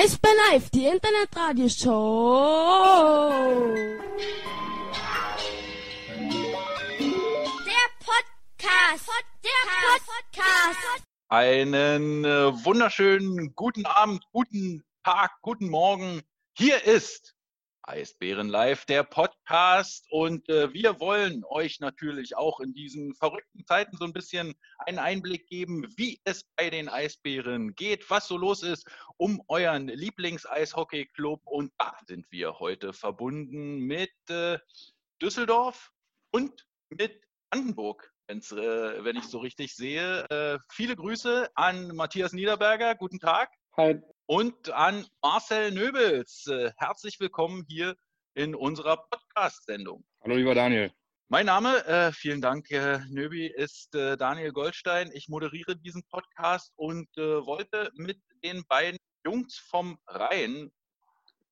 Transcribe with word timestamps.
Eisbär 0.00 0.30
Live, 0.52 0.70
die 0.70 0.86
Internetradioshow. 0.86 3.32
Der 7.66 7.88
Podcast. 7.98 9.10
Der 9.42 9.50
Podcast. 10.06 11.02
Einen 11.28 12.24
äh, 12.24 12.64
wunderschönen 12.64 13.56
guten 13.56 13.86
Abend, 13.86 14.22
guten 14.30 14.84
Tag, 15.02 15.32
guten 15.42 15.68
Morgen. 15.68 16.22
Hier 16.56 16.84
ist 16.84 17.34
Eisbären 17.88 18.50
Live, 18.50 18.84
der 18.84 19.02
Podcast. 19.02 20.06
Und 20.10 20.46
äh, 20.50 20.72
wir 20.74 21.00
wollen 21.00 21.42
euch 21.48 21.80
natürlich 21.80 22.36
auch 22.36 22.60
in 22.60 22.74
diesen 22.74 23.14
verrückten 23.14 23.64
Zeiten 23.64 23.96
so 23.96 24.04
ein 24.04 24.12
bisschen 24.12 24.54
einen 24.80 24.98
Einblick 24.98 25.46
geben, 25.46 25.86
wie 25.96 26.20
es 26.24 26.44
bei 26.56 26.68
den 26.68 26.90
Eisbären 26.90 27.74
geht, 27.74 28.10
was 28.10 28.28
so 28.28 28.36
los 28.36 28.62
ist 28.62 28.86
um 29.16 29.42
euren 29.48 29.88
Lieblings-Eishockey-Club. 29.88 31.40
Und 31.46 31.72
da 31.78 31.96
sind 32.06 32.30
wir 32.30 32.58
heute 32.58 32.92
verbunden 32.92 33.78
mit 33.78 34.12
äh, 34.28 34.58
Düsseldorf 35.22 35.90
und 36.30 36.66
mit 36.90 37.22
Brandenburg. 37.50 38.12
Äh, 38.28 38.34
wenn 39.04 39.16
ich 39.16 39.24
so 39.24 39.38
richtig 39.38 39.74
sehe. 39.74 40.28
Äh, 40.28 40.58
viele 40.70 40.94
Grüße 40.94 41.48
an 41.54 41.88
Matthias 41.96 42.34
Niederberger. 42.34 42.94
Guten 42.94 43.18
Tag. 43.18 43.50
Hi, 43.78 43.98
und 44.28 44.68
an 44.70 45.06
Marcel 45.22 45.72
Nöbels. 45.72 46.46
Äh, 46.48 46.70
Herzlich 46.76 47.18
willkommen 47.18 47.64
hier 47.66 47.96
in 48.34 48.54
unserer 48.54 48.98
Podcast-Sendung. 48.98 50.04
Hallo 50.22 50.36
lieber 50.36 50.54
Daniel. 50.54 50.92
Mein 51.28 51.46
Name, 51.46 51.82
äh, 51.86 52.12
vielen 52.12 52.42
Dank, 52.42 52.70
äh, 52.70 52.98
Nöbi, 53.08 53.46
ist 53.46 53.94
äh, 53.94 54.18
Daniel 54.18 54.52
Goldstein. 54.52 55.10
Ich 55.14 55.28
moderiere 55.28 55.76
diesen 55.76 56.02
Podcast 56.10 56.72
und 56.76 57.08
äh, 57.16 57.46
wollte 57.46 57.90
mit 57.94 58.20
den 58.44 58.64
beiden 58.68 58.98
Jungs 59.24 59.56
vom 59.56 59.98
Rhein 60.06 60.70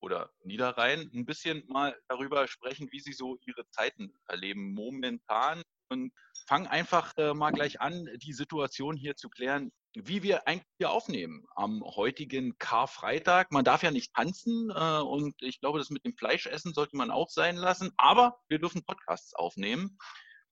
oder 0.01 0.31
Niederrhein 0.45 1.11
ein 1.15 1.25
bisschen 1.25 1.65
mal 1.69 1.99
darüber 2.09 2.47
sprechen, 2.47 2.89
wie 2.93 3.01
sie 3.01 3.15
so 3.15 3.39
ihre 3.47 3.67
Zeiten 3.71 4.13
erleben 4.29 4.75
momentan 4.75 5.63
und 5.89 6.13
fange 6.47 6.71
einfach 6.71 7.17
äh, 7.17 7.33
mal 7.33 7.53
gleich 7.53 7.81
an, 7.81 8.07
die 8.23 8.35
Situation 8.35 8.97
hier 8.97 9.17
zu 9.17 9.31
klären, 9.31 9.73
wie 9.97 10.23
wir 10.23 10.47
eigentlich 10.47 10.67
hier 10.77 10.91
aufnehmen 10.91 11.47
am 11.55 11.83
heutigen 11.83 12.59
Karfreitag. 12.59 13.51
Man 13.51 13.65
darf 13.65 13.83
ja 13.83 13.91
nicht 13.91 14.13
tanzen 14.13 14.71
äh, 14.71 15.01
und 15.01 15.35
ich 15.41 15.59
glaube, 15.61 15.79
das 15.79 15.89
mit 15.89 16.05
dem 16.05 16.15
Fleischessen 16.15 16.75
sollte 16.75 16.97
man 16.97 17.11
auch 17.11 17.31
sein 17.31 17.57
lassen, 17.57 17.93
aber 17.97 18.39
wir 18.49 18.59
dürfen 18.59 18.85
Podcasts 18.85 19.35
aufnehmen. 19.35 19.99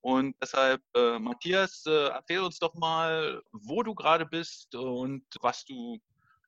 Und 0.00 0.34
deshalb, 0.41 0.83
äh, 0.97 1.19
Matthias, 1.19 1.84
äh, 1.87 2.09
erzähl 2.09 2.41
uns 2.41 2.59
doch 2.59 2.75
mal, 2.75 3.42
wo 3.53 3.83
du 3.83 3.95
gerade 3.95 4.25
bist 4.25 4.75
und 4.75 5.25
was 5.41 5.65
du 5.67 5.98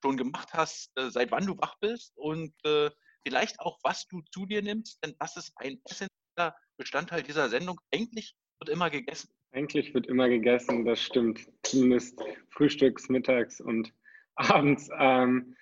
schon 0.01 0.17
gemacht 0.17 0.53
hast, 0.53 0.91
äh, 0.97 1.11
seit 1.11 1.31
wann 1.31 1.45
du 1.45 1.57
wach 1.57 1.75
bist 1.79 2.17
und 2.17 2.53
äh, 2.65 2.89
vielleicht 3.23 3.59
auch, 3.59 3.77
was 3.83 4.07
du 4.07 4.21
zu 4.31 4.47
dir 4.47 4.63
nimmst, 4.63 5.03
denn 5.03 5.15
das 5.19 5.37
ist 5.37 5.51
ein 5.57 5.79
essentieller 5.85 6.55
Bestandteil 6.77 7.21
dieser 7.21 7.49
Sendung. 7.49 7.79
Eigentlich 7.91 8.35
wird 8.59 8.69
immer 8.69 8.89
gegessen. 8.89 9.29
Eigentlich 9.57 9.91
wird 9.95 10.05
immer 10.05 10.29
gegessen, 10.29 10.85
das 10.85 11.01
stimmt. 11.01 11.51
Zumindest 11.63 12.21
frühstücks, 12.51 13.09
mittags 13.09 13.59
und 13.59 13.91
abends. 14.35 14.87
Ähm, 14.99 15.55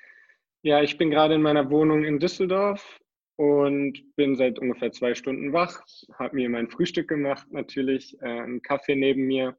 ja, 0.63 0.81
ich 0.81 0.97
bin 0.97 1.11
gerade 1.11 1.35
in 1.35 1.41
meiner 1.41 1.71
Wohnung 1.71 2.03
in 2.03 2.19
Düsseldorf 2.19 2.99
und 3.37 4.13
bin 4.17 4.35
seit 4.35 4.59
ungefähr 4.59 4.91
zwei 4.91 5.15
Stunden 5.15 5.53
wach. 5.53 5.81
Habe 6.19 6.35
mir 6.35 6.49
mein 6.49 6.69
Frühstück 6.69 7.07
gemacht, 7.07 7.49
natürlich, 7.53 8.21
äh, 8.21 8.25
einen 8.25 8.61
Kaffee 8.61 8.97
neben 8.97 9.27
mir. 9.27 9.57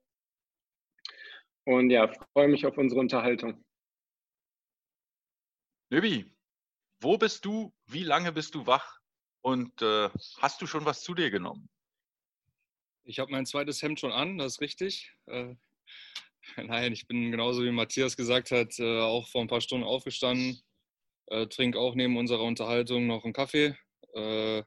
Und 1.64 1.88
ja, 1.88 2.12
freue 2.34 2.48
mich 2.48 2.66
auf 2.66 2.76
unsere 2.76 3.00
Unterhaltung. 3.00 3.64
Nöbi, 5.88 6.30
wo 7.00 7.16
bist 7.16 7.42
du? 7.46 7.72
Wie 7.86 8.04
lange 8.04 8.32
bist 8.32 8.54
du 8.54 8.66
wach? 8.66 9.00
Und 9.40 9.80
äh, 9.80 10.10
hast 10.42 10.60
du 10.60 10.66
schon 10.66 10.84
was 10.84 11.00
zu 11.00 11.14
dir 11.14 11.30
genommen? 11.30 11.70
Ich 13.08 13.20
habe 13.20 13.30
mein 13.30 13.46
zweites 13.46 13.80
Hemd 13.82 14.00
schon 14.00 14.10
an, 14.10 14.36
das 14.36 14.54
ist 14.54 14.60
richtig. 14.60 15.12
Äh, 15.26 15.54
nein, 16.56 16.92
ich 16.92 17.06
bin 17.06 17.30
genauso 17.30 17.62
wie 17.62 17.70
Matthias 17.70 18.16
gesagt 18.16 18.50
hat, 18.50 18.78
äh, 18.80 19.00
auch 19.00 19.28
vor 19.28 19.42
ein 19.42 19.46
paar 19.46 19.60
Stunden 19.60 19.86
aufgestanden. 19.86 20.60
Äh, 21.28 21.46
trinke 21.46 21.78
auch 21.78 21.94
neben 21.94 22.16
unserer 22.16 22.42
Unterhaltung 22.42 23.06
noch 23.06 23.22
einen 23.22 23.32
Kaffee. 23.32 23.76
Äh, 24.12 24.64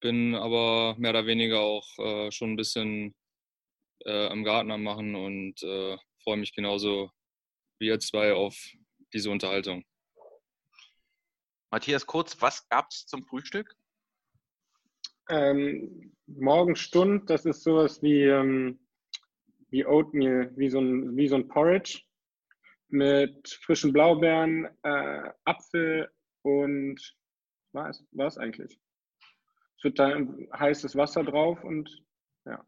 bin 0.00 0.34
aber 0.34 0.96
mehr 0.98 1.12
oder 1.12 1.24
weniger 1.24 1.60
auch 1.60 1.98
äh, 1.98 2.30
schon 2.30 2.52
ein 2.52 2.56
bisschen 2.56 3.14
äh, 4.04 4.26
am 4.26 4.44
Garten 4.44 4.70
am 4.70 4.82
Machen 4.82 5.14
und 5.14 5.60
freue 5.60 6.36
mich 6.36 6.52
genauso 6.54 7.10
wie 7.78 7.86
ihr 7.86 8.00
zwei 8.00 8.34
auf 8.34 8.54
diese 9.14 9.30
Unterhaltung. 9.30 9.84
Matthias 11.70 12.04
Kurz, 12.04 12.40
was 12.40 12.68
gab 12.68 12.88
es 12.90 13.06
zum 13.06 13.24
Frühstück? 13.24 13.74
Ähm, 15.28 16.12
Morgenstund, 16.26 17.28
das 17.30 17.44
ist 17.44 17.62
sowas 17.62 18.02
wie, 18.02 18.24
ähm, 18.24 18.78
wie 19.70 19.86
Oatmeal, 19.86 20.52
wie 20.56 20.68
so, 20.68 20.80
ein, 20.80 21.16
wie 21.16 21.28
so 21.28 21.36
ein 21.36 21.48
Porridge 21.48 22.02
mit 22.88 23.48
frischen 23.64 23.92
Blaubeeren, 23.92 24.68
äh, 24.82 25.30
Apfel 25.44 26.10
und 26.42 27.00
was 27.72 28.04
war 28.12 28.26
es 28.26 28.36
eigentlich? 28.36 28.78
Es 29.78 29.84
wird 29.84 29.98
da 29.98 30.14
heißes 30.58 30.94
Wasser 30.94 31.24
drauf 31.24 31.64
und 31.64 32.04
ja. 32.44 32.64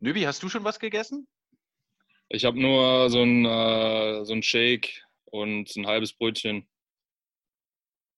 Nöbi, 0.00 0.22
hast 0.22 0.42
du 0.42 0.48
schon 0.48 0.64
was 0.64 0.78
gegessen? 0.78 1.26
Ich 2.28 2.44
habe 2.44 2.60
nur 2.60 3.10
so 3.10 3.22
ein, 3.22 3.44
äh, 3.44 4.24
so 4.24 4.32
ein 4.32 4.42
Shake 4.42 5.04
und 5.24 5.74
ein 5.76 5.86
halbes 5.86 6.12
Brötchen 6.12 6.68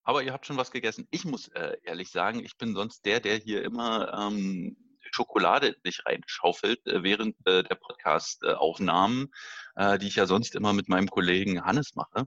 aber 0.08 0.22
ihr 0.22 0.32
habt 0.32 0.46
schon 0.46 0.56
was 0.56 0.70
gegessen. 0.70 1.06
Ich 1.10 1.26
muss 1.26 1.48
äh, 1.48 1.76
ehrlich 1.82 2.10
sagen, 2.10 2.42
ich 2.42 2.56
bin 2.56 2.74
sonst 2.74 3.04
der, 3.04 3.20
der 3.20 3.36
hier 3.36 3.62
immer 3.62 4.10
ähm, 4.18 4.74
Schokolade 5.10 5.76
nicht 5.84 6.06
reinschaufelt 6.06 6.86
äh, 6.86 7.02
während 7.02 7.36
äh, 7.46 7.62
der 7.62 7.74
Podcast-Aufnahmen, 7.74 9.30
äh, 9.76 9.98
die 9.98 10.06
ich 10.06 10.16
ja 10.16 10.24
sonst 10.24 10.54
immer 10.54 10.72
mit 10.72 10.88
meinem 10.88 11.10
Kollegen 11.10 11.62
Hannes 11.62 11.94
mache. 11.94 12.26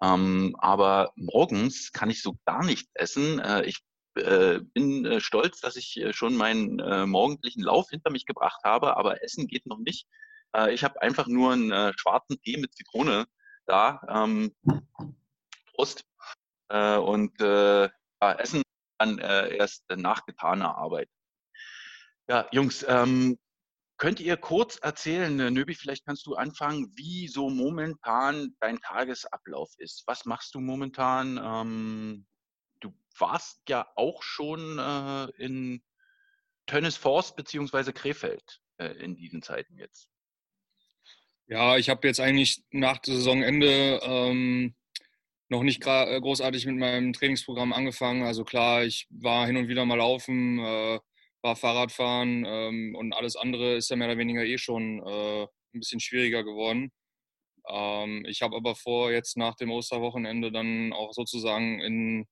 Ähm, 0.00 0.56
aber 0.58 1.12
morgens 1.14 1.92
kann 1.92 2.08
ich 2.08 2.22
so 2.22 2.38
gar 2.46 2.64
nicht 2.64 2.88
essen. 2.94 3.40
Äh, 3.40 3.66
ich 3.66 3.80
äh, 4.14 4.60
bin 4.72 5.04
äh, 5.04 5.20
stolz, 5.20 5.60
dass 5.60 5.76
ich 5.76 5.98
äh, 5.98 6.14
schon 6.14 6.34
meinen 6.34 6.78
äh, 6.78 7.04
morgendlichen 7.04 7.60
Lauf 7.62 7.90
hinter 7.90 8.10
mich 8.10 8.24
gebracht 8.24 8.62
habe, 8.64 8.96
aber 8.96 9.22
Essen 9.22 9.48
geht 9.48 9.66
noch 9.66 9.80
nicht. 9.80 10.08
Äh, 10.56 10.72
ich 10.72 10.82
habe 10.82 11.02
einfach 11.02 11.26
nur 11.26 11.52
einen 11.52 11.72
äh, 11.72 11.92
schwarzen 11.94 12.40
Tee 12.40 12.56
mit 12.56 12.74
Zitrone 12.74 13.26
da. 13.66 14.00
Ähm, 14.08 14.54
Prost. 15.74 16.06
Äh, 16.72 16.96
und 16.96 17.38
äh, 17.40 17.84
ja, 17.84 18.32
Essen 18.38 18.62
dann 18.98 19.18
äh, 19.18 19.56
erst 19.56 19.84
nach 19.90 20.24
getaner 20.24 20.76
Arbeit. 20.76 21.08
Ja, 22.28 22.48
Jungs, 22.50 22.84
ähm, 22.88 23.38
könnt 23.98 24.20
ihr 24.20 24.38
kurz 24.38 24.76
erzählen, 24.76 25.38
äh, 25.38 25.50
Nöbi, 25.50 25.74
vielleicht 25.74 26.06
kannst 26.06 26.24
du 26.26 26.34
anfangen, 26.34 26.90
wie 26.96 27.28
so 27.28 27.50
momentan 27.50 28.56
dein 28.60 28.80
Tagesablauf 28.80 29.70
ist. 29.76 30.04
Was 30.06 30.24
machst 30.24 30.54
du 30.54 30.60
momentan? 30.60 31.38
Ähm, 31.42 32.26
du 32.80 32.94
warst 33.18 33.60
ja 33.68 33.86
auch 33.94 34.22
schon 34.22 34.78
äh, 34.78 35.24
in 35.42 35.82
Tönnesforst 36.66 37.36
beziehungsweise 37.36 37.92
Krefeld 37.92 38.62
äh, 38.78 38.92
in 38.92 39.14
diesen 39.14 39.42
Zeiten 39.42 39.76
jetzt. 39.76 40.08
Ja, 41.48 41.76
ich 41.76 41.90
habe 41.90 42.06
jetzt 42.08 42.20
eigentlich 42.20 42.64
nach 42.70 43.00
Saisonende 43.04 44.00
ähm, 44.02 44.74
noch 45.52 45.62
nicht 45.62 45.86
äh, 45.86 46.20
großartig 46.20 46.66
mit 46.66 46.76
meinem 46.76 47.12
Trainingsprogramm 47.12 47.72
angefangen. 47.72 48.22
Also 48.24 48.42
klar, 48.44 48.84
ich 48.84 49.06
war 49.10 49.46
hin 49.46 49.56
und 49.56 49.68
wieder 49.68 49.84
mal 49.84 49.98
laufen, 49.98 50.58
äh, 50.58 50.98
war 51.42 51.56
Fahrradfahren 51.56 52.44
ähm, 52.46 52.94
und 52.96 53.12
alles 53.12 53.36
andere 53.36 53.76
ist 53.76 53.90
ja 53.90 53.96
mehr 53.96 54.08
oder 54.08 54.18
weniger 54.18 54.44
eh 54.44 54.58
schon 54.58 55.00
äh, 55.06 55.42
ein 55.42 55.80
bisschen 55.80 56.00
schwieriger 56.00 56.42
geworden. 56.42 56.90
Ähm, 57.68 58.24
ich 58.26 58.42
habe 58.42 58.56
aber 58.56 58.74
vor, 58.74 59.12
jetzt 59.12 59.36
nach 59.36 59.54
dem 59.56 59.70
Osterwochenende 59.70 60.50
dann 60.50 60.92
auch 60.92 61.12
sozusagen 61.12 61.80
in 61.80 62.26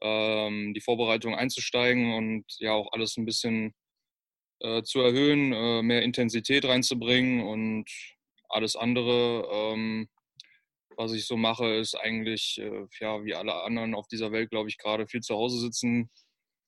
ähm, 0.00 0.74
die 0.74 0.80
Vorbereitung 0.80 1.34
einzusteigen 1.34 2.14
und 2.14 2.44
ja 2.58 2.72
auch 2.72 2.92
alles 2.92 3.16
ein 3.16 3.26
bisschen 3.26 3.74
äh, 4.60 4.82
zu 4.82 5.00
erhöhen, 5.00 5.52
äh, 5.52 5.82
mehr 5.82 6.02
Intensität 6.02 6.64
reinzubringen 6.64 7.40
und 7.44 7.90
alles 8.48 8.76
andere 8.76 9.48
ähm, 9.52 10.08
was 10.96 11.12
ich 11.12 11.26
so 11.26 11.36
mache, 11.36 11.74
ist 11.74 11.94
eigentlich, 11.94 12.58
äh, 12.60 12.86
ja, 13.00 13.24
wie 13.24 13.34
alle 13.34 13.54
anderen 13.62 13.94
auf 13.94 14.08
dieser 14.08 14.32
Welt, 14.32 14.50
glaube 14.50 14.68
ich, 14.68 14.78
gerade 14.78 15.06
viel 15.06 15.20
zu 15.20 15.34
Hause 15.34 15.58
sitzen. 15.58 16.10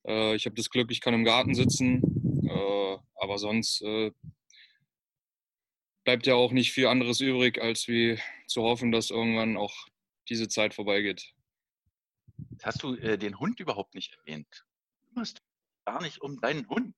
Äh, 0.06 0.34
ich 0.37 0.46
habe 0.46 0.56
das 0.56 0.70
Glück, 0.70 0.90
ich 0.90 1.00
kann 1.00 1.14
im 1.14 1.25
Garten 1.25 1.55
sitzen, 1.55 2.02
äh, 2.49 2.99
aber 3.17 3.38
sonst 3.38 3.82
äh, 3.82 4.12
bleibt 6.05 6.26
ja 6.26 6.34
auch 6.34 6.52
nicht 6.52 6.73
viel 6.73 6.87
anderes 6.87 7.20
übrig, 7.20 7.61
als 7.61 7.88
wie 7.88 8.19
zu 8.46 8.62
hoffen, 8.62 8.93
dass 8.93 9.11
irgendwann 9.11 9.56
auch 9.56 9.75
diese 10.29 10.49
Zeit 10.49 10.75
vorbeigeht. 10.75 11.34
Hast 12.62 12.82
du 12.82 12.94
äh, 12.94 13.19
den 13.19 13.38
Hund 13.38 13.61
überhaupt 13.61 13.94
nicht 13.94 14.14
erwähnt? 14.14 14.64
Du 15.08 15.20
musst 15.20 15.43
gar 15.84 16.00
nicht 16.02 16.20
um 16.20 16.40
deinen 16.40 16.69
Hund. 16.69 16.94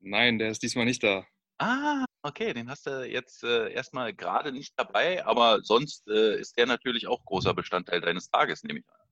Nein, 0.00 0.38
der 0.38 0.50
ist 0.50 0.62
diesmal 0.62 0.84
nicht 0.84 1.02
da. 1.02 1.26
Ah, 1.64 2.04
okay, 2.22 2.52
den 2.52 2.68
hast 2.68 2.86
du 2.88 3.08
jetzt 3.08 3.44
äh, 3.44 3.72
erstmal 3.72 4.12
gerade 4.12 4.50
nicht 4.50 4.72
dabei, 4.76 5.24
aber 5.24 5.62
sonst 5.62 6.08
äh, 6.08 6.40
ist 6.40 6.58
der 6.58 6.66
natürlich 6.66 7.06
auch 7.06 7.24
großer 7.24 7.54
Bestandteil 7.54 8.00
deines 8.00 8.28
Tages, 8.28 8.64
nehme 8.64 8.80
ich 8.80 8.88
an. 8.88 9.08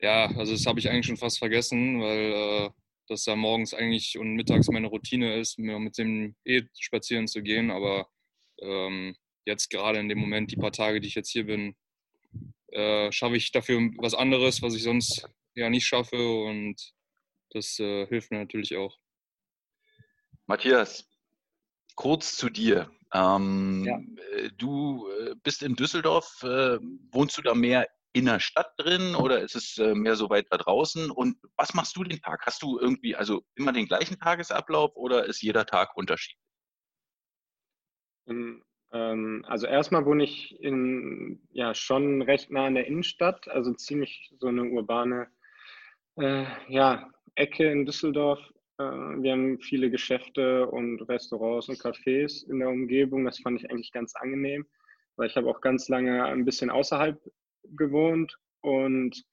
Ja, 0.00 0.26
also 0.36 0.52
das 0.52 0.66
habe 0.66 0.78
ich 0.78 0.90
eigentlich 0.90 1.06
schon 1.06 1.16
fast 1.16 1.38
vergessen, 1.38 2.02
weil 2.02 2.66
äh, 2.66 2.70
das 3.08 3.24
ja 3.24 3.34
morgens 3.36 3.72
eigentlich 3.72 4.18
und 4.18 4.34
mittags 4.34 4.68
meine 4.68 4.88
Routine 4.88 5.40
ist, 5.40 5.58
mir 5.58 5.78
mit 5.78 5.96
dem 5.96 6.36
E 6.44 6.64
spazieren 6.78 7.26
zu 7.26 7.40
gehen. 7.42 7.70
Aber 7.70 8.06
ähm, 8.60 9.16
jetzt 9.46 9.70
gerade 9.70 9.98
in 9.98 10.10
dem 10.10 10.18
Moment, 10.18 10.52
die 10.52 10.56
paar 10.56 10.72
Tage, 10.72 11.00
die 11.00 11.08
ich 11.08 11.14
jetzt 11.14 11.30
hier 11.30 11.46
bin, 11.46 11.74
äh, 12.68 13.10
schaffe 13.12 13.36
ich 13.36 13.50
dafür 13.50 13.80
was 13.96 14.12
anderes, 14.12 14.60
was 14.60 14.74
ich 14.74 14.82
sonst 14.82 15.26
ja 15.54 15.70
nicht 15.70 15.86
schaffe 15.86 16.18
und 16.18 16.76
das 17.48 17.78
äh, 17.78 18.06
hilft 18.08 18.30
mir 18.30 18.40
natürlich 18.40 18.76
auch. 18.76 18.98
Matthias, 20.44 21.08
kurz 21.94 22.36
zu 22.36 22.50
dir. 22.50 22.90
Ähm, 23.12 23.84
Ja. 23.84 23.98
äh, 24.36 24.50
Du 24.56 25.08
äh, 25.08 25.34
bist 25.42 25.62
in 25.62 25.76
Düsseldorf. 25.76 26.42
Äh, 26.42 26.78
wohnst 27.12 27.38
du 27.38 27.42
da 27.42 27.54
mehr 27.54 27.86
in 28.12 28.26
der 28.26 28.38
Stadt 28.40 28.72
drin 28.76 29.14
oder 29.16 29.40
ist 29.40 29.56
es 29.56 29.76
äh, 29.78 29.94
mehr 29.94 30.14
so 30.16 30.30
weit 30.30 30.46
da 30.50 30.56
draußen? 30.56 31.10
Und 31.10 31.36
was 31.56 31.74
machst 31.74 31.96
du 31.96 32.04
den 32.04 32.20
Tag? 32.20 32.46
Hast 32.46 32.62
du 32.62 32.78
irgendwie 32.78 33.16
also 33.16 33.42
immer 33.56 33.72
den 33.72 33.86
gleichen 33.86 34.18
Tagesablauf 34.18 34.94
oder 34.94 35.26
ist 35.26 35.42
jeder 35.42 35.66
Tag 35.66 35.96
unterschiedlich? 35.96 36.40
Ähm, 38.28 38.62
ähm, 38.92 39.44
also 39.48 39.66
erstmal 39.66 40.06
wohne 40.06 40.24
ich 40.24 40.58
in, 40.60 41.42
ja, 41.50 41.74
schon 41.74 42.22
recht 42.22 42.50
nah 42.50 42.66
an 42.66 42.74
der 42.74 42.86
Innenstadt, 42.86 43.48
also 43.48 43.74
ziemlich 43.74 44.32
so 44.38 44.46
eine 44.46 44.62
urbane 44.64 45.28
äh, 46.16 46.46
ja, 46.68 47.10
Ecke 47.34 47.70
in 47.70 47.84
Düsseldorf. 47.84 48.38
Äh, 48.78 48.82
wir 48.84 49.32
haben 49.32 49.58
viele 49.60 49.90
Geschäfte 49.90 50.66
und 50.66 51.02
Restaurants 51.08 51.68
und 51.68 51.78
Cafés 51.78 52.48
in 52.48 52.58
der 52.58 52.68
Umgebung. 52.68 53.24
Das 53.24 53.38
fand 53.38 53.60
ich 53.60 53.70
eigentlich 53.70 53.92
ganz 53.92 54.14
angenehm, 54.16 54.66
weil 55.16 55.28
ich 55.28 55.36
habe 55.36 55.48
auch 55.48 55.60
ganz 55.60 55.88
lange 55.88 56.24
ein 56.24 56.44
bisschen 56.44 56.70
außerhalb 56.70 57.20
gewohnt 57.76 58.38
und 58.60 59.24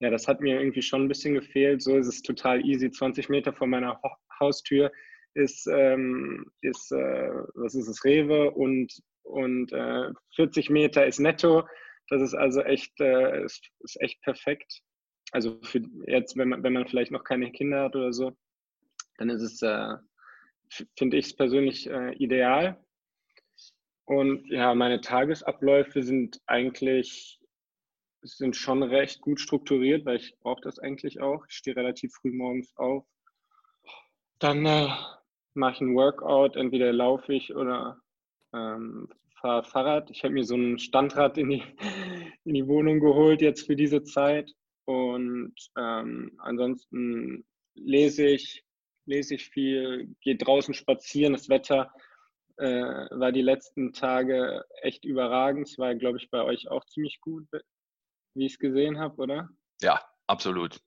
ja, 0.00 0.10
das 0.10 0.28
hat 0.28 0.40
mir 0.40 0.60
irgendwie 0.60 0.82
schon 0.82 1.04
ein 1.04 1.08
bisschen 1.08 1.34
gefehlt. 1.34 1.82
So 1.82 1.96
ist 1.96 2.06
es 2.06 2.22
total 2.22 2.64
easy. 2.64 2.90
20 2.90 3.28
Meter 3.30 3.52
vor 3.52 3.66
meiner 3.66 4.00
Haustür 4.38 4.92
ist, 5.34 5.66
ähm, 5.66 6.50
ist 6.60 6.92
äh, 6.92 7.30
was 7.54 7.74
ist 7.74 7.88
es, 7.88 8.04
Rewe 8.04 8.50
und, 8.50 8.92
und 9.22 9.72
äh, 9.72 10.10
40 10.34 10.70
Meter 10.70 11.06
ist 11.06 11.18
netto. 11.18 11.66
Das 12.08 12.22
ist 12.22 12.34
also 12.34 12.60
echt, 12.60 13.00
äh, 13.00 13.44
ist, 13.44 13.70
ist 13.80 14.00
echt 14.00 14.20
perfekt. 14.22 14.82
Also 15.32 15.58
für 15.62 15.80
jetzt, 16.06 16.36
wenn 16.36 16.50
man, 16.50 16.62
wenn 16.62 16.74
man 16.74 16.86
vielleicht 16.86 17.10
noch 17.10 17.24
keine 17.24 17.50
Kinder 17.50 17.84
hat 17.84 17.96
oder 17.96 18.12
so, 18.12 18.36
dann 19.18 19.30
ist 19.30 19.42
es, 19.42 19.62
äh, 19.62 19.96
finde 20.96 21.16
ich 21.16 21.26
es 21.26 21.36
persönlich 21.36 21.88
äh, 21.88 22.14
ideal. 22.14 22.82
Und 24.04 24.46
ja, 24.50 24.74
meine 24.74 25.00
Tagesabläufe 25.00 26.02
sind 26.02 26.40
eigentlich 26.46 27.40
sind 28.22 28.56
schon 28.56 28.82
recht 28.82 29.20
gut 29.20 29.40
strukturiert, 29.40 30.04
weil 30.04 30.16
ich 30.16 30.36
brauche 30.40 30.60
das 30.62 30.78
eigentlich 30.78 31.20
auch. 31.20 31.44
Ich 31.48 31.56
stehe 31.56 31.76
relativ 31.76 32.12
früh 32.12 32.32
morgens 32.32 32.76
auf. 32.76 33.04
Dann 34.38 34.66
äh, 34.66 34.88
mache 35.54 35.74
ich 35.74 35.80
ein 35.80 35.94
Workout, 35.94 36.56
entweder 36.56 36.92
laufe 36.92 37.32
ich 37.32 37.54
oder 37.54 38.00
ähm, 38.52 39.08
fahre 39.40 39.64
Fahrrad. 39.64 40.10
Ich 40.10 40.24
habe 40.24 40.34
mir 40.34 40.44
so 40.44 40.56
ein 40.56 40.78
Standrad 40.78 41.38
in 41.38 41.50
die, 41.50 41.62
in 42.44 42.54
die 42.54 42.66
Wohnung 42.66 43.00
geholt 43.00 43.40
jetzt 43.42 43.66
für 43.66 43.76
diese 43.76 44.02
Zeit. 44.02 44.50
Und 44.84 45.54
ähm, 45.76 46.32
ansonsten 46.38 47.44
lese 47.74 48.26
ich, 48.26 48.64
lese 49.06 49.36
ich 49.36 49.48
viel, 49.48 50.14
gehe 50.20 50.36
draußen 50.36 50.74
spazieren. 50.74 51.32
Das 51.32 51.48
Wetter 51.48 51.92
äh, 52.56 53.06
war 53.10 53.32
die 53.32 53.42
letzten 53.42 53.92
Tage 53.92 54.64
echt 54.82 55.04
überragend. 55.04 55.68
Es 55.68 55.78
war, 55.78 55.94
glaube 55.94 56.18
ich, 56.18 56.30
bei 56.30 56.42
euch 56.42 56.68
auch 56.68 56.84
ziemlich 56.86 57.20
gut, 57.20 57.46
wie 58.34 58.46
ich 58.46 58.54
es 58.54 58.58
gesehen 58.58 58.98
habe, 58.98 59.16
oder? 59.22 59.48
Ja, 59.80 60.00
absolut. 60.26 60.80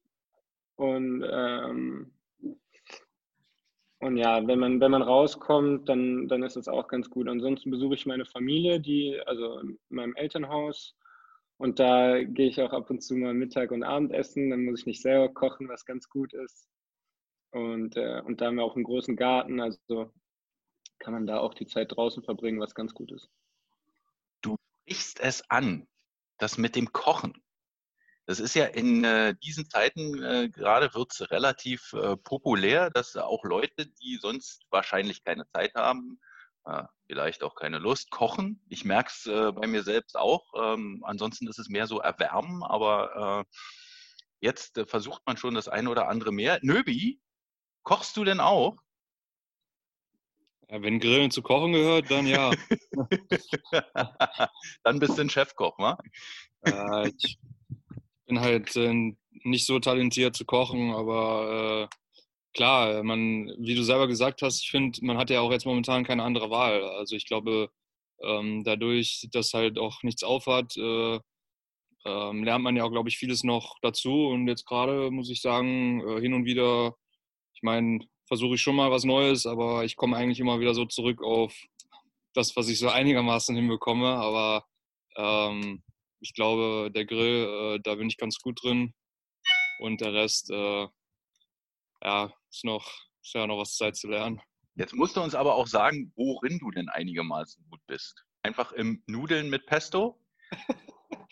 Und, 0.75 1.25
ähm, 1.29 2.13
und 3.99 4.17
ja, 4.17 4.47
wenn 4.47 4.59
man, 4.59 4.79
wenn 4.79 4.91
man 4.91 5.01
rauskommt, 5.01 5.89
dann, 5.89 6.27
dann 6.27 6.43
ist 6.43 6.55
es 6.55 6.67
auch 6.67 6.87
ganz 6.87 7.09
gut. 7.09 7.27
Ansonsten 7.27 7.69
besuche 7.69 7.95
ich 7.95 8.05
meine 8.05 8.25
Familie, 8.25 8.79
die, 8.79 9.19
also 9.25 9.59
in 9.59 9.77
meinem 9.89 10.15
Elternhaus. 10.15 10.95
Und 11.57 11.79
da 11.79 12.23
gehe 12.23 12.47
ich 12.47 12.61
auch 12.61 12.71
ab 12.71 12.89
und 12.89 13.01
zu 13.01 13.15
mal 13.15 13.33
Mittag 13.33 13.71
und 13.71 13.83
Abendessen. 13.83 14.49
Dann 14.49 14.63
muss 14.63 14.79
ich 14.79 14.85
nicht 14.85 15.01
selber 15.01 15.27
kochen, 15.33 15.67
was 15.67 15.85
ganz 15.85 16.07
gut 16.07 16.33
ist. 16.33 16.69
Und, 17.51 17.95
äh, 17.97 18.21
und 18.25 18.41
da 18.41 18.47
haben 18.47 18.55
wir 18.55 18.63
auch 18.63 18.75
einen 18.75 18.83
großen 18.83 19.15
Garten, 19.15 19.59
also 19.59 20.11
kann 20.99 21.13
man 21.13 21.25
da 21.25 21.39
auch 21.39 21.53
die 21.53 21.65
Zeit 21.65 21.95
draußen 21.95 22.23
verbringen, 22.23 22.59
was 22.59 22.75
ganz 22.75 22.93
gut 22.93 23.11
ist. 23.11 23.29
Du 24.41 24.55
sprichst 24.83 25.19
es 25.19 25.49
an, 25.49 25.87
das 26.37 26.57
mit 26.57 26.75
dem 26.75 26.91
Kochen. 26.91 27.41
Das 28.25 28.39
ist 28.39 28.53
ja 28.53 28.65
in 28.65 29.03
äh, 29.03 29.33
diesen 29.41 29.67
Zeiten 29.69 30.21
äh, 30.21 30.49
gerade 30.49 30.93
wird 30.93 31.11
es 31.11 31.31
relativ 31.31 31.93
äh, 31.93 32.15
populär, 32.15 32.91
dass 32.91 33.15
auch 33.15 33.43
Leute, 33.43 33.87
die 33.87 34.19
sonst 34.21 34.67
wahrscheinlich 34.69 35.23
keine 35.23 35.47
Zeit 35.47 35.73
haben, 35.73 36.19
äh, 36.65 36.83
vielleicht 37.07 37.41
auch 37.41 37.55
keine 37.55 37.79
Lust, 37.79 38.11
kochen. 38.11 38.63
Ich 38.69 38.85
merke 38.85 39.09
es 39.09 39.25
äh, 39.25 39.51
bei 39.51 39.65
mir 39.65 39.81
selbst 39.81 40.15
auch. 40.15 40.45
Ähm, 40.55 41.03
ansonsten 41.05 41.47
ist 41.47 41.57
es 41.57 41.69
mehr 41.69 41.87
so 41.87 42.01
erwärmen, 42.01 42.61
aber 42.61 43.45
äh, 43.49 43.55
jetzt 44.41 44.79
versucht 44.85 45.23
man 45.25 45.37
schon 45.37 45.55
das 45.55 45.67
eine 45.67 45.89
oder 45.89 46.07
andere 46.07 46.31
mehr. 46.31 46.59
Nöbi, 46.61 47.19
kochst 47.83 48.17
du 48.17 48.23
denn 48.23 48.39
auch? 48.39 48.77
Ja, 50.69 50.81
wenn 50.81 50.99
Grillen 50.99 51.31
zu 51.31 51.41
kochen 51.41 51.73
gehört, 51.73 52.11
dann 52.11 52.27
ja. 52.27 52.51
Dann 54.83 54.99
bist 54.99 55.17
du 55.17 55.21
ein 55.21 55.29
Chefkoch, 55.29 55.77
wa? 55.79 55.97
Äh, 56.65 57.09
ich 57.17 57.39
bin 58.27 58.39
halt 58.39 58.75
äh, 58.75 59.15
nicht 59.43 59.65
so 59.65 59.79
talentiert 59.79 60.35
zu 60.35 60.45
kochen, 60.45 60.93
aber 60.93 61.89
äh, 61.89 61.95
klar, 62.53 63.03
man, 63.03 63.51
wie 63.57 63.73
du 63.75 63.83
selber 63.83 64.07
gesagt 64.07 64.41
hast, 64.43 64.61
ich 64.61 64.69
finde, 64.69 65.03
man 65.03 65.17
hat 65.17 65.29
ja 65.31 65.41
auch 65.41 65.51
jetzt 65.51 65.65
momentan 65.65 66.03
keine 66.03 66.23
andere 66.23 66.51
Wahl. 66.51 66.83
Also 66.83 67.15
ich 67.15 67.25
glaube, 67.25 67.71
ähm, 68.21 68.63
dadurch, 68.63 69.27
dass 69.31 69.53
halt 69.53 69.79
auch 69.79 70.03
nichts 70.03 70.23
aufhat, 70.23 70.77
äh, 70.77 71.19
ähm, 72.05 72.43
lernt 72.43 72.63
man 72.63 72.75
ja 72.75 72.83
auch, 72.83 72.91
glaube 72.91 73.09
ich, 73.09 73.17
vieles 73.17 73.43
noch 73.43 73.77
dazu. 73.81 74.27
Und 74.27 74.47
jetzt 74.47 74.65
gerade 74.65 75.11
muss 75.11 75.29
ich 75.29 75.41
sagen, 75.41 76.01
äh, 76.07 76.21
hin 76.21 76.33
und 76.33 76.45
wieder, 76.45 76.95
ich 77.59 77.63
meine, 77.63 77.99
versuche 78.25 78.55
ich 78.55 78.61
schon 78.61 78.77
mal 78.77 78.89
was 78.89 79.03
Neues, 79.03 79.45
aber 79.45 79.83
ich 79.83 79.97
komme 79.97 80.15
eigentlich 80.15 80.39
immer 80.39 80.61
wieder 80.61 80.73
so 80.73 80.85
zurück 80.85 81.21
auf 81.21 81.53
das, 82.33 82.55
was 82.55 82.69
ich 82.69 82.79
so 82.79 82.87
einigermaßen 82.87 83.53
hinbekomme. 83.53 84.07
Aber 84.07 84.65
ähm, 85.17 85.83
ich 86.21 86.33
glaube, 86.33 86.89
der 86.89 87.05
Grill, 87.05 87.75
äh, 87.75 87.79
da 87.83 87.95
bin 87.95 88.07
ich 88.07 88.15
ganz 88.15 88.37
gut 88.39 88.63
drin. 88.63 88.93
Und 89.79 89.99
der 89.99 90.13
Rest, 90.13 90.49
äh, 90.51 90.87
ja, 92.01 92.33
ist 92.49 92.63
noch, 92.63 92.89
ist 93.21 93.33
ja 93.33 93.45
noch 93.45 93.57
was 93.57 93.75
Zeit 93.75 93.97
zu 93.97 94.07
lernen. 94.07 94.41
Jetzt 94.75 94.93
musst 94.93 95.17
du 95.17 95.21
uns 95.21 95.35
aber 95.35 95.55
auch 95.55 95.67
sagen, 95.67 96.13
worin 96.15 96.59
du 96.59 96.71
denn 96.71 96.87
einigermaßen 96.87 97.65
gut 97.69 97.81
bist. 97.87 98.23
Einfach 98.41 98.71
im 98.71 99.03
Nudeln 99.05 99.49
mit 99.49 99.65
Pesto? 99.65 100.17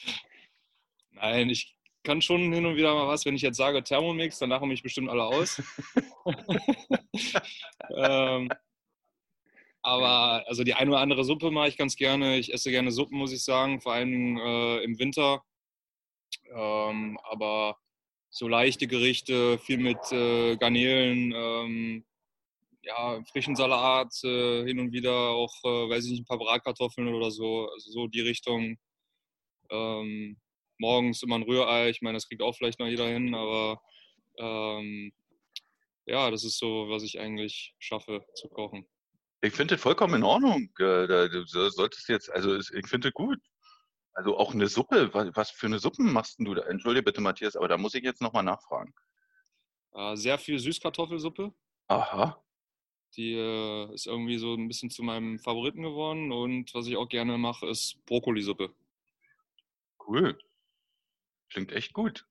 Nein, 1.11 1.49
ich 1.49 1.76
kann 2.07 2.21
schon 2.21 2.53
hin 2.53 2.65
und 2.65 2.77
wieder 2.77 2.93
mal 2.95 3.09
was, 3.09 3.25
wenn 3.25 3.35
ich 3.35 3.41
jetzt 3.41 3.57
sage 3.57 3.83
Thermomix, 3.83 4.39
dann 4.39 4.49
lachen 4.49 4.69
mich 4.69 4.81
bestimmt 4.81 5.09
alle 5.09 5.25
aus. 5.25 5.61
ähm, 7.97 8.49
aber 9.81 10.47
also 10.47 10.63
die 10.63 10.73
eine 10.73 10.91
oder 10.91 11.01
andere 11.01 11.25
Suppe 11.25 11.51
mache 11.51 11.67
ich 11.67 11.77
ganz 11.77 11.97
gerne. 11.97 12.37
Ich 12.37 12.53
esse 12.53 12.71
gerne 12.71 12.93
Suppen, 12.93 13.17
muss 13.17 13.33
ich 13.33 13.43
sagen, 13.43 13.81
vor 13.81 13.91
allem 13.91 14.37
äh, 14.37 14.83
im 14.85 14.97
Winter. 14.99 15.43
Ähm, 16.49 17.19
aber 17.23 17.77
so 18.29 18.47
leichte 18.47 18.87
Gerichte, 18.87 19.57
viel 19.59 19.77
mit 19.77 19.99
äh, 20.13 20.55
Garnelen, 20.55 21.33
ähm, 21.35 22.05
ja, 22.83 23.21
frischen 23.33 23.57
Salat, 23.57 24.13
äh, 24.23 24.63
hin 24.63 24.79
und 24.79 24.93
wieder 24.93 25.11
auch, 25.11 25.53
äh, 25.65 25.89
weiß 25.89 26.05
ich 26.05 26.11
nicht, 26.11 26.21
ein 26.21 26.25
paar 26.25 26.39
Bratkartoffeln 26.39 27.13
oder 27.13 27.31
so. 27.31 27.69
Also 27.69 27.91
so 27.91 28.07
die 28.07 28.21
Richtung. 28.21 28.77
Ähm, 29.69 30.37
morgens 30.79 31.23
immer 31.23 31.35
ein 31.35 31.43
Rührei. 31.43 31.89
Ich 31.89 32.01
meine, 32.01 32.15
das 32.17 32.27
kriegt 32.27 32.41
auch 32.41 32.55
vielleicht 32.55 32.79
noch 32.79 32.87
jeder 32.87 33.07
hin, 33.07 33.33
aber 33.35 33.81
ähm, 34.37 35.11
ja, 36.05 36.31
das 36.31 36.43
ist 36.43 36.57
so, 36.57 36.89
was 36.89 37.03
ich 37.03 37.19
eigentlich 37.19 37.75
schaffe 37.79 38.25
zu 38.35 38.47
kochen. 38.49 38.85
Ich 39.41 39.53
finde 39.53 39.75
das 39.75 39.81
vollkommen 39.81 40.15
in 40.15 40.23
Ordnung. 40.23 40.69
Äh, 40.79 41.29
Du 41.29 41.45
so- 41.45 41.69
solltest 41.69 42.09
jetzt, 42.09 42.31
also 42.31 42.55
ich 42.57 42.87
finde 42.87 43.11
gut. 43.11 43.39
Also 44.13 44.35
auch 44.35 44.51
eine 44.53 44.67
Suppe, 44.67 45.13
was, 45.13 45.51
für 45.51 45.67
eine 45.67 45.77
Suppen 45.77 46.11
machst 46.11 46.39
du 46.39 46.55
da? 46.55 46.63
Entschuldige 46.63 47.03
bitte, 47.03 47.21
Matthias, 47.21 47.55
aber 47.55 47.67
da 47.67 47.77
muss 47.77 47.93
ich 47.93 48.03
jetzt 48.03 48.19
nochmal 48.21 48.41
nachfragen. 48.43 48.93
Äh, 49.93 50.15
sehr 50.15 50.39
viel 50.39 50.57
Süßkartoffelsuppe. 50.57 51.53
Aha. 51.87 52.43
Die 53.15 53.33
äh, 53.33 53.93
ist 53.93 54.07
irgendwie 54.07 54.37
so 54.37 54.55
ein 54.55 54.67
bisschen 54.67 54.89
zu 54.89 55.03
meinem 55.03 55.37
Favoriten 55.37 55.83
geworden. 55.83 56.31
Und 56.31 56.73
was 56.73 56.87
ich 56.87 56.97
auch 56.97 57.07
gerne 57.07 57.37
mache, 57.37 57.67
ist 57.67 58.03
Brokkolisuppe. 58.07 58.73
Cool. 60.05 60.37
Klingt 61.49 61.71
echt 61.71 61.93
gut. 61.93 62.25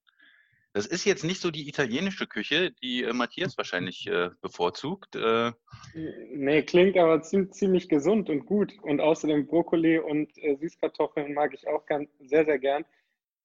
Das 0.72 0.86
ist 0.86 1.06
jetzt 1.06 1.24
nicht 1.24 1.40
so 1.40 1.50
die 1.50 1.68
italienische 1.68 2.26
Küche, 2.26 2.70
die 2.82 3.02
äh, 3.02 3.14
Matthias 3.14 3.56
wahrscheinlich 3.56 4.06
äh, 4.08 4.28
bevorzugt. 4.42 5.16
Äh, 5.16 5.52
Nee, 5.94 6.62
klingt 6.62 6.98
aber 6.98 7.22
ziemlich, 7.22 7.52
ziemlich 7.52 7.88
gesund 7.88 8.28
und 8.28 8.44
gut. 8.44 8.74
Und 8.82 9.00
außerdem 9.00 9.46
Brokkoli 9.46 9.98
und 9.98 10.36
äh, 10.36 10.56
Süßkartoffeln 10.56 11.32
mag 11.32 11.54
ich 11.54 11.66
auch 11.66 11.86
ganz, 11.86 12.10
sehr, 12.18 12.44
sehr 12.44 12.58
gern. 12.58 12.84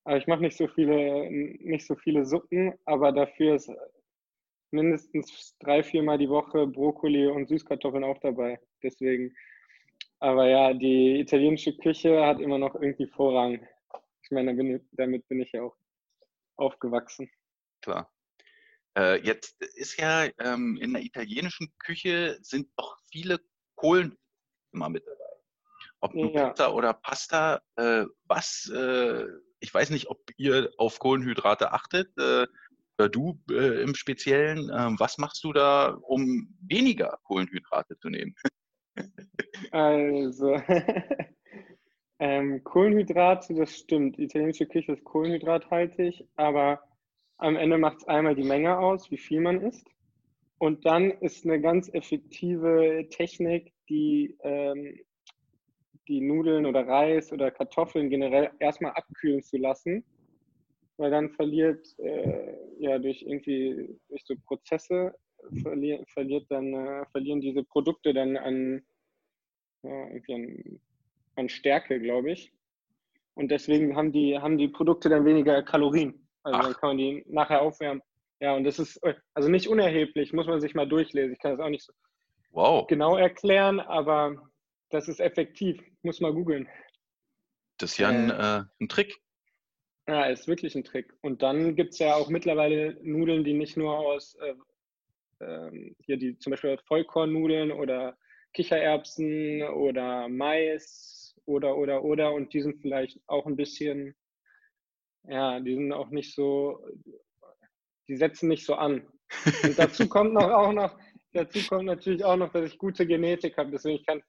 Aber 0.03 0.17
ich 0.17 0.27
mache 0.27 0.41
nicht 0.41 0.57
so 0.57 0.67
viele, 0.67 1.31
nicht 1.31 1.85
so 1.85 1.95
viele 1.95 2.25
Suppen, 2.25 2.73
aber 2.85 3.13
dafür 3.13 3.55
ist 3.55 3.71
mindestens 4.71 5.55
drei, 5.59 5.83
viermal 5.83 6.17
die 6.17 6.29
Woche 6.29 6.67
Brokkoli 6.67 7.27
und 7.27 7.47
Süßkartoffeln 7.47 8.03
auch 8.03 8.17
dabei. 8.19 8.59
Deswegen. 8.83 9.33
Aber 10.19 10.47
ja, 10.47 10.73
die 10.73 11.19
italienische 11.19 11.77
Küche 11.77 12.25
hat 12.25 12.41
immer 12.41 12.57
noch 12.57 12.75
irgendwie 12.75 13.07
Vorrang. 13.07 13.65
Ich 14.31 14.33
meine, 14.33 14.79
damit 14.93 15.27
bin 15.27 15.41
ich 15.41 15.51
ja 15.51 15.61
auch 15.61 15.75
aufgewachsen. 16.55 17.29
klar. 17.81 18.09
Äh, 18.97 19.19
jetzt 19.25 19.61
ist 19.61 19.99
ja 19.99 20.29
ähm, 20.39 20.77
in 20.79 20.93
der 20.93 21.03
italienischen 21.03 21.73
Küche 21.79 22.37
sind 22.41 22.69
doch 22.77 22.97
viele 23.11 23.41
Kohlen 23.75 24.17
immer 24.71 24.87
mit 24.87 25.05
dabei. 25.05 25.35
Ob 25.99 26.13
nun 26.13 26.33
Ja. 26.33 26.47
Pizza 26.47 26.73
oder 26.73 26.93
Pasta, 26.93 27.61
äh, 27.75 28.05
was, 28.23 28.71
äh, 28.73 29.25
ich 29.59 29.73
weiß 29.73 29.89
nicht, 29.89 30.07
ob 30.07 30.21
ihr 30.37 30.71
auf 30.77 30.99
Kohlenhydrate 30.99 31.73
achtet, 31.73 32.17
äh, 32.17 32.47
oder 32.97 33.09
du 33.09 33.37
äh, 33.49 33.81
im 33.83 33.95
Speziellen, 33.95 34.71
ähm, 34.73 34.97
was 34.97 35.17
machst 35.17 35.43
du 35.43 35.51
da, 35.51 35.89
um 35.89 36.57
weniger 36.61 37.19
Kohlenhydrate 37.23 37.97
zu 37.97 38.09
nehmen? 38.09 38.33
Also, 39.71 40.55
ähm, 42.21 42.63
Kohlenhydrate, 42.63 43.55
das 43.55 43.75
stimmt. 43.75 44.19
Italienische 44.19 44.67
Küche 44.67 44.91
ist 44.91 45.03
kohlenhydrathaltig, 45.03 46.27
aber 46.35 46.79
am 47.37 47.55
Ende 47.55 47.79
macht 47.79 47.97
es 47.97 48.07
einmal 48.07 48.35
die 48.35 48.43
Menge 48.43 48.77
aus, 48.77 49.09
wie 49.09 49.17
viel 49.17 49.41
man 49.41 49.59
isst. 49.61 49.87
Und 50.59 50.85
dann 50.85 51.09
ist 51.09 51.45
eine 51.45 51.59
ganz 51.59 51.91
effektive 51.91 53.07
Technik, 53.09 53.73
die 53.89 54.37
ähm, 54.43 54.99
die 56.07 56.21
Nudeln 56.21 56.67
oder 56.67 56.87
Reis 56.87 57.31
oder 57.33 57.49
Kartoffeln 57.49 58.11
generell 58.11 58.51
erstmal 58.59 58.91
abkühlen 58.91 59.41
zu 59.41 59.57
lassen, 59.57 60.03
weil 60.97 61.09
dann 61.09 61.31
verliert 61.31 61.87
äh, 61.97 62.55
ja 62.77 62.99
durch 62.99 63.23
irgendwie 63.23 63.97
durch 64.09 64.23
so 64.25 64.35
Prozesse 64.45 65.15
verliert, 65.63 66.07
verliert 66.11 66.45
dann 66.51 66.71
äh, 66.71 67.05
verlieren 67.07 67.41
diese 67.41 67.63
Produkte 67.63 68.13
dann 68.13 68.37
an 68.37 68.83
ja, 69.81 70.03
an, 70.35 70.79
an 71.35 71.49
Stärke, 71.49 71.99
glaube 71.99 72.31
ich. 72.31 72.53
Und 73.33 73.49
deswegen 73.49 73.95
haben 73.95 74.11
die, 74.11 74.37
haben 74.37 74.57
die 74.57 74.67
Produkte 74.67 75.09
dann 75.09 75.25
weniger 75.25 75.63
Kalorien. 75.63 76.27
Also 76.43 76.59
Ach. 76.59 76.63
dann 76.63 76.73
kann 76.73 76.89
man 76.89 76.97
die 76.97 77.23
nachher 77.27 77.61
aufwärmen. 77.61 78.01
Ja, 78.39 78.55
und 78.55 78.63
das 78.63 78.79
ist 78.79 78.97
äh, 79.03 79.13
also 79.33 79.49
nicht 79.49 79.67
unerheblich, 79.67 80.33
muss 80.33 80.47
man 80.47 80.59
sich 80.59 80.73
mal 80.73 80.87
durchlesen. 80.87 81.33
Ich 81.33 81.39
kann 81.39 81.51
das 81.51 81.59
auch 81.59 81.69
nicht 81.69 81.85
so 81.85 81.93
Wow, 82.51 82.85
genau 82.87 83.15
erklären, 83.15 83.79
aber 83.79 84.35
das 84.89 85.07
ist 85.07 85.21
effektiv. 85.21 85.81
Muss 86.01 86.19
mal 86.19 86.33
googeln. 86.33 86.67
das 87.77 87.91
ist 87.91 87.97
ja 87.97 88.09
ein, 88.09 88.29
äh, 88.29 88.63
ein 88.81 88.89
Trick. 88.89 89.15
Ja, 90.07 90.25
ist 90.25 90.47
wirklich 90.47 90.75
ein 90.75 90.83
Trick. 90.83 91.13
Und 91.21 91.43
dann 91.43 91.75
gibt 91.75 91.93
es 91.93 91.99
ja 91.99 92.15
auch 92.15 92.29
mittlerweile 92.29 92.97
Nudeln, 93.01 93.43
die 93.43 93.53
nicht 93.53 93.77
nur 93.77 93.97
aus, 93.97 94.35
äh, 94.35 94.55
ähm, 95.39 95.95
hier 96.01 96.17
die 96.17 96.37
zum 96.39 96.51
Beispiel 96.51 96.77
Vollkornnudeln 96.87 97.71
oder 97.71 98.17
Kichererbsen 98.53 99.63
oder 99.63 100.27
Mais 100.27 101.20
oder, 101.51 101.77
oder, 101.77 102.03
oder. 102.03 102.33
Und 102.33 102.53
die 102.53 102.61
sind 102.61 102.81
vielleicht 102.81 103.19
auch 103.27 103.45
ein 103.45 103.55
bisschen, 103.55 104.15
ja, 105.23 105.59
die 105.59 105.75
sind 105.75 105.91
auch 105.93 106.09
nicht 106.09 106.33
so, 106.33 106.83
die 108.07 108.15
setzen 108.15 108.47
nicht 108.49 108.65
so 108.65 108.75
an. 108.75 109.07
Und 109.63 109.77
dazu 109.77 110.07
kommt 110.09 110.33
noch 110.33 110.49
auch 110.49 110.73
noch, 110.73 110.97
dazu 111.33 111.59
kommt 111.67 111.85
natürlich 111.85 112.23
auch 112.23 112.37
noch, 112.37 112.51
dass 112.51 112.65
ich 112.71 112.77
gute 112.77 113.05
Genetik 113.05 113.57
habe. 113.57 113.71
Deswegen 113.71 113.97
ich 113.97 114.05
kann 114.05 114.23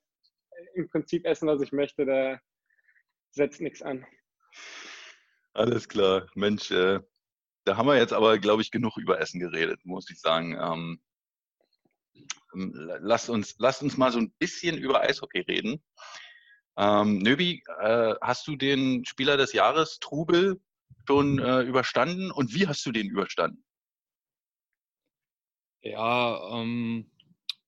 im 0.74 0.88
Prinzip 0.88 1.24
essen, 1.26 1.48
was 1.48 1.62
ich 1.62 1.72
möchte. 1.72 2.04
Da 2.04 2.40
setzt 3.30 3.60
nichts 3.60 3.82
an. 3.82 4.06
Alles 5.54 5.88
klar, 5.88 6.28
Mensch, 6.34 6.70
äh, 6.70 7.00
da 7.64 7.76
haben 7.76 7.86
wir 7.86 7.96
jetzt 7.96 8.12
aber, 8.12 8.38
glaube 8.38 8.62
ich, 8.62 8.70
genug 8.70 8.96
über 8.96 9.20
Essen 9.20 9.38
geredet, 9.40 9.80
muss 9.84 10.10
ich 10.10 10.18
sagen. 10.18 10.56
Ähm, 10.58 11.00
ähm, 12.54 12.72
la- 12.74 12.98
lasst, 13.00 13.28
uns, 13.28 13.56
lasst 13.58 13.82
uns 13.82 13.96
mal 13.96 14.12
so 14.12 14.18
ein 14.18 14.32
bisschen 14.38 14.78
über 14.78 15.00
Eishockey 15.02 15.40
reden. 15.40 15.82
Ähm, 16.76 17.18
Nöbi, 17.18 17.62
äh, 17.80 18.14
hast 18.20 18.46
du 18.46 18.56
den 18.56 19.04
Spieler 19.04 19.36
des 19.36 19.52
Jahres 19.52 19.98
Trubel 19.98 20.60
schon 21.06 21.38
äh, 21.38 21.62
überstanden 21.62 22.30
und 22.30 22.54
wie 22.54 22.66
hast 22.66 22.84
du 22.86 22.92
den 22.92 23.08
überstanden? 23.08 23.64
Ja, 25.82 26.60
ähm, 26.60 27.10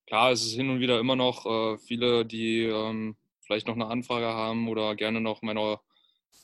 klar, 0.07 0.31
es 0.31 0.45
ist 0.45 0.55
hin 0.55 0.71
und 0.71 0.81
wieder 0.81 1.01
immer 1.01 1.17
noch 1.17 1.45
äh, 1.47 1.79
viele, 1.79 2.25
die 2.25 2.63
ähm, 2.63 3.17
vielleicht 3.41 3.67
noch 3.67 3.75
eine 3.75 3.89
Anfrage 3.89 4.27
haben 4.27 4.69
oder 4.69 4.95
gerne 4.95 5.21
noch 5.21 5.43
meine, 5.43 5.81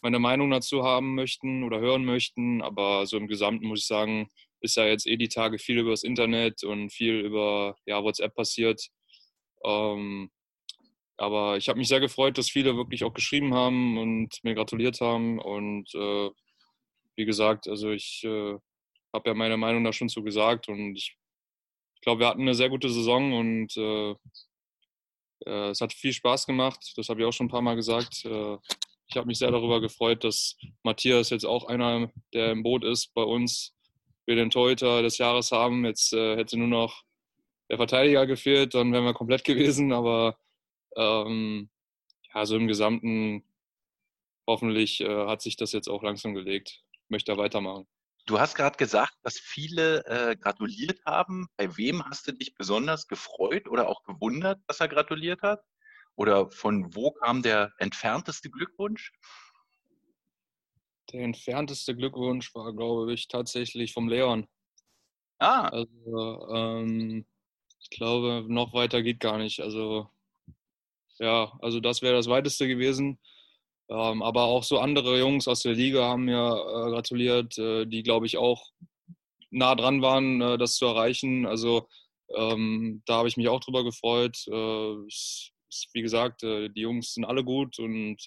meine 0.02 0.18
Meinung 0.18 0.50
dazu 0.50 0.82
haben 0.82 1.14
möchten 1.14 1.62
oder 1.62 1.78
hören 1.78 2.04
möchten. 2.04 2.60
Aber 2.60 3.06
so 3.06 3.16
im 3.16 3.28
Gesamten 3.28 3.66
muss 3.68 3.80
ich 3.80 3.86
sagen, 3.86 4.28
ist 4.60 4.76
ja 4.76 4.84
jetzt 4.84 5.06
eh 5.06 5.16
die 5.16 5.28
Tage 5.28 5.58
viel 5.58 5.78
über 5.78 5.90
das 5.92 6.02
Internet 6.02 6.64
und 6.64 6.90
viel 6.90 7.20
über 7.20 7.76
ja, 7.86 8.02
WhatsApp 8.02 8.34
passiert. 8.34 8.88
Ähm, 9.64 10.30
aber 11.20 11.56
ich 11.56 11.68
habe 11.68 11.78
mich 11.78 11.88
sehr 11.88 12.00
gefreut, 12.00 12.38
dass 12.38 12.50
viele 12.50 12.76
wirklich 12.76 13.04
auch 13.04 13.14
geschrieben 13.14 13.54
haben 13.54 13.98
und 13.98 14.42
mir 14.42 14.54
gratuliert 14.54 15.00
haben. 15.00 15.38
Und 15.38 15.94
äh, 15.94 16.30
wie 17.16 17.24
gesagt, 17.24 17.68
also 17.68 17.90
ich 17.90 18.22
äh, 18.24 18.56
habe 19.12 19.30
ja 19.30 19.34
meine 19.34 19.56
Meinung 19.56 19.84
da 19.84 19.92
schon 19.92 20.08
zu 20.08 20.22
gesagt 20.22 20.68
und 20.68 20.96
ich 20.96 21.16
ich 22.00 22.04
glaube, 22.04 22.20
wir 22.20 22.28
hatten 22.28 22.40
eine 22.40 22.54
sehr 22.54 22.70
gute 22.70 22.88
Saison 22.88 23.34
und 23.34 23.76
äh, 23.76 24.12
äh, 25.44 25.68
es 25.68 25.82
hat 25.82 25.92
viel 25.92 26.14
Spaß 26.14 26.46
gemacht. 26.46 26.94
Das 26.96 27.10
habe 27.10 27.20
ich 27.20 27.26
auch 27.26 27.32
schon 27.32 27.46
ein 27.46 27.50
paar 27.50 27.60
Mal 27.60 27.76
gesagt. 27.76 28.24
Äh, 28.24 28.56
ich 29.06 29.16
habe 29.16 29.26
mich 29.26 29.36
sehr 29.36 29.50
darüber 29.50 29.82
gefreut, 29.82 30.24
dass 30.24 30.56
Matthias 30.82 31.28
jetzt 31.28 31.44
auch 31.44 31.66
einer, 31.66 32.10
der 32.32 32.52
im 32.52 32.62
Boot 32.62 32.84
ist 32.84 33.12
bei 33.12 33.22
uns, 33.22 33.74
wir 34.24 34.34
den 34.34 34.48
Torhüter 34.48 35.02
des 35.02 35.18
Jahres 35.18 35.52
haben. 35.52 35.84
Jetzt 35.84 36.14
äh, 36.14 36.36
hätte 36.36 36.56
nur 36.56 36.68
noch 36.68 37.02
der 37.68 37.76
Verteidiger 37.76 38.26
gefehlt, 38.26 38.72
dann 38.72 38.94
wären 38.94 39.04
wir 39.04 39.12
komplett 39.12 39.44
gewesen. 39.44 39.92
Aber 39.92 40.38
ähm, 40.96 41.70
ja, 42.34 42.46
so 42.46 42.56
im 42.56 42.68
Gesamten 42.68 43.44
hoffentlich 44.46 45.00
äh, 45.00 45.26
hat 45.26 45.42
sich 45.42 45.56
das 45.56 45.72
jetzt 45.72 45.88
auch 45.88 46.02
langsam 46.02 46.34
gelegt. 46.34 46.82
Ich 46.92 47.10
möchte 47.10 47.32
da 47.32 47.38
weitermachen. 47.38 47.86
Du 48.26 48.38
hast 48.38 48.54
gerade 48.54 48.76
gesagt, 48.76 49.14
dass 49.22 49.38
viele 49.38 50.04
äh, 50.06 50.36
gratuliert 50.36 51.04
haben. 51.04 51.48
Bei 51.56 51.76
wem 51.76 52.04
hast 52.04 52.26
du 52.28 52.32
dich 52.32 52.54
besonders 52.54 53.06
gefreut 53.06 53.68
oder 53.68 53.88
auch 53.88 54.04
gewundert, 54.04 54.60
dass 54.66 54.80
er 54.80 54.88
gratuliert 54.88 55.42
hat? 55.42 55.62
Oder 56.16 56.50
von 56.50 56.94
wo 56.94 57.12
kam 57.12 57.42
der 57.42 57.72
entfernteste 57.78 58.50
Glückwunsch? 58.50 59.12
Der 61.12 61.22
entfernteste 61.22 61.96
Glückwunsch 61.96 62.54
war, 62.54 62.72
glaube 62.74 63.12
ich, 63.12 63.26
tatsächlich 63.26 63.92
vom 63.92 64.08
Leon. 64.08 64.46
Ah, 65.38 65.68
Also 65.68 66.48
ähm, 66.54 67.26
ich 67.80 67.90
glaube, 67.90 68.44
noch 68.48 68.74
weiter 68.74 69.02
geht 69.02 69.20
gar 69.20 69.38
nicht. 69.38 69.60
Also 69.60 70.10
ja, 71.20 71.52
also 71.60 71.80
das 71.80 72.02
wäre 72.02 72.14
das 72.14 72.28
weiteste 72.28 72.66
gewesen. 72.66 73.18
Ähm, 73.88 74.22
aber 74.22 74.44
auch 74.44 74.64
so 74.64 74.78
andere 74.78 75.18
Jungs 75.18 75.48
aus 75.48 75.62
der 75.62 75.74
Liga 75.74 76.04
haben 76.08 76.24
mir 76.24 76.36
äh, 76.36 76.90
gratuliert, 76.90 77.58
äh, 77.58 77.86
die 77.86 78.02
glaube 78.02 78.26
ich 78.26 78.36
auch 78.36 78.70
nah 79.50 79.74
dran 79.74 80.00
waren, 80.00 80.40
äh, 80.40 80.58
das 80.58 80.76
zu 80.76 80.86
erreichen. 80.86 81.44
Also 81.46 81.88
ähm, 82.36 83.02
da 83.06 83.16
habe 83.16 83.28
ich 83.28 83.36
mich 83.36 83.48
auch 83.48 83.60
drüber 83.60 83.84
gefreut. 83.84 84.46
Äh, 84.48 85.06
es, 85.08 85.50
es, 85.68 85.88
wie 85.92 86.02
gesagt, 86.02 86.42
äh, 86.44 86.68
die 86.70 86.82
Jungs 86.82 87.14
sind 87.14 87.24
alle 87.24 87.44
gut 87.44 87.78
und 87.78 88.18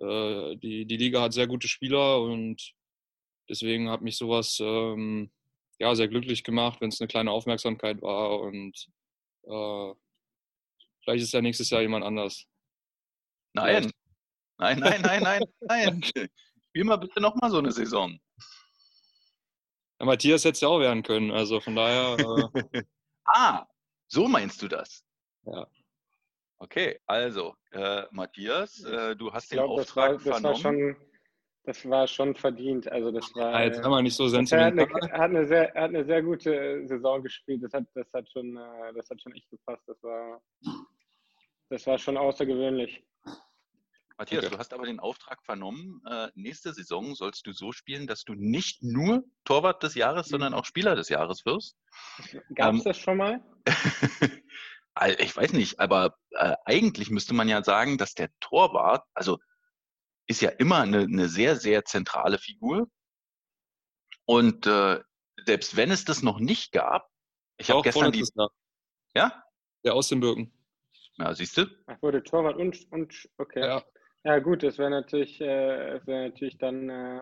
äh, 0.00 0.56
die, 0.56 0.84
die 0.86 0.96
Liga 0.96 1.22
hat 1.22 1.32
sehr 1.32 1.46
gute 1.46 1.68
Spieler 1.68 2.20
und 2.20 2.72
deswegen 3.48 3.88
hat 3.90 4.02
mich 4.02 4.16
sowas 4.16 4.58
ähm, 4.60 5.30
ja, 5.78 5.94
sehr 5.94 6.08
glücklich 6.08 6.44
gemacht, 6.44 6.80
wenn 6.80 6.88
es 6.88 7.00
eine 7.00 7.08
kleine 7.08 7.30
Aufmerksamkeit 7.30 8.02
war 8.02 8.40
und 8.40 8.88
äh, 9.44 9.92
vielleicht 11.08 11.24
ist 11.24 11.32
ja 11.32 11.40
nächstes 11.40 11.70
Jahr 11.70 11.80
jemand 11.80 12.04
anders. 12.04 12.44
nein. 13.54 13.90
Nein, 14.60 14.80
nein, 14.80 15.00
nein, 15.02 15.22
nein, 15.22 15.42
nein. 15.60 16.02
Spiel 16.02 16.84
mal 16.84 16.96
bitte 16.96 17.20
nochmal 17.20 17.50
so 17.50 17.58
eine 17.58 17.70
Saison. 17.70 18.18
Ja, 20.00 20.06
Matthias 20.06 20.44
hätte 20.44 20.52
es 20.54 20.60
ja 20.60 20.68
auch 20.68 20.80
werden 20.80 21.02
können, 21.02 21.30
also 21.30 21.60
von 21.60 21.76
daher, 21.76 22.50
äh, 22.54 22.82
Ah, 23.24 23.66
so 24.08 24.26
meinst 24.26 24.60
du 24.62 24.68
das? 24.68 25.04
Ja. 25.44 25.66
Okay, 26.58 26.98
also, 27.06 27.54
äh, 27.70 28.04
Matthias, 28.10 28.82
äh, 28.84 29.14
du 29.14 29.32
hast 29.32 29.44
Ich 29.44 29.50
den 29.50 29.58
glaube, 29.58 29.80
das 29.82 29.94
war, 29.96 30.14
Auftrag 30.14 30.24
das 30.24 30.42
war 30.42 30.54
vernommen. 30.56 30.96
schon, 30.96 31.08
das 31.64 31.88
war 31.88 32.06
schon 32.08 32.34
verdient. 32.34 32.90
Also 32.90 33.12
das 33.12 33.32
war. 33.34 33.52
ja, 33.52 33.62
jetzt 33.64 33.78
äh, 33.78 33.82
sei 33.82 33.88
mal 33.88 34.02
nicht 34.02 34.16
so 34.16 34.24
er, 34.24 34.26
hat 34.26 34.48
sentimental. 34.48 35.08
er, 35.10 35.18
hat 35.18 35.30
eine 35.30 35.46
sehr, 35.46 35.66
hat 35.68 35.76
eine 35.76 36.04
sehr 36.04 36.22
gute 36.22 36.86
Saison 36.88 37.22
gespielt. 37.22 37.62
Das 37.62 37.72
hat, 37.72 37.84
das 37.94 38.12
hat 38.12 38.28
schon, 38.30 38.56
äh, 38.56 38.92
das 38.94 39.08
hat 39.08 39.22
schon 39.22 39.32
echt 39.34 39.48
gepasst. 39.50 39.82
Das 39.86 40.02
war, 40.02 40.42
das 41.68 41.86
war 41.86 41.98
schon 41.98 42.16
außergewöhnlich. 42.16 43.04
Matthias, 44.16 44.44
Okay. 44.44 44.54
du 44.54 44.58
hast 44.58 44.72
aber 44.72 44.86
den 44.86 44.98
Auftrag 44.98 45.44
vernommen, 45.44 46.02
äh, 46.08 46.28
nächste 46.34 46.72
Saison 46.74 47.14
sollst 47.14 47.46
du 47.46 47.52
so 47.52 47.70
spielen, 47.72 48.06
dass 48.08 48.24
du 48.24 48.34
nicht 48.34 48.82
nur 48.82 49.22
Torwart 49.44 49.82
des 49.84 49.94
Jahres, 49.94 50.28
sondern 50.28 50.54
auch 50.54 50.64
Spieler 50.64 50.96
des 50.96 51.08
Jahres 51.08 51.44
wirst. 51.46 51.76
Gab 52.54 52.74
es 52.74 52.80
Ähm, 52.80 52.84
das 52.84 52.98
schon 52.98 53.16
mal? 53.16 53.40
Al- 54.94 55.20
ich 55.20 55.36
weiß 55.36 55.52
nicht, 55.52 55.78
aber 55.78 56.16
äh, 56.32 56.56
eigentlich 56.64 57.10
müsste 57.10 57.32
man 57.32 57.48
ja 57.48 57.62
sagen, 57.62 57.96
dass 57.96 58.14
der 58.14 58.30
Torwart, 58.40 59.04
also 59.14 59.38
ist 60.26 60.40
ja 60.42 60.50
immer 60.50 60.78
eine, 60.80 61.02
eine 61.02 61.28
sehr, 61.28 61.54
sehr 61.54 61.84
zentrale 61.84 62.38
Figur. 62.38 62.88
Und 64.24 64.66
äh, 64.66 65.00
selbst 65.46 65.76
wenn 65.76 65.92
es 65.92 66.04
das 66.04 66.22
noch 66.22 66.40
nicht 66.40 66.72
gab, 66.72 67.08
ich 67.56 67.70
habe 67.70 67.82
gestern 67.82 68.10
die, 68.12 68.24
ja, 69.14 69.44
Der 69.84 69.94
aus 69.94 70.08
den 70.08 70.18
Birken. 70.20 70.52
Ja, 71.18 71.34
siehst 71.34 71.56
du, 71.56 71.66
Ach, 71.86 72.00
wurde 72.02 72.22
Torwart 72.22 72.56
und, 72.56 72.86
und 72.92 73.28
okay. 73.38 73.60
Ja, 73.60 73.82
Ja. 74.24 74.38
gut, 74.38 74.62
das 74.62 74.78
wäre 74.78 74.90
natürlich, 74.90 75.40
äh, 75.40 76.00
wär 76.06 76.28
natürlich 76.28 76.58
dann 76.58 76.88
äh, 76.88 77.20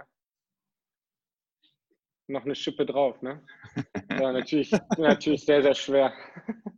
noch 2.29 2.45
eine 2.45 2.55
Schippe 2.55 2.87
drauf, 2.87 3.21
ne? 3.23 3.45
Ja, 4.21 4.33
natürlich, 4.33 4.71
natürlich 4.97 5.45
sehr, 5.45 5.63
sehr 5.63 5.75
schwer. 5.75 6.13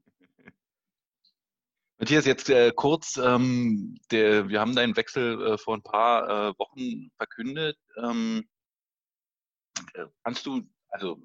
Matthias, 1.98 2.26
jetzt 2.26 2.48
äh, 2.48 2.70
kurz, 2.74 3.16
ähm, 3.16 3.98
der, 4.12 4.48
wir 4.48 4.60
haben 4.60 4.76
deinen 4.76 4.96
Wechsel 4.96 5.40
äh, 5.42 5.58
vor 5.58 5.76
ein 5.76 5.82
paar 5.82 6.50
äh, 6.50 6.58
Wochen 6.58 7.10
verkündet. 7.16 7.76
Ähm, 7.96 8.48
äh, 9.94 10.06
kannst 10.22 10.46
du, 10.46 10.62
also 10.90 11.20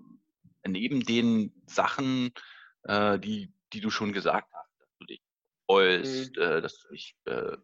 neben 0.67 1.01
den 1.01 1.53
Sachen, 1.67 2.31
äh, 2.83 3.19
die, 3.19 3.53
die 3.71 3.81
du 3.81 3.91
schon 3.91 4.13
gesagt 4.13 4.51
hast, 4.51 4.79
dass 4.79 4.89
du 4.99 5.05
dich 5.05 5.21
freust, 5.73 6.37
äh, 6.37 6.61
dass 6.61 6.79
du 6.79 6.89
dich, 6.89 7.15
äh, 7.25 7.57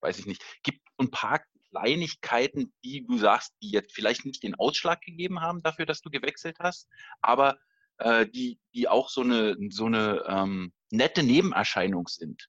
weiß 0.00 0.18
ich 0.18 0.26
nicht, 0.26 0.42
gibt 0.62 0.80
ein 0.98 1.10
paar 1.10 1.40
Kleinigkeiten, 1.70 2.72
die 2.84 3.06
du 3.06 3.18
sagst, 3.18 3.54
die 3.62 3.70
jetzt 3.70 3.94
vielleicht 3.94 4.26
nicht 4.26 4.42
den 4.42 4.54
Ausschlag 4.54 5.00
gegeben 5.00 5.40
haben 5.40 5.62
dafür, 5.62 5.86
dass 5.86 6.02
du 6.02 6.10
gewechselt 6.10 6.58
hast, 6.58 6.88
aber 7.22 7.58
äh, 7.98 8.26
die, 8.26 8.60
die 8.74 8.88
auch 8.88 9.08
so 9.08 9.22
eine, 9.22 9.56
so 9.70 9.86
eine 9.86 10.24
ähm, 10.26 10.72
nette 10.90 11.22
Nebenerscheinung 11.22 12.08
sind 12.08 12.48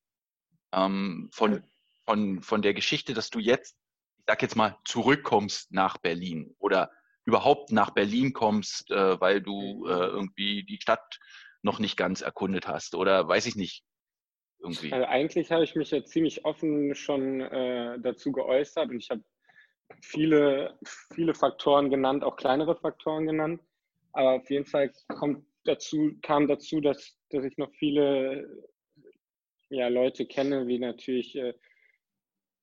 ähm, 0.73 1.29
von, 1.31 1.63
von, 2.05 2.41
von 2.41 2.61
der 2.61 2.73
Geschichte, 2.73 3.13
dass 3.13 3.29
du 3.29 3.39
jetzt, 3.39 3.77
ich 4.17 4.25
sag 4.27 4.41
jetzt 4.41 4.55
mal, 4.55 4.77
zurückkommst 4.85 5.71
nach 5.71 5.97
Berlin 5.97 6.53
oder 6.59 6.91
überhaupt 7.25 7.71
nach 7.71 7.91
Berlin 7.91 8.33
kommst, 8.33 8.91
äh, 8.91 9.19
weil 9.21 9.41
du 9.41 9.87
äh, 9.87 10.07
irgendwie 10.07 10.65
die 10.65 10.81
Stadt 10.81 11.19
noch 11.61 11.79
nicht 11.79 11.95
ganz 11.95 12.19
erkundet 12.21 12.67
hast 12.67 12.95
oder 12.95 13.25
weiß 13.25 13.45
ich 13.45 13.55
nicht, 13.55 13.85
irgendwie. 14.63 14.91
Also 14.91 15.05
eigentlich 15.05 15.51
habe 15.51 15.63
ich 15.63 15.75
mich 15.75 15.91
ja 15.91 16.03
ziemlich 16.03 16.45
offen 16.45 16.95
schon 16.95 17.41
äh, 17.41 17.99
dazu 17.99 18.31
geäußert 18.31 18.89
und 18.89 18.97
ich 18.97 19.09
habe 19.09 19.23
viele, 20.01 20.77
viele 21.13 21.35
Faktoren 21.35 21.89
genannt, 21.89 22.23
auch 22.23 22.35
kleinere 22.35 22.75
Faktoren 22.75 23.27
genannt. 23.27 23.61
Aber 24.13 24.33
auf 24.33 24.49
jeden 24.49 24.65
Fall 24.65 24.91
kommt 25.07 25.45
dazu, 25.65 26.13
kam 26.21 26.47
dazu, 26.47 26.81
dass, 26.81 27.17
dass 27.29 27.43
ich 27.43 27.57
noch 27.57 27.71
viele 27.73 28.47
ja, 29.69 29.87
Leute 29.87 30.25
kenne, 30.25 30.67
wie 30.67 30.79
natürlich 30.79 31.35
äh, 31.35 31.53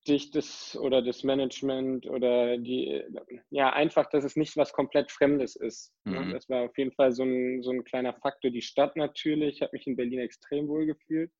dich 0.07 0.31
das 0.31 0.75
oder 0.79 1.01
das 1.01 1.23
Management 1.23 2.07
oder 2.07 2.57
die, 2.57 3.03
ja, 3.49 3.71
einfach, 3.73 4.09
dass 4.09 4.23
es 4.23 4.35
nicht 4.35 4.57
was 4.57 4.73
komplett 4.73 5.11
Fremdes 5.11 5.55
ist. 5.55 5.93
Ne? 6.05 6.21
Mhm. 6.21 6.31
Das 6.31 6.49
war 6.49 6.63
auf 6.63 6.77
jeden 6.77 6.91
Fall 6.93 7.11
so 7.11 7.23
ein, 7.23 7.61
so 7.61 7.71
ein 7.71 7.83
kleiner 7.83 8.13
Faktor. 8.13 8.49
Die 8.49 8.61
Stadt 8.61 8.95
natürlich, 8.95 9.55
ich 9.55 9.61
habe 9.61 9.71
mich 9.73 9.85
in 9.85 9.95
Berlin 9.95 10.19
extrem 10.19 10.67
wohl 10.67 10.85
gefühlt, 10.85 11.31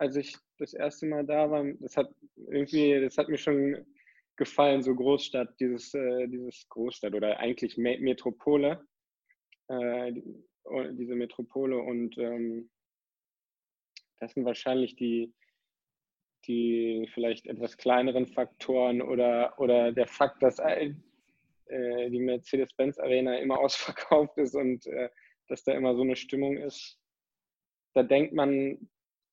als 0.00 0.16
ich 0.16 0.36
das 0.58 0.72
erste 0.72 1.06
Mal 1.06 1.26
da 1.26 1.50
war. 1.50 1.64
Das 1.80 1.96
hat 1.96 2.10
irgendwie, 2.36 3.00
das 3.00 3.18
hat 3.18 3.28
mir 3.28 3.36
schon 3.36 3.84
gefallen, 4.36 4.82
so 4.82 4.94
Großstadt, 4.94 5.60
dieses, 5.60 5.92
äh, 5.92 6.26
dieses 6.26 6.66
Großstadt 6.70 7.14
oder 7.14 7.38
eigentlich 7.38 7.76
Me 7.76 7.98
Metropole, 8.00 8.82
äh, 9.68 10.12
die, 10.12 10.42
oh, 10.64 10.82
diese 10.92 11.14
Metropole 11.14 11.78
und 11.78 12.16
ähm, 12.16 12.70
das 14.20 14.32
sind 14.32 14.46
wahrscheinlich 14.46 14.96
die, 14.96 15.34
die 16.46 17.06
vielleicht 17.12 17.46
etwas 17.46 17.76
kleineren 17.76 18.26
Faktoren 18.26 19.02
oder, 19.02 19.58
oder 19.58 19.92
der 19.92 20.06
Fakt, 20.06 20.42
dass 20.42 20.58
äh, 20.58 20.94
die 21.66 22.20
Mercedes-Benz 22.20 22.98
Arena 22.98 23.36
immer 23.36 23.58
ausverkauft 23.60 24.38
ist 24.38 24.54
und 24.54 24.86
äh, 24.86 25.10
dass 25.48 25.62
da 25.64 25.72
immer 25.72 25.94
so 25.94 26.02
eine 26.02 26.16
Stimmung 26.16 26.56
ist. 26.56 26.98
Da 27.92 28.02
denkt 28.02 28.32
man, 28.32 28.88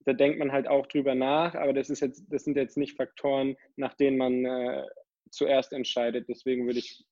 da 0.07 0.13
denkt 0.13 0.39
man 0.39 0.53
halt 0.53 0.69
auch 0.69 0.87
drüber 0.87 1.15
nach, 1.15 1.53
aber 1.53 1.73
das 1.73 1.89
ist 1.89 1.99
jetzt, 1.99 2.23
das 2.29 2.45
sind 2.45 2.55
jetzt 2.55 2.77
nicht 2.77 2.95
Faktoren, 2.95 3.57
nach 3.75 3.93
denen 3.95 4.17
man 4.17 4.45
äh, 4.45 4.87
zuerst 5.31 5.73
entscheidet. 5.73 6.29
Deswegen 6.29 6.65
würde 6.65 6.79
ich 6.79 7.05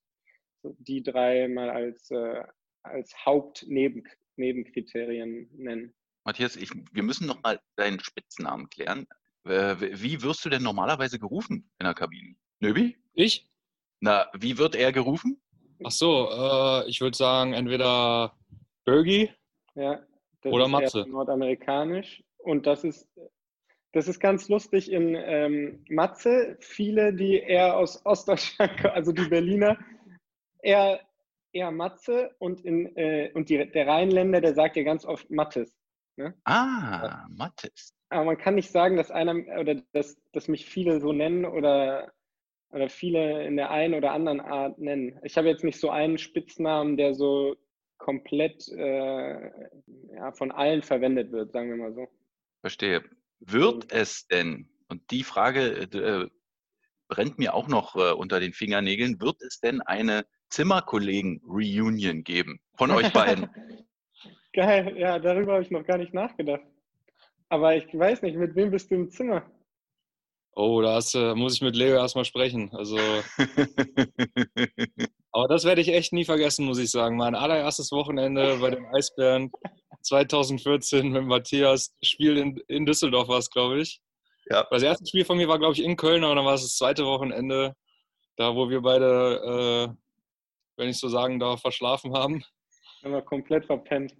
die 0.63 1.03
drei 1.03 1.49
mal 1.49 1.69
als, 1.69 2.09
äh, 2.11 2.41
als 2.83 3.13
Hauptnebenkriterien 3.25 5.49
nennen. 5.51 5.93
Matthias, 6.23 6.55
ich, 6.55 6.69
wir 6.93 7.03
müssen 7.03 7.27
noch 7.27 7.43
mal 7.43 7.59
deinen 7.75 7.99
Spitznamen 7.99 8.69
klären. 8.69 9.07
Äh, 9.43 9.75
wie 9.79 10.23
wirst 10.23 10.45
du 10.45 10.49
denn 10.49 10.63
normalerweise 10.63 11.19
gerufen 11.19 11.69
in 11.79 11.83
der 11.83 11.95
Kabine? 11.95 12.37
Nöbi? 12.61 12.95
Ich? 13.13 13.49
Na, 13.99 14.29
wie 14.33 14.57
wird 14.57 14.77
er 14.77 14.93
gerufen? 14.93 15.41
Ach 15.83 15.91
so, 15.91 16.29
äh, 16.31 16.87
ich 16.89 17.01
würde 17.01 17.17
sagen, 17.17 17.51
entweder 17.51 18.37
Bergie 18.85 19.31
Ja, 19.75 20.01
Oder 20.45 20.63
ist 20.65 20.71
Matze. 20.71 21.05
nordamerikanisch. 21.09 22.23
Und 22.45 22.67
das 22.67 22.83
ist, 22.83 23.07
das 23.91 24.07
ist 24.07 24.19
ganz 24.19 24.49
lustig 24.49 24.91
in 24.91 25.15
ähm, 25.15 25.83
Matze. 25.89 26.57
Viele, 26.59 27.13
die 27.13 27.39
eher 27.39 27.77
aus 27.77 28.05
Ostdeutschland, 28.05 28.77
kommen, 28.77 28.93
also 28.93 29.11
die 29.11 29.27
Berliner, 29.27 29.77
eher, 30.61 30.99
eher 31.51 31.71
Matze 31.71 32.35
und, 32.39 32.61
in, 32.61 32.95
äh, 32.95 33.31
und 33.33 33.49
die, 33.49 33.69
der 33.71 33.87
Rheinländer, 33.87 34.41
der 34.41 34.53
sagt 34.53 34.75
ja 34.75 34.83
ganz 34.83 35.05
oft 35.05 35.29
Mattes. 35.31 35.75
Ah, 36.45 37.25
Mattes. 37.29 37.93
Aber 38.09 38.25
man 38.25 38.37
kann 38.37 38.55
nicht 38.55 38.71
sagen, 38.71 38.95
dass 38.95 39.11
einer 39.11 39.35
oder 39.59 39.75
dass, 39.91 40.17
dass 40.31 40.47
mich 40.47 40.65
viele 40.65 41.01
so 41.01 41.11
nennen 41.11 41.43
oder, 41.45 42.13
oder 42.69 42.89
viele 42.89 43.45
in 43.45 43.57
der 43.57 43.71
einen 43.71 43.95
oder 43.95 44.11
anderen 44.11 44.39
Art 44.39 44.77
nennen. 44.77 45.19
Ich 45.23 45.35
habe 45.37 45.47
jetzt 45.47 45.63
nicht 45.63 45.79
so 45.79 45.89
einen 45.89 46.17
Spitznamen, 46.17 46.95
der 46.95 47.13
so 47.15 47.55
komplett 47.97 48.67
äh, 48.69 49.51
ja, 50.13 50.31
von 50.33 50.51
allen 50.51 50.83
verwendet 50.83 51.31
wird, 51.31 51.51
sagen 51.51 51.69
wir 51.69 51.77
mal 51.77 51.93
so. 51.93 52.07
Verstehe. 52.65 53.03
Wird 53.41 53.91
es 53.91 54.25
denn, 54.25 54.67
und 54.89 55.11
die 55.11 55.21
Frage 55.21 55.83
äh, 55.83 56.27
brennt 57.07 57.37
mir 57.37 57.53
auch 57.53 57.67
noch 57.67 57.95
äh, 57.95 58.11
unter 58.11 58.39
den 58.39 58.53
Fingernägeln, 58.53 59.21
wird 59.21 59.39
es 59.43 59.59
denn 59.59 59.81
eine 59.81 60.25
Zimmerkollegen-Reunion 60.49 62.23
geben 62.23 62.59
von 62.75 62.89
euch 62.89 63.13
beiden? 63.13 63.51
Geil, 64.53 64.97
ja, 64.97 65.19
darüber 65.19 65.53
habe 65.53 65.61
ich 65.61 65.69
noch 65.69 65.85
gar 65.85 65.99
nicht 65.99 66.15
nachgedacht. 66.15 66.63
Aber 67.49 67.75
ich 67.75 67.85
weiß 67.93 68.23
nicht, 68.23 68.35
mit 68.35 68.55
wem 68.55 68.71
bist 68.71 68.89
du 68.89 68.95
im 68.95 69.11
Zimmer? 69.11 69.45
Oh, 70.57 70.81
da 70.81 70.95
hast, 70.95 71.15
muss 71.15 71.55
ich 71.55 71.61
mit 71.61 71.75
Leo 71.75 71.97
erstmal 71.97 72.23
sprechen. 72.23 72.69
Also, 72.73 72.97
aber 75.33 75.47
das 75.49 75.65
werde 75.65 75.81
ich 75.81 75.89
echt 75.89 76.13
nie 76.13 76.23
vergessen, 76.23 76.65
muss 76.65 76.79
ich 76.79 76.89
sagen. 76.89 77.17
Mein 77.17 77.35
allererstes 77.35 77.91
Wochenende 77.91 78.57
bei 78.61 78.69
den 78.69 78.85
Eisbären 78.85 79.51
2014 80.03 81.11
mit 81.11 81.25
Matthias. 81.25 81.93
Spiel 82.01 82.37
in, 82.37 82.57
in 82.69 82.85
Düsseldorf 82.85 83.27
war 83.27 83.39
es, 83.39 83.49
glaube 83.49 83.81
ich. 83.81 83.99
Ja. 84.49 84.65
Das 84.71 84.81
erste 84.81 85.05
Spiel 85.05 85.25
von 85.25 85.37
mir 85.37 85.49
war, 85.49 85.59
glaube 85.59 85.73
ich, 85.73 85.83
in 85.83 85.97
Köln, 85.97 86.23
aber 86.23 86.35
dann 86.35 86.45
war 86.45 86.53
es 86.53 86.61
das 86.61 86.77
zweite 86.77 87.03
Wochenende, 87.03 87.75
da 88.37 88.55
wo 88.55 88.69
wir 88.69 88.81
beide, 88.81 89.89
äh, 89.89 89.93
wenn 90.77 90.89
ich 90.89 90.99
so 90.99 91.09
sagen 91.09 91.37
darf, 91.37 91.59
verschlafen 91.59 92.13
haben. 92.13 92.43
Haben 93.03 93.11
wir 93.11 93.21
komplett 93.21 93.65
verpennt. 93.65 94.15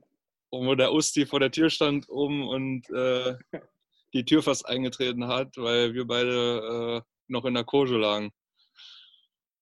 Und 0.50 0.68
wo 0.68 0.76
der 0.76 0.94
Usti 0.94 1.26
vor 1.26 1.40
der 1.40 1.52
Tür 1.52 1.70
stand 1.70 2.10
oben 2.10 2.48
und 2.48 2.90
äh, 2.90 3.36
die 4.16 4.26
Tür 4.26 4.42
fast 4.42 4.66
eingetreten 4.66 5.28
hat, 5.28 5.58
weil 5.58 5.94
wir 5.94 6.08
beide 6.08 7.02
äh, 7.04 7.12
noch 7.28 7.46
in 7.46 7.54
der 7.54 7.66
Koje 7.66 7.98
lagen. 7.98 8.32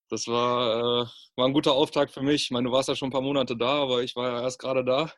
Das 0.08 0.28
war, 0.28 1.02
äh, 1.02 1.06
war 1.36 1.46
ein 1.46 1.52
guter 1.52 1.72
Auftakt 1.72 2.12
für 2.12 2.22
mich. 2.22 2.44
Ich 2.44 2.50
meine, 2.52 2.68
du 2.68 2.72
warst 2.72 2.88
ja 2.88 2.94
schon 2.94 3.08
ein 3.08 3.12
paar 3.12 3.20
Monate 3.20 3.56
da, 3.56 3.82
aber 3.82 4.04
ich 4.04 4.14
war 4.14 4.30
ja 4.30 4.42
erst 4.42 4.60
gerade 4.60 4.84
da. 4.84 5.12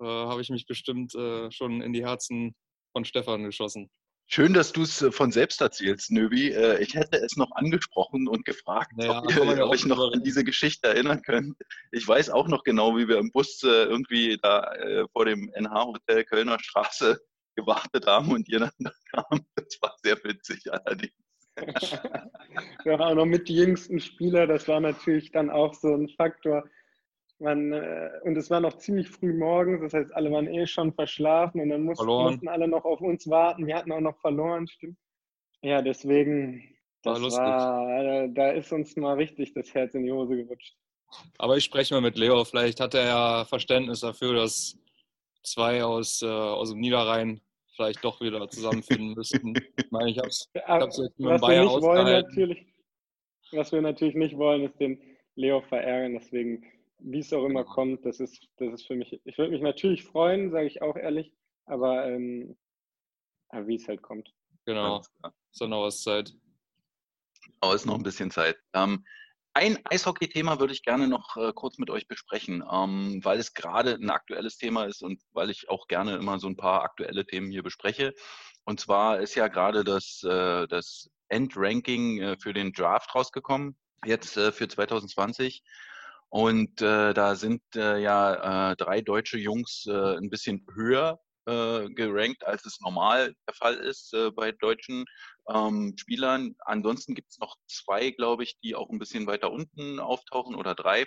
Äh, 0.00 0.04
Habe 0.06 0.40
ich 0.40 0.48
mich 0.48 0.66
bestimmt 0.66 1.14
äh, 1.14 1.50
schon 1.50 1.82
in 1.82 1.92
die 1.92 2.04
Herzen 2.04 2.54
von 2.92 3.04
Stefan 3.04 3.44
geschossen. 3.44 3.90
Schön, 4.28 4.54
dass 4.54 4.72
du 4.72 4.82
es 4.82 5.02
äh, 5.02 5.12
von 5.12 5.30
selbst 5.30 5.60
erzählst, 5.60 6.10
Nöbi. 6.10 6.52
Äh, 6.52 6.82
Ich 6.82 6.94
hätte 6.94 7.18
es 7.18 7.36
noch 7.36 7.52
angesprochen 7.52 8.28
und 8.28 8.46
gefragt, 8.46 8.92
Naja, 8.96 9.22
ob 9.22 9.30
ihr 9.30 9.68
euch 9.68 9.84
noch 9.84 9.98
an 10.10 10.22
diese 10.22 10.42
Geschichte 10.42 10.88
erinnern 10.88 11.20
könnt. 11.20 11.54
Ich 11.92 12.08
weiß 12.08 12.30
auch 12.30 12.48
noch 12.48 12.62
genau, 12.62 12.96
wie 12.96 13.08
wir 13.08 13.18
im 13.18 13.30
Bus 13.30 13.62
irgendwie 13.62 14.38
da 14.40 14.72
vor 15.12 15.26
dem 15.26 15.50
NH-Hotel 15.54 16.24
Kölner 16.24 16.58
Straße 16.58 17.20
gewartet 17.54 18.06
haben 18.06 18.32
und 18.32 18.48
ihr 18.48 18.60
dann 18.60 18.70
da 18.78 18.92
kam. 19.12 19.44
Das 19.54 19.78
war 19.80 19.94
sehr 20.02 20.16
witzig 20.24 20.72
allerdings. 20.72 21.12
Wir 22.84 22.98
waren 22.98 23.12
auch 23.12 23.14
noch 23.14 23.26
mit 23.26 23.48
die 23.48 23.56
jüngsten 23.56 24.00
Spieler, 24.00 24.46
das 24.46 24.66
war 24.66 24.80
natürlich 24.80 25.30
dann 25.30 25.50
auch 25.50 25.72
so 25.74 25.94
ein 25.94 26.08
Faktor. 26.08 26.64
Man, 27.38 27.72
äh, 27.72 28.10
und 28.22 28.36
es 28.36 28.50
war 28.50 28.60
noch 28.60 28.78
ziemlich 28.78 29.08
früh 29.08 29.32
morgens, 29.32 29.80
das 29.82 29.92
heißt, 29.92 30.14
alle 30.14 30.30
waren 30.32 30.48
eh 30.48 30.66
schon 30.66 30.92
verschlafen 30.92 31.60
und 31.60 31.68
dann 31.68 31.82
mussten, 31.82 32.06
mussten 32.06 32.48
alle 32.48 32.68
noch 32.68 32.84
auf 32.84 33.00
uns 33.00 33.28
warten. 33.28 33.66
Wir 33.66 33.76
hatten 33.76 33.92
auch 33.92 34.00
noch 34.00 34.18
verloren, 34.20 34.66
stimmt. 34.66 34.96
Ja, 35.62 35.82
deswegen, 35.82 36.76
War 37.02 37.14
das 37.14 37.22
lustig. 37.22 37.42
war, 37.42 38.28
da 38.28 38.50
ist 38.50 38.72
uns 38.72 38.96
mal 38.96 39.14
richtig 39.14 39.52
das 39.54 39.72
Herz 39.74 39.94
in 39.94 40.04
die 40.04 40.12
Hose 40.12 40.36
gerutscht. 40.36 40.76
Aber 41.38 41.56
ich 41.56 41.64
spreche 41.64 41.94
mal 41.94 42.00
mit 42.00 42.16
Leo. 42.16 42.44
Vielleicht 42.44 42.80
hat 42.80 42.94
er 42.94 43.04
ja 43.04 43.44
Verständnis 43.44 44.00
dafür, 44.00 44.34
dass 44.34 44.78
zwei 45.44 45.84
aus, 45.84 46.22
äh, 46.22 46.26
aus 46.26 46.70
dem 46.70 46.80
Niederrhein 46.80 47.40
vielleicht 47.74 48.04
doch 48.04 48.20
wieder 48.20 48.48
zusammenfinden 48.48 49.14
müssten. 49.14 49.54
Ich 49.76 49.90
meine, 49.90 50.10
ich 50.10 50.18
habe 50.18 50.28
es 50.28 50.48
hab's 50.66 50.98
jetzt 50.98 51.18
mit 51.18 51.28
was 51.28 51.40
wir 51.40 51.46
Bayern 51.46 51.64
nicht 51.64 51.82
wollen 51.82 51.98
ausgehalten. 51.98 52.28
natürlich, 52.30 52.66
was 53.52 53.72
wir 53.72 53.82
natürlich 53.82 54.14
nicht 54.14 54.36
wollen, 54.36 54.64
ist 54.64 54.80
den 54.80 55.00
Leo 55.34 55.60
verärgern. 55.60 56.14
Deswegen, 56.14 56.64
wie 56.98 57.18
es 57.18 57.32
auch 57.32 57.44
immer 57.44 57.64
kommt, 57.64 58.04
das 58.04 58.20
ist, 58.20 58.48
das 58.56 58.74
ist 58.74 58.86
für 58.86 58.94
mich. 58.94 59.20
Ich 59.24 59.38
würde 59.38 59.52
mich 59.52 59.62
natürlich 59.62 60.04
freuen, 60.04 60.50
sage 60.50 60.66
ich 60.66 60.82
auch 60.82 60.96
ehrlich, 60.96 61.32
aber, 61.66 62.06
ähm, 62.06 62.56
wie 63.52 63.76
es 63.76 63.86
halt 63.86 64.02
kommt. 64.02 64.32
Genau, 64.66 65.02
ist 65.52 65.60
noch 65.60 65.82
was 65.82 66.02
Zeit. 66.02 66.32
Aber 67.60 67.74
ist 67.74 67.86
noch 67.86 67.96
ein 67.96 68.02
bisschen 68.02 68.30
Zeit. 68.30 68.56
Ähm, 68.72 69.04
ein 69.54 69.78
Eishockey-Thema 69.84 70.58
würde 70.58 70.72
ich 70.72 70.82
gerne 70.82 71.06
noch 71.06 71.36
äh, 71.36 71.52
kurz 71.54 71.78
mit 71.78 71.88
euch 71.88 72.08
besprechen, 72.08 72.64
ähm, 72.70 73.20
weil 73.22 73.38
es 73.38 73.54
gerade 73.54 73.94
ein 73.94 74.10
aktuelles 74.10 74.58
Thema 74.58 74.84
ist 74.84 75.02
und 75.02 75.22
weil 75.32 75.48
ich 75.48 75.68
auch 75.70 75.86
gerne 75.86 76.16
immer 76.16 76.40
so 76.40 76.48
ein 76.48 76.56
paar 76.56 76.82
aktuelle 76.82 77.24
Themen 77.24 77.50
hier 77.50 77.62
bespreche. 77.62 78.14
Und 78.64 78.80
zwar 78.80 79.20
ist 79.20 79.36
ja 79.36 79.48
gerade 79.48 79.84
das, 79.84 80.22
äh, 80.24 80.66
das 80.66 81.08
Endranking 81.28 82.20
äh, 82.20 82.36
für 82.36 82.52
den 82.52 82.72
Draft 82.72 83.14
rausgekommen, 83.14 83.76
jetzt 84.04 84.36
äh, 84.36 84.50
für 84.50 84.66
2020. 84.66 85.62
Und 86.30 86.82
äh, 86.82 87.14
da 87.14 87.36
sind 87.36 87.62
äh, 87.76 87.98
ja 87.98 88.74
drei 88.74 89.02
deutsche 89.02 89.38
Jungs 89.38 89.86
ein 89.86 90.30
bisschen 90.30 90.66
höher 90.74 91.20
äh, 91.46 91.90
gerankt, 91.90 92.46
als 92.46 92.64
es 92.64 92.80
normal 92.80 93.34
der 93.46 93.54
Fall 93.54 93.74
ist 93.74 94.14
äh, 94.14 94.30
bei 94.30 94.52
deutschen 94.52 95.04
ähm, 95.48 95.94
Spielern. 95.96 96.54
Ansonsten 96.64 97.14
gibt 97.14 97.30
es 97.30 97.38
noch 97.38 97.56
zwei, 97.66 98.10
glaube 98.10 98.44
ich, 98.44 98.58
die 98.60 98.74
auch 98.74 98.88
ein 98.88 98.98
bisschen 98.98 99.26
weiter 99.26 99.52
unten 99.52 100.00
auftauchen 100.00 100.54
oder 100.54 100.74
drei. 100.74 101.02
Äh, 101.02 101.06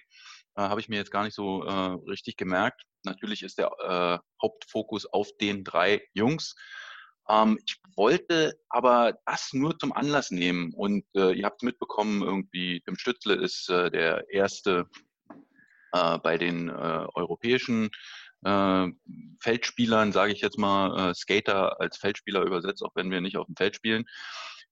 Habe 0.56 0.80
ich 0.80 0.89
mir 0.89 0.97
jetzt 0.97 1.12
gar 1.12 1.23
nicht 1.23 1.36
so 1.36 1.63
äh, 1.63 1.97
richtig 2.08 2.38
gemerkt. 2.38 2.84
Natürlich 3.04 3.41
ist 3.41 3.58
der 3.58 3.71
äh, 3.80 4.19
Hauptfokus 4.41 5.06
auf 5.06 5.30
den 5.41 5.63
drei 5.63 6.04
Jungs. 6.13 6.56
Ähm, 7.30 7.58
ich 7.65 7.78
wollte 7.95 8.60
aber 8.69 9.17
das 9.26 9.54
nur 9.54 9.78
zum 9.80 9.91
Anlass 9.91 10.30
nehmen 10.30 10.73
und 10.76 11.04
ihr 11.15 11.45
habt 11.45 11.63
mitbekommen, 11.63 12.21
irgendwie 12.21 12.82
Tim 12.82 12.95
Stützle 12.95 13.34
ist 13.34 13.69
der 13.69 14.30
erste 14.30 14.86
bei 15.91 16.38
den 16.38 16.69
europäischen 16.69 17.89
äh, 18.43 18.88
Feldspielern, 19.39 20.12
sage 20.12 20.34
ich 20.34 20.41
jetzt 20.41 20.58
mal, 20.58 21.12
äh, 21.12 21.13
Skater 21.13 21.80
als 21.80 21.97
Feldspieler 21.97 22.43
übersetzt, 22.43 22.84
auch 22.84 22.95
wenn 22.95 23.12
wir 23.12 23.21
nicht 23.21 23.38
auf 23.38 23.45
dem 23.45 23.56
Feld 23.56 23.76
spielen. 23.76 24.06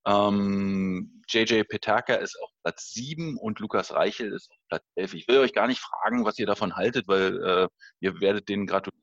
Ähm, 0.07 1.23
JJ 1.27 1.63
Petaka 1.63 2.15
ist 2.15 2.39
auf 2.41 2.51
Platz 2.63 2.91
7 2.91 3.37
und 3.37 3.59
Lukas 3.59 3.91
Reichel 3.91 4.33
ist 4.33 4.51
auf 4.51 4.57
Platz 4.69 4.83
11. 4.95 5.13
Ich 5.15 5.27
will 5.27 5.39
euch 5.39 5.53
gar 5.53 5.67
nicht 5.67 5.79
fragen, 5.79 6.25
was 6.25 6.37
ihr 6.37 6.45
davon 6.45 6.75
haltet, 6.75 7.07
weil 7.07 7.43
äh, 7.43 7.67
ihr 8.01 8.19
werdet 8.21 8.47
denen 8.47 8.67
gratulieren 8.67 9.01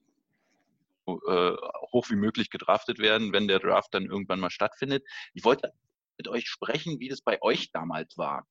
äh, 1.07 1.57
hoch 1.93 2.09
wie 2.11 2.17
möglich 2.17 2.51
gedraftet 2.51 2.99
werden, 2.99 3.33
wenn 3.33 3.49
der 3.49 3.59
Draft 3.59 3.93
dann 3.93 4.07
irgendwann 4.07 4.39
mal 4.39 4.51
stattfindet. 4.51 5.05
Ich 5.35 5.45
wollte 5.45 5.73
mit 6.17 6.29
euch 6.29 6.47
sprechen, 6.49 7.01
wie 7.01 7.09
das 7.09 7.21
bei 7.21 7.43
euch 7.43 7.73
damals 7.73 8.17
war. 8.17 8.47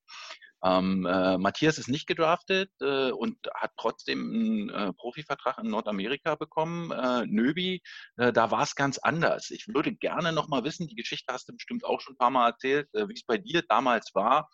Ähm, 0.63 1.08
äh, 1.08 1.38
Matthias 1.38 1.80
ist 1.80 1.88
nicht 1.88 2.06
gedraftet 2.06 2.71
äh, 2.82 3.12
und 3.12 3.38
hat 3.56 3.71
trotzdem 3.78 4.19
einen 4.19 4.69
äh, 4.69 4.93
Profivertrag 4.93 5.58
in 5.58 5.71
Nordamerika 5.71 6.36
bekommen. 6.36 6.91
Äh, 6.91 7.26
Nöbi, 7.26 7.82
äh, 8.17 8.32
da 8.32 8.52
war 8.52 8.62
es 8.62 8.76
ganz 8.76 9.00
anders. 9.00 9.50
Ich 9.50 9.67
würde 9.67 9.95
gerne 9.95 10.32
noch 10.32 10.50
mal 10.50 10.63
wissen, 10.63 10.88
die 10.88 10.95
Geschichte 10.95 11.34
hast 11.34 11.50
du 11.50 11.54
bestimmt 11.54 11.84
auch 11.84 12.00
schon 12.00 12.13
ein 12.13 12.17
paar 12.17 12.30
Mal 12.30 12.50
erzählt, 12.50 12.88
äh, 12.93 13.08
wie 13.08 13.13
es 13.13 13.26
bei 13.26 13.39
dir 13.39 13.63
damals 13.67 14.13
war. 14.13 14.50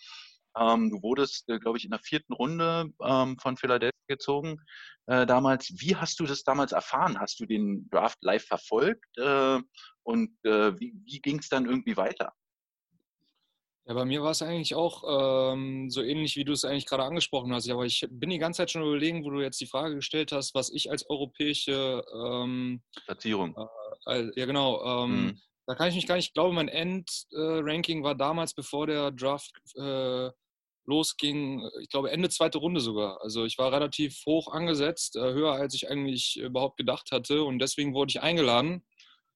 Ähm, 0.57 0.89
du 0.89 1.01
wurdest, 1.03 1.45
glaube 1.47 1.77
ich, 1.77 1.83
in 1.83 1.91
der 1.91 1.99
vierten 1.99 2.33
Runde 2.33 2.89
ähm, 3.03 3.37
von 3.37 3.57
Philadelphia 3.57 3.91
gezogen 4.07 4.61
damals. 5.05 5.73
Wie 5.79 5.95
hast 5.95 6.19
du 6.19 6.25
das 6.25 6.43
damals 6.43 6.73
erfahren? 6.73 7.17
Hast 7.19 7.39
du 7.39 7.45
den 7.45 7.89
Draft 7.89 8.17
live 8.21 8.45
verfolgt? 8.45 9.17
Und 10.03 10.37
wie, 10.43 10.93
wie 11.05 11.21
ging 11.21 11.39
es 11.39 11.47
dann 11.47 11.65
irgendwie 11.65 11.95
weiter? 11.95 12.33
Ja, 13.87 13.93
bei 13.93 14.03
mir 14.03 14.21
war 14.21 14.31
es 14.31 14.41
eigentlich 14.41 14.75
auch 14.75 15.53
ähm, 15.53 15.89
so 15.89 16.01
ähnlich, 16.01 16.35
wie 16.35 16.43
du 16.43 16.51
es 16.51 16.65
eigentlich 16.65 16.85
gerade 16.85 17.03
angesprochen 17.03 17.53
hast. 17.53 17.69
Aber 17.69 17.85
ich 17.85 18.05
bin 18.09 18.29
die 18.29 18.37
ganze 18.37 18.57
Zeit 18.57 18.71
schon 18.71 18.81
überlegen, 18.81 19.23
wo 19.23 19.29
du 19.29 19.39
jetzt 19.39 19.61
die 19.61 19.65
Frage 19.65 19.95
gestellt 19.95 20.33
hast, 20.33 20.53
was 20.55 20.69
ich 20.69 20.91
als 20.91 21.09
europäische, 21.09 22.03
ähm, 22.13 22.83
Platzierung. 23.05 23.55
äh, 24.07 24.29
ja 24.35 24.45
genau, 24.45 24.83
ähm, 24.83 25.25
Mhm. 25.27 25.41
da 25.67 25.75
kann 25.75 25.87
ich 25.87 25.95
mich 25.95 26.05
gar 26.05 26.15
nicht, 26.17 26.27
ich 26.27 26.33
glaube, 26.33 26.53
mein 26.53 26.67
Endranking 26.67 28.03
war 28.03 28.13
damals, 28.15 28.53
bevor 28.53 28.87
der 28.87 29.11
Draft 29.11 29.53
äh, 29.77 30.31
losging, 30.85 31.69
ich 31.81 31.87
glaube 31.89 32.11
Ende 32.11 32.27
zweite 32.29 32.57
Runde 32.57 32.81
sogar. 32.81 33.21
Also 33.21 33.45
ich 33.45 33.57
war 33.57 33.71
relativ 33.71 34.21
hoch 34.25 34.51
angesetzt, 34.51 35.15
äh, 35.15 35.21
höher 35.33 35.53
als 35.53 35.73
ich 35.73 35.89
eigentlich 35.89 36.35
überhaupt 36.37 36.75
gedacht 36.75 37.11
hatte 37.11 37.43
und 37.43 37.59
deswegen 37.59 37.93
wurde 37.93 38.09
ich 38.11 38.21
eingeladen, 38.21 38.85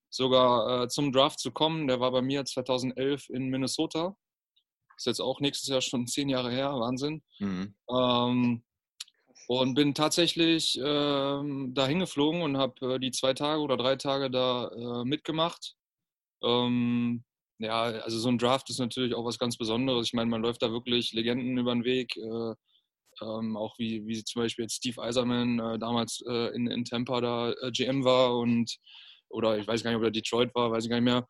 sogar 0.10 0.84
äh, 0.84 0.88
zum 0.90 1.14
Draft 1.14 1.40
zu 1.40 1.52
kommen. 1.52 1.88
Der 1.88 2.02
war 2.02 2.12
bei 2.12 2.22
mir 2.22 2.44
2011 2.44 3.30
in 3.30 3.48
Minnesota. 3.48 4.18
Ist 5.02 5.08
jetzt 5.08 5.20
auch 5.20 5.40
nächstes 5.40 5.68
Jahr 5.68 5.82
schon 5.82 6.06
zehn 6.06 6.30
Jahre 6.30 6.52
her, 6.52 6.74
Wahnsinn. 6.74 7.24
Mhm. 7.40 7.74
Ähm, 7.90 8.64
und 9.48 9.74
bin 9.74 9.96
tatsächlich 9.96 10.80
ähm, 10.80 11.72
da 11.74 11.88
hingeflogen 11.88 12.44
und 12.44 12.58
habe 12.58 12.94
äh, 12.94 13.00
die 13.00 13.10
zwei 13.10 13.34
Tage 13.34 13.62
oder 13.62 13.78
drei 13.78 13.96
Tage 13.96 14.30
da 14.30 14.68
äh, 14.68 15.04
mitgemacht. 15.04 15.74
Ähm, 16.44 17.24
ja, 17.58 17.82
also 17.82 18.20
so 18.20 18.30
ein 18.30 18.38
Draft 18.38 18.70
ist 18.70 18.78
natürlich 18.78 19.16
auch 19.16 19.26
was 19.26 19.40
ganz 19.40 19.58
Besonderes. 19.58 20.06
Ich 20.06 20.14
meine, 20.14 20.30
man 20.30 20.44
läuft 20.44 20.62
da 20.62 20.72
wirklich 20.72 21.14
Legenden 21.14 21.58
über 21.58 21.74
den 21.74 21.84
Weg. 21.84 22.16
Äh, 22.18 22.54
ähm, 23.24 23.58
auch 23.58 23.80
wie, 23.80 24.06
wie 24.06 24.24
zum 24.24 24.44
Beispiel 24.44 24.66
jetzt 24.66 24.76
Steve 24.76 25.02
Eiserman 25.02 25.58
äh, 25.58 25.80
damals 25.80 26.24
äh, 26.28 26.56
in, 26.56 26.68
in 26.68 26.86
Tampa 26.86 27.22
da 27.22 27.54
äh, 27.54 27.72
GM 27.72 28.04
war 28.04 28.38
und 28.38 28.78
oder 29.30 29.58
ich 29.58 29.68
weiß 29.68 29.82
gar 29.82 29.90
nicht, 29.90 29.98
ob 29.98 30.04
er 30.04 30.12
Detroit 30.12 30.54
war, 30.54 30.70
weiß 30.70 30.84
ich 30.84 30.92
gar 30.92 30.98
nicht 30.98 31.12
mehr. 31.12 31.28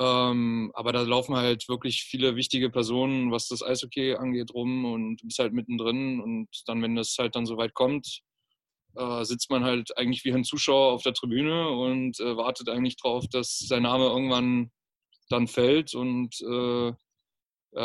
Ähm, 0.00 0.72
aber 0.74 0.92
da 0.92 1.02
laufen 1.02 1.36
halt 1.36 1.68
wirklich 1.68 2.02
viele 2.02 2.36
wichtige 2.36 2.70
Personen, 2.70 3.30
was 3.30 3.48
das 3.48 3.62
Eishockey 3.62 4.14
angeht, 4.16 4.52
rum 4.52 4.84
und 4.84 5.20
bist 5.22 5.38
halt 5.38 5.52
mittendrin. 5.52 6.20
Und 6.20 6.48
dann, 6.66 6.82
wenn 6.82 6.96
das 6.96 7.16
halt 7.18 7.36
dann 7.36 7.46
so 7.46 7.56
weit 7.56 7.74
kommt, 7.74 8.20
äh, 8.96 9.24
sitzt 9.24 9.50
man 9.50 9.64
halt 9.64 9.96
eigentlich 9.96 10.24
wie 10.24 10.32
ein 10.32 10.44
Zuschauer 10.44 10.92
auf 10.92 11.02
der 11.02 11.14
Tribüne 11.14 11.68
und 11.70 12.18
äh, 12.20 12.36
wartet 12.36 12.68
eigentlich 12.68 12.96
drauf, 12.96 13.26
dass 13.30 13.58
sein 13.58 13.82
Name 13.84 14.06
irgendwann 14.06 14.70
dann 15.30 15.46
fällt. 15.48 15.94
Und 15.94 16.34
äh, 16.42 16.92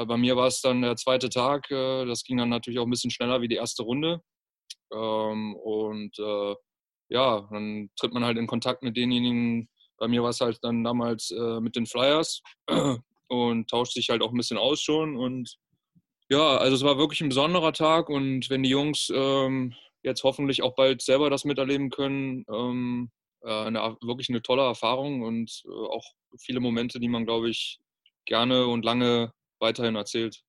bei 0.06 0.18
mir 0.18 0.36
war 0.36 0.48
es 0.48 0.62
dann 0.62 0.82
der 0.82 0.96
zweite 0.96 1.30
Tag. 1.30 1.70
Äh, 1.72 2.06
das 2.06 2.24
ging 2.24 2.38
dann 2.38 2.50
natürlich 2.50 2.80
auch 2.80 2.86
ein 2.86 2.92
bisschen 2.92 3.12
schneller 3.12 3.42
wie 3.42 3.48
die 3.48 3.56
erste 3.56 3.84
Runde. 3.84 4.22
Ähm, 4.94 5.56
und 5.56 6.18
äh, 6.20 6.56
ja, 7.10 7.48
dann 7.52 7.90
tritt 7.96 8.14
man 8.14 8.24
halt 8.24 8.38
in 8.38 8.48
Kontakt 8.48 8.84
mit 8.84 8.98
denjenigen. 8.98 9.70
Bei 10.00 10.08
mir 10.08 10.24
war 10.24 10.30
es 10.30 10.42
halt 10.42 10.60
dann 10.64 10.84
damals 10.84 11.32
äh, 11.32 11.60
mit 11.60 11.76
den 11.76 11.86
Flyers 11.86 12.42
und 13.28 13.70
tauscht 13.70 13.94
sich 13.94 14.10
halt 14.10 14.22
auch 14.22 14.32
ein 14.32 14.38
bisschen 14.38 14.58
aus 14.58 14.82
schon. 14.82 15.18
Und 15.18 15.58
ja, 16.30 16.58
also 16.58 16.76
es 16.76 16.84
war 16.84 16.98
wirklich 16.98 17.22
ein 17.22 17.30
besonderer 17.30 17.74
Tag. 17.74 18.10
Und 18.10 18.50
wenn 18.50 18.64
die 18.64 18.70
Jungs 18.70 19.12
ähm, 19.14 19.74
jetzt 20.04 20.24
hoffentlich 20.24 20.64
auch 20.64 20.76
bald 20.76 21.02
selber 21.02 21.30
das 21.30 21.46
miterleben 21.46 21.90
können, 21.90 22.46
ähm, 22.52 23.12
äh, 23.42 23.66
eine, 23.66 23.98
wirklich 24.02 24.30
eine 24.30 24.42
tolle 24.42 24.64
Erfahrung 24.64 25.22
und 25.22 25.64
äh, 25.66 25.70
auch 25.72 26.06
viele 26.38 26.60
Momente, 26.60 27.00
die 27.00 27.10
man, 27.10 27.26
glaube 27.26 27.50
ich, 27.50 27.80
gerne 28.26 28.68
und 28.68 28.86
lange 28.86 29.34
weiterhin 29.60 29.96
erzählt. 29.96 30.44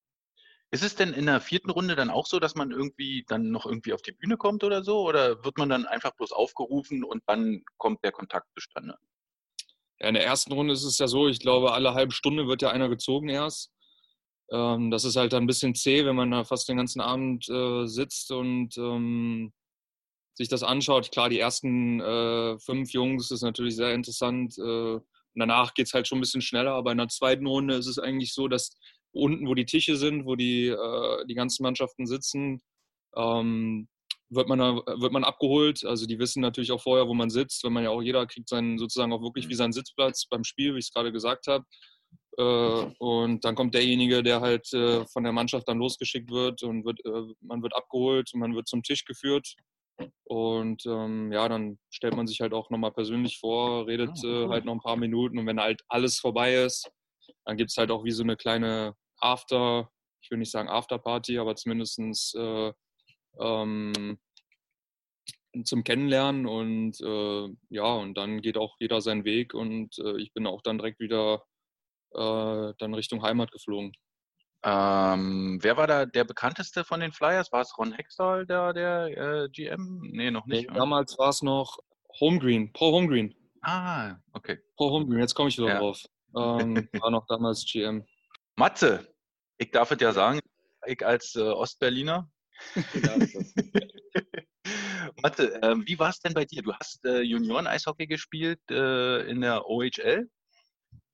Ist 0.73 0.85
es 0.85 0.95
denn 0.95 1.13
in 1.13 1.27
der 1.27 1.41
vierten 1.41 1.71
Runde 1.71 1.97
dann 1.97 2.11
auch 2.11 2.27
so, 2.27 2.39
dass 2.39 2.55
man 2.55 2.71
irgendwie 2.71 3.25
dann 3.27 3.51
noch 3.51 3.67
irgendwie 3.67 3.93
auf 3.93 4.03
die 4.03 4.13
Bühne 4.13 4.37
kommt 4.37 4.63
oder 4.63 4.85
so? 4.85 5.01
Oder 5.01 5.43
wird 5.45 5.59
man 5.59 5.69
dann 5.69 5.85
einfach 5.85 6.13
bloß 6.13 6.31
aufgerufen 6.31 7.03
und 7.03 7.25
dann 7.27 7.65
kommt 7.77 8.05
der 8.05 8.13
Kontakt 8.13 8.47
zustande? 8.55 8.97
Ja, 10.01 10.09
in 10.09 10.15
der 10.15 10.25
ersten 10.25 10.53
Runde 10.53 10.73
ist 10.73 10.85
es 10.85 10.99
ja 10.99 11.09
so, 11.09 11.29
ich 11.29 11.41
glaube, 11.41 11.73
alle 11.73 11.95
halbe 11.95 12.13
Stunde 12.13 12.47
wird 12.47 12.63
ja 12.63 12.71
einer 12.71 12.89
gezogen 12.89 13.29
erst. 13.29 13.71
Ähm, 14.51 14.91
das 14.91 15.05
ist 15.05 15.17
halt 15.17 15.33
dann 15.33 15.45
ein 15.45 15.47
bisschen 15.47 15.75
zäh, 15.75 16.05
wenn 16.05 16.17
man 16.17 16.31
da 16.31 16.45
fast 16.45 16.69
den 16.69 16.79
ganzen 16.79 17.01
Abend 17.01 17.49
äh, 17.49 17.87
sitzt 17.87 18.33
und 18.33 18.77
ähm, 18.79 19.53
sich 20.35 20.49
das 20.49 20.63
anschaut. 20.63 21.13
Klar, 21.13 21.29
die 21.29 21.39
ersten 21.39 22.01
äh, 22.01 22.59
fünf 22.59 22.93
Jungs 22.93 23.31
ist 23.31 23.43
natürlich 23.43 23.77
sehr 23.77 23.95
interessant. 23.95 24.59
Äh, 24.59 24.99
danach 25.35 25.75
geht 25.75 25.87
es 25.87 25.95
halt 25.95 26.09
schon 26.09 26.19
ein 26.19 26.23
bisschen 26.23 26.43
schneller, 26.43 26.73
aber 26.73 26.93
in 26.93 26.99
der 26.99 27.09
zweiten 27.09 27.47
Runde 27.47 27.75
ist 27.75 27.87
es 27.87 27.99
eigentlich 27.99 28.33
so, 28.33 28.49
dass 28.49 28.77
unten, 29.13 29.47
wo 29.47 29.55
die 29.55 29.67
Tische 29.67 29.97
sind, 29.97 30.25
wo 30.25 30.35
die, 30.37 30.69
äh, 30.69 31.27
die 31.27 31.35
ganzen 31.35 31.63
Mannschaften 31.63 32.07
sitzen, 32.07 32.63
ähm, 33.17 33.89
wird 34.31 34.49
man, 34.49 34.59
da, 34.59 34.77
wird 34.77 35.13
man 35.13 35.25
abgeholt. 35.25 35.85
Also 35.85 36.07
die 36.07 36.19
wissen 36.19 36.41
natürlich 36.41 36.73
auch 36.73 36.81
vorher, 36.81 37.09
wo 37.09 37.15
man 37.15 37.31
sitzt, 37.31 37.65
wenn 37.65 37.73
man 37.73 37.85
ja 37.85 37.91
auch 37.91 38.03
jeder 38.03 38.27
kriegt 38.27 38.49
seinen 38.49 38.79
sozusagen 38.79 39.13
auch 39.13 39.23
wirklich 39.23 39.49
wie 39.49 39.55
seinen 39.55 39.73
Sitzplatz 39.73 40.27
beim 40.27 40.45
Spiel, 40.45 40.75
wie 40.75 40.79
ich 40.79 40.87
es 40.87 40.93
gerade 40.93 41.13
gesagt 41.13 41.47
habe. 41.49 41.65
Äh, 42.39 42.95
und 42.99 43.45
dann 43.45 43.55
kommt 43.55 43.75
derjenige, 43.75 44.23
der 44.23 44.41
halt 44.41 44.73
äh, 44.73 45.05
von 45.07 45.25
der 45.25 45.33
Mannschaft 45.33 45.69
dann 45.69 45.79
losgeschickt 45.79 46.31
wird 46.31 46.63
und 46.63 46.85
wird, 46.85 47.05
äh, 47.05 47.35
man 47.41 47.63
wird 47.63 47.75
abgeholt 47.75 48.31
und 48.33 48.41
man 48.41 48.55
wird 48.55 48.69
zum 48.69 48.83
Tisch 48.83 49.05
geführt. 49.05 49.55
Und 50.25 50.87
ähm, 50.87 51.31
ja, 51.33 51.49
dann 51.49 51.79
stellt 51.91 52.17
man 52.17 52.27
sich 52.27 52.41
halt 52.41 52.55
auch 52.55 52.71
nochmal 52.71 52.93
persönlich 52.93 53.39
vor, 53.39 53.87
redet 53.87 54.11
Ah, 54.25 54.49
halt 54.49 54.65
noch 54.65 54.73
ein 54.73 54.81
paar 54.81 54.97
Minuten 54.97 55.39
und 55.39 55.47
wenn 55.47 55.61
halt 55.61 55.83
alles 55.89 56.19
vorbei 56.19 56.55
ist, 56.55 56.91
dann 57.45 57.59
gibt 57.59 57.71
es 57.71 57.77
halt 57.77 57.91
auch 57.91 58.05
wie 58.05 58.11
so 58.13 58.23
eine 58.23 58.37
kleine 58.37 58.95
After, 59.19 59.91
ich 60.23 60.31
will 60.31 60.39
nicht 60.39 60.51
sagen 60.51 60.71
Afterparty, 60.71 61.39
aber 61.39 61.55
zumindest 61.55 61.99
äh, 62.35 62.73
ähm, 63.39 64.19
zum 65.65 65.85
Kennenlernen 65.85 66.47
und 66.47 67.01
äh, 67.01 67.49
ja, 67.71 67.85
und 67.85 68.15
dann 68.17 68.41
geht 68.41 68.57
auch 68.57 68.77
jeder 68.79 69.01
seinen 69.01 69.25
Weg 69.25 69.55
und 69.55 69.99
äh, 69.99 70.17
ich 70.19 70.33
bin 70.33 70.47
auch 70.47 70.63
dann 70.63 70.79
direkt 70.79 71.01
wieder 71.01 71.45
äh, 72.13 72.73
dann 72.79 72.95
Richtung 72.95 73.23
Heimat 73.23 73.51
geflogen. 73.53 73.93
Ähm, 74.63 75.59
wer 75.63 75.77
war 75.77 75.87
da 75.87 76.05
der 76.05 76.25
bekannteste 76.25 76.85
von 76.85 77.01
den 77.01 77.13
Flyers? 77.13 77.51
War 77.51 77.63
es 77.63 77.77
Ron 77.79 77.93
Hextall, 77.93 78.47
der, 78.47 78.73
der 78.75 79.07
äh, 79.07 79.49
GM? 79.49 80.01
Nee, 80.13 80.31
noch 80.31 80.47
nicht. 80.47 80.69
Nee, 80.69 80.77
damals 80.77 81.19
war 81.19 81.31
es 81.31 81.43
noch 81.43 81.79
Homegreen, 82.21 82.73
Paul 82.73 82.93
Homegreen. 82.93 83.35
Ah, 83.63 84.17
okay. 84.33 84.59
Paul 84.77 84.91
Homegreen, 84.91 85.21
jetzt 85.21 85.35
komme 85.35 85.49
ich 85.49 85.59
wieder 85.59 85.69
ja. 85.69 85.79
drauf. 85.79 86.03
Ähm, 86.37 86.89
war 87.01 87.11
noch 87.11 87.27
damals 87.27 87.65
GM. 87.65 88.05
Matze, 88.57 89.09
ich 89.57 89.71
darf 89.71 89.91
es 89.91 90.01
ja 90.01 90.13
sagen, 90.13 90.41
ich 90.87 91.05
als 91.05 91.35
äh, 91.37 91.41
Ostberliner. 92.77 93.91
Matze, 95.23 95.63
äh, 95.63 95.77
wie 95.87 95.99
war 95.99 96.11
es 96.11 96.21
denn 96.21 96.35
bei 96.35 96.45
dir? 96.45 96.63
Du 96.63 96.73
hast 96.73 97.05
äh, 97.05 97.21
Junioren-Eishockey 97.21 98.07
gespielt 98.07 98.61
äh, 98.71 99.29
in 99.29 99.41
der 99.41 99.67
OHL. 99.67 100.29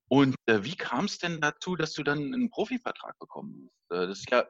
Und 0.09 0.35
äh, 0.45 0.59
wie 0.63 0.75
kam 0.75 1.05
es 1.05 1.17
denn 1.17 1.41
dazu, 1.41 1.75
dass 1.75 1.93
du 1.93 2.03
dann 2.03 2.33
einen 2.33 2.49
Profivertrag 2.49 3.17
bekommen 3.19 3.69
hast? 3.89 3.97
Äh, 3.97 4.07
das 4.07 4.19
ist 4.19 4.31
ja 4.31 4.45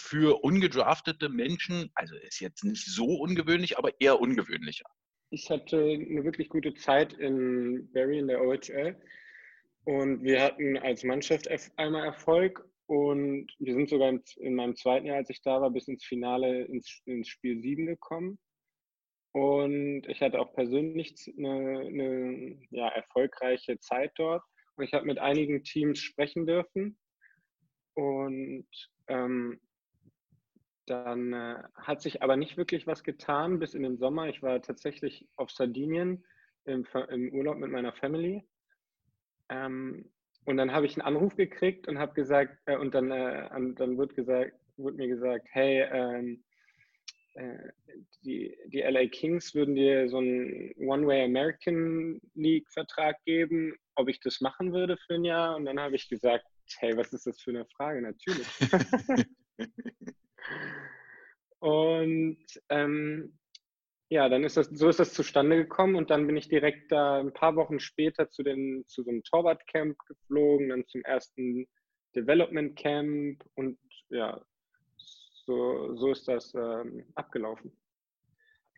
für 0.00 0.42
ungedraftete 0.44 1.28
Menschen, 1.28 1.90
also 1.94 2.14
ist 2.16 2.40
jetzt 2.40 2.64
nicht 2.64 2.86
so 2.86 3.04
ungewöhnlich, 3.04 3.78
aber 3.78 3.90
eher 4.00 4.20
ungewöhnlicher. 4.20 4.86
Ich 5.30 5.50
hatte 5.50 5.76
eine 5.76 6.24
wirklich 6.24 6.48
gute 6.48 6.72
Zeit 6.74 7.12
in 7.12 7.90
Barry 7.92 8.18
in 8.18 8.28
der 8.28 8.40
OHL 8.40 8.96
und 9.84 10.22
wir 10.22 10.40
hatten 10.40 10.78
als 10.78 11.02
Mannschaft 11.02 11.48
einmal 11.76 12.04
Erfolg 12.04 12.64
und 12.88 13.48
wir 13.58 13.74
sind 13.74 13.90
sogar 13.90 14.18
in 14.36 14.54
meinem 14.54 14.74
zweiten 14.74 15.04
Jahr, 15.04 15.18
als 15.18 15.28
ich 15.28 15.42
da 15.42 15.60
war, 15.60 15.70
bis 15.70 15.88
ins 15.88 16.04
Finale, 16.06 16.64
ins, 16.64 17.02
ins 17.04 17.28
Spiel 17.28 17.60
7 17.60 17.84
gekommen. 17.84 18.38
Und 19.32 20.08
ich 20.08 20.22
hatte 20.22 20.40
auch 20.40 20.54
persönlich 20.54 21.14
eine, 21.36 21.80
eine 21.80 22.58
ja, 22.70 22.88
erfolgreiche 22.88 23.78
Zeit 23.78 24.12
dort. 24.16 24.42
Und 24.76 24.84
ich 24.84 24.94
habe 24.94 25.04
mit 25.04 25.18
einigen 25.18 25.62
Teams 25.64 26.00
sprechen 26.00 26.46
dürfen. 26.46 26.98
Und 27.92 28.66
ähm, 29.08 29.60
dann 30.86 31.34
äh, 31.34 31.62
hat 31.74 32.00
sich 32.00 32.22
aber 32.22 32.38
nicht 32.38 32.56
wirklich 32.56 32.86
was 32.86 33.04
getan 33.04 33.58
bis 33.58 33.74
in 33.74 33.82
den 33.82 33.98
Sommer. 33.98 34.28
Ich 34.28 34.42
war 34.42 34.62
tatsächlich 34.62 35.28
auf 35.36 35.50
Sardinien 35.50 36.24
im, 36.64 36.86
im 37.10 37.34
Urlaub 37.34 37.58
mit 37.58 37.70
meiner 37.70 37.92
Family. 37.92 38.48
Ähm, 39.50 40.10
und 40.48 40.56
dann 40.56 40.72
habe 40.72 40.86
ich 40.86 40.94
einen 40.94 41.06
Anruf 41.06 41.36
gekriegt 41.36 41.88
und 41.88 41.98
habe 41.98 42.14
gesagt, 42.14 42.56
äh, 42.64 42.76
und 42.78 42.94
dann, 42.94 43.10
äh, 43.10 43.46
dann 43.74 43.98
wird, 43.98 44.14
gesagt, 44.14 44.54
wird 44.78 44.96
mir 44.96 45.06
gesagt, 45.06 45.46
hey, 45.50 45.82
ähm, 45.92 46.42
äh, 47.34 47.68
die, 48.24 48.56
die 48.68 48.80
LA 48.80 49.08
Kings 49.08 49.54
würden 49.54 49.74
dir 49.74 50.08
so 50.08 50.16
einen 50.16 50.72
One-Way 50.78 51.24
American 51.24 52.18
League 52.34 52.66
Vertrag 52.70 53.22
geben, 53.26 53.76
ob 53.94 54.08
ich 54.08 54.20
das 54.20 54.40
machen 54.40 54.72
würde 54.72 54.96
für 54.96 55.16
ein 55.16 55.24
Jahr. 55.24 55.54
Und 55.54 55.66
dann 55.66 55.78
habe 55.78 55.96
ich 55.96 56.08
gesagt, 56.08 56.46
hey, 56.78 56.96
was 56.96 57.12
ist 57.12 57.26
das 57.26 57.42
für 57.42 57.50
eine 57.50 57.66
Frage? 57.66 58.00
Natürlich. 58.00 58.48
und 61.58 62.46
ähm, 62.70 63.38
ja, 64.10 64.28
dann 64.28 64.44
ist 64.44 64.56
das, 64.56 64.68
so 64.68 64.88
ist 64.88 65.00
das 65.00 65.12
zustande 65.12 65.56
gekommen 65.56 65.96
und 65.96 66.10
dann 66.10 66.26
bin 66.26 66.36
ich 66.36 66.48
direkt 66.48 66.90
da 66.90 67.20
ein 67.20 67.32
paar 67.32 67.56
Wochen 67.56 67.78
später 67.78 68.30
zu, 68.30 68.42
den, 68.42 68.84
zu 68.86 69.02
so 69.02 69.10
einem 69.10 69.22
Torwartcamp 69.22 69.98
geflogen, 70.06 70.70
dann 70.70 70.86
zum 70.86 71.02
ersten 71.02 71.66
Development 72.16 72.76
Camp 72.76 73.44
und 73.54 73.78
ja, 74.08 74.40
so, 75.44 75.94
so 75.96 76.12
ist 76.12 76.26
das 76.26 76.54
ähm, 76.54 77.04
abgelaufen. 77.14 77.76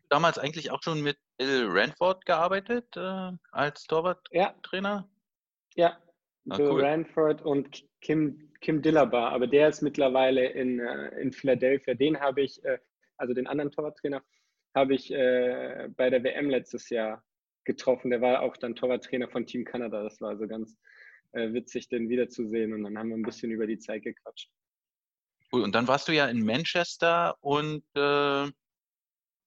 Damals 0.09 0.37
eigentlich 0.37 0.71
auch 0.71 0.83
schon 0.83 1.01
mit 1.01 1.17
Bill 1.37 1.65
Ranford 1.69 2.25
gearbeitet 2.25 2.85
äh, 2.97 3.31
als 3.51 3.85
Torwarttrainer? 3.85 5.09
Ja, 5.75 5.89
ja. 5.89 5.97
Ah, 6.49 6.57
Bill 6.57 6.71
cool. 6.71 6.83
Ranford 6.83 7.41
und 7.43 7.83
Kim, 8.01 8.51
Kim 8.61 8.81
Dillabar, 8.81 9.31
aber 9.31 9.47
der 9.47 9.69
ist 9.69 9.81
mittlerweile 9.81 10.47
in, 10.47 10.79
äh, 10.79 11.19
in 11.21 11.31
Philadelphia. 11.31 11.93
Den 11.93 12.19
habe 12.19 12.41
ich, 12.41 12.63
äh, 12.65 12.79
also 13.17 13.33
den 13.33 13.47
anderen 13.47 13.71
Torwarttrainer, 13.71 14.21
habe 14.73 14.93
ich 14.93 15.11
äh, 15.11 15.89
bei 15.95 16.09
der 16.09 16.23
WM 16.23 16.49
letztes 16.49 16.89
Jahr 16.89 17.23
getroffen. 17.63 18.09
Der 18.09 18.21
war 18.21 18.41
auch 18.41 18.57
dann 18.57 18.75
Torwarttrainer 18.75 19.27
von 19.29 19.45
Team 19.45 19.65
Kanada. 19.65 20.03
Das 20.03 20.21
war 20.21 20.29
also 20.29 20.47
ganz 20.47 20.77
äh, 21.31 21.53
witzig, 21.53 21.89
den 21.89 22.09
wiederzusehen. 22.09 22.73
Und 22.73 22.83
dann 22.83 22.97
haben 22.97 23.09
wir 23.09 23.17
ein 23.17 23.23
bisschen 23.23 23.51
über 23.51 23.67
die 23.67 23.79
Zeit 23.79 24.03
gequatscht. 24.03 24.49
Cool. 25.51 25.63
Und 25.63 25.75
dann 25.75 25.87
warst 25.87 26.07
du 26.07 26.13
ja 26.13 26.27
in 26.27 26.45
Manchester 26.45 27.35
und 27.41 27.83
äh, 27.95 28.49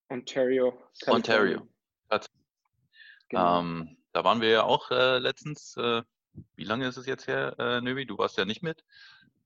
Ontario. 0.08 0.78
Ontario. 1.06 1.66
Genau. 3.28 3.60
Ähm, 3.60 3.96
da 4.12 4.22
waren 4.22 4.40
wir 4.40 4.50
ja 4.50 4.62
auch 4.62 4.90
äh, 4.90 5.18
letztens. 5.18 5.76
Äh, 5.76 6.02
wie 6.56 6.64
lange 6.64 6.86
ist 6.86 6.96
es 6.96 7.06
jetzt 7.06 7.26
her, 7.26 7.54
äh, 7.58 7.80
Nöbi? 7.80 8.06
Du 8.06 8.18
warst 8.18 8.36
ja 8.36 8.44
nicht 8.44 8.62
mit. 8.62 8.84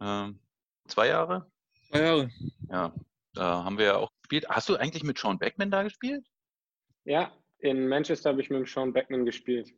Ähm, 0.00 0.40
zwei 0.86 1.08
Jahre? 1.08 1.50
Zwei 1.88 2.00
Jahre. 2.00 2.30
Ja, 2.70 2.94
da 3.34 3.64
haben 3.64 3.78
wir 3.78 3.84
ja 3.86 3.96
auch 3.96 4.10
gespielt. 4.28 4.48
Hast 4.48 4.68
du 4.68 4.76
eigentlich 4.76 5.04
mit 5.04 5.18
Sean 5.18 5.38
Beckman 5.38 5.70
da 5.70 5.82
gespielt? 5.82 6.26
Ja, 7.04 7.32
in 7.58 7.88
Manchester 7.88 8.30
habe 8.30 8.40
ich 8.40 8.50
mit 8.50 8.68
Sean 8.68 8.92
Beckman 8.92 9.24
gespielt. 9.24 9.72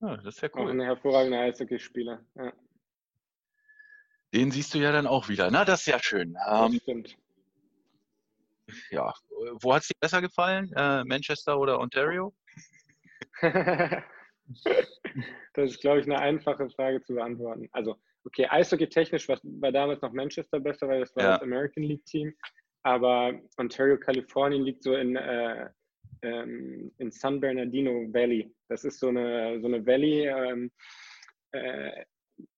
Ja, 0.00 0.16
das 0.16 0.36
ist 0.36 0.40
ja 0.40 0.48
cool. 0.54 0.62
Auch 0.62 0.70
ein 0.70 0.80
hervorragender 0.80 1.40
Eishockeyspieler. 1.40 2.24
Ja. 2.34 2.52
Den 4.34 4.50
siehst 4.50 4.72
du 4.74 4.78
ja 4.78 4.92
dann 4.92 5.06
auch 5.06 5.28
wieder. 5.28 5.50
Na, 5.50 5.64
das 5.64 5.80
ist 5.80 5.86
ja 5.86 5.98
schön. 6.02 6.36
Ähm, 6.50 6.80
stimmt. 6.80 7.16
Ja, 8.90 9.12
wo 9.60 9.74
hat 9.74 9.82
es 9.82 9.88
dir 9.88 9.94
besser 10.00 10.22
gefallen? 10.22 10.72
Äh, 10.74 11.04
Manchester 11.04 11.58
oder 11.58 11.78
Ontario? 11.78 12.34
das 13.42 14.02
ist, 15.54 15.80
glaube 15.80 16.00
ich, 16.00 16.06
eine 16.06 16.18
einfache 16.18 16.70
Frage 16.70 17.02
zu 17.02 17.14
beantworten. 17.14 17.68
Also, 17.72 17.96
okay, 18.24 18.46
Eishockey-technisch 18.46 19.28
war, 19.28 19.38
war, 19.42 19.72
damals 19.72 20.00
noch 20.00 20.12
Manchester 20.12 20.60
besser, 20.60 20.88
weil 20.88 21.00
das 21.00 21.14
war 21.14 21.22
ja. 21.22 21.32
das 21.32 21.42
American 21.42 21.82
League-Team. 21.82 22.34
Aber 22.82 23.38
Ontario, 23.58 23.98
Kalifornien 23.98 24.62
liegt 24.62 24.82
so 24.82 24.94
in, 24.94 25.16
äh, 25.16 25.68
ähm, 26.22 26.92
in 26.98 27.10
San 27.10 27.40
Bernardino 27.40 28.12
Valley. 28.12 28.52
Das 28.68 28.84
ist 28.84 28.98
so 28.98 29.08
eine, 29.08 29.60
so 29.60 29.66
eine 29.66 29.84
Valley 29.86 30.26
ähm, 30.26 30.70
äh, 31.52 32.04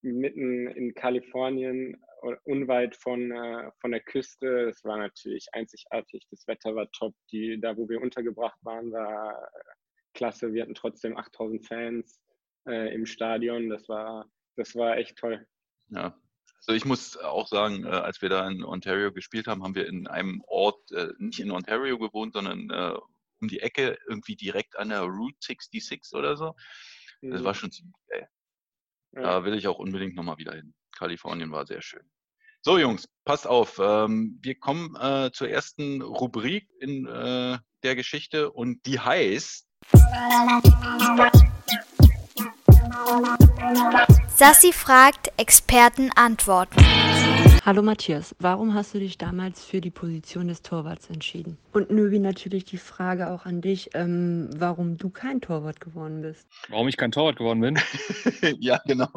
mitten 0.03 0.69
in 0.69 0.95
Kalifornien, 0.95 2.01
unweit 2.45 2.97
von, 2.97 3.31
äh, 3.31 3.71
von 3.81 3.91
der 3.91 4.01
Küste. 4.01 4.69
Es 4.69 4.83
war 4.85 4.97
natürlich 4.97 5.47
einzigartig. 5.53 6.27
Das 6.31 6.47
Wetter 6.47 6.75
war 6.75 6.91
top. 6.93 7.15
Die, 7.31 7.61
da, 7.61 7.77
wo 7.77 7.89
wir 7.89 8.01
untergebracht 8.01 8.59
waren, 8.63 8.93
war 8.93 9.51
klasse. 10.15 10.53
Wir 10.53 10.63
hatten 10.63 10.75
trotzdem 10.75 11.17
8000 11.17 11.67
Fans 11.67 12.21
äh, 12.67 12.95
im 12.95 13.05
Stadion. 13.05 13.69
Das 13.69 13.89
war, 13.89 14.27
das 14.57 14.75
war 14.75 14.97
echt 14.97 15.19
toll. 15.19 15.47
Ja, 15.89 16.19
also 16.67 16.77
ich 16.77 16.85
muss 16.85 17.17
auch 17.17 17.47
sagen, 17.47 17.85
äh, 17.85 17.89
als 17.89 18.23
wir 18.23 18.29
da 18.29 18.47
in 18.49 18.65
Ontario 18.65 19.13
gespielt 19.13 19.47
haben, 19.47 19.63
haben 19.63 19.75
wir 19.75 19.87
in 19.87 20.07
einem 20.07 20.43
Ort, 20.47 20.91
äh, 20.93 21.09
nicht 21.19 21.41
in 21.41 21.51
Ontario 21.51 21.99
gewohnt, 21.99 22.33
sondern 22.33 22.71
äh, 22.71 22.95
um 23.41 23.49
die 23.49 23.61
Ecke, 23.61 23.99
irgendwie 24.09 24.37
direkt 24.37 24.77
an 24.79 24.89
der 24.89 25.03
Route 25.03 25.37
66 25.41 26.15
oder 26.15 26.37
so. 26.37 26.55
Das 27.21 27.41
mhm. 27.41 27.45
war 27.45 27.55
schon 27.55 27.71
ziemlich 27.71 27.95
geil. 28.09 28.29
Ja. 29.13 29.23
Da 29.23 29.45
will 29.45 29.55
ich 29.55 29.69
auch 29.69 29.79
unbedingt 29.79 30.15
nochmal 30.15 30.39
wieder 30.39 30.55
hin. 30.55 30.75
Kalifornien 30.97 31.51
war 31.51 31.67
sehr 31.67 31.83
schön. 31.83 32.03
So, 32.63 32.79
Jungs, 32.79 33.09
passt 33.25 33.47
auf. 33.47 33.79
Ähm, 33.79 34.39
wir 34.41 34.55
kommen 34.55 34.97
äh, 34.97 35.31
zur 35.33 35.51
ersten 35.51 36.01
Rubrik 36.01 36.69
in 36.81 37.07
äh, 37.07 37.59
der 37.83 37.95
Geschichte 37.95 38.51
und 38.51 38.87
die 38.87 38.99
heißt. 38.99 39.69
Sassi 44.37 44.73
fragt, 44.73 45.31
Experten 45.37 46.11
antworten. 46.17 46.85
Hallo 47.65 47.83
Matthias, 47.83 48.35
warum 48.41 48.75
hast 48.75 48.93
du 48.93 48.99
dich 48.99 49.17
damals 49.17 49.65
für 49.65 49.81
die 49.81 49.93
Position 49.93 50.49
des 50.49 50.61
Torwarts 50.61 51.09
entschieden? 51.09 51.57
Und 51.73 51.93
Nöbi 51.93 52.19
natürlich 52.19 52.65
die 52.65 52.79
Frage 52.79 53.31
auch 53.31 53.47
an 53.47 53.61
dich, 53.61 53.91
ähm, 53.95 54.51
warum 54.57 54.99
du 54.99 55.09
kein 55.09 55.41
Torwart 55.41 55.81
geworden 55.81 56.23
bist. 56.23 56.49
Warum 56.69 56.89
ich 56.89 56.97
kein 56.97 57.13
Torwart 57.13 57.37
geworden 57.37 57.61
bin? 57.61 57.79
ja, 58.59 58.81
genau. 58.87 59.09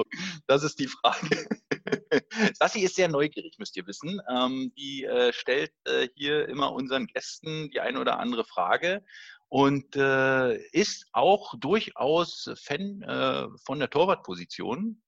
Das 0.45 0.63
ist 0.63 0.79
die 0.79 0.87
Frage. 0.87 1.47
Sassi 2.53 2.81
ist 2.81 2.95
sehr 2.95 3.07
neugierig, 3.07 3.55
müsst 3.57 3.75
ihr 3.75 3.87
wissen. 3.87 4.21
Ähm, 4.29 4.71
die 4.77 5.03
äh, 5.05 5.33
stellt 5.33 5.71
äh, 5.85 6.09
hier 6.13 6.47
immer 6.47 6.73
unseren 6.73 7.07
Gästen 7.07 7.71
die 7.71 7.79
eine 7.79 7.99
oder 7.99 8.19
andere 8.19 8.45
Frage 8.45 9.03
und 9.49 9.95
äh, 9.95 10.57
ist 10.71 11.07
auch 11.11 11.55
durchaus 11.57 12.51
Fan 12.55 13.01
äh, 13.01 13.47
von 13.65 13.79
der 13.79 13.89
Torwartposition. 13.89 15.01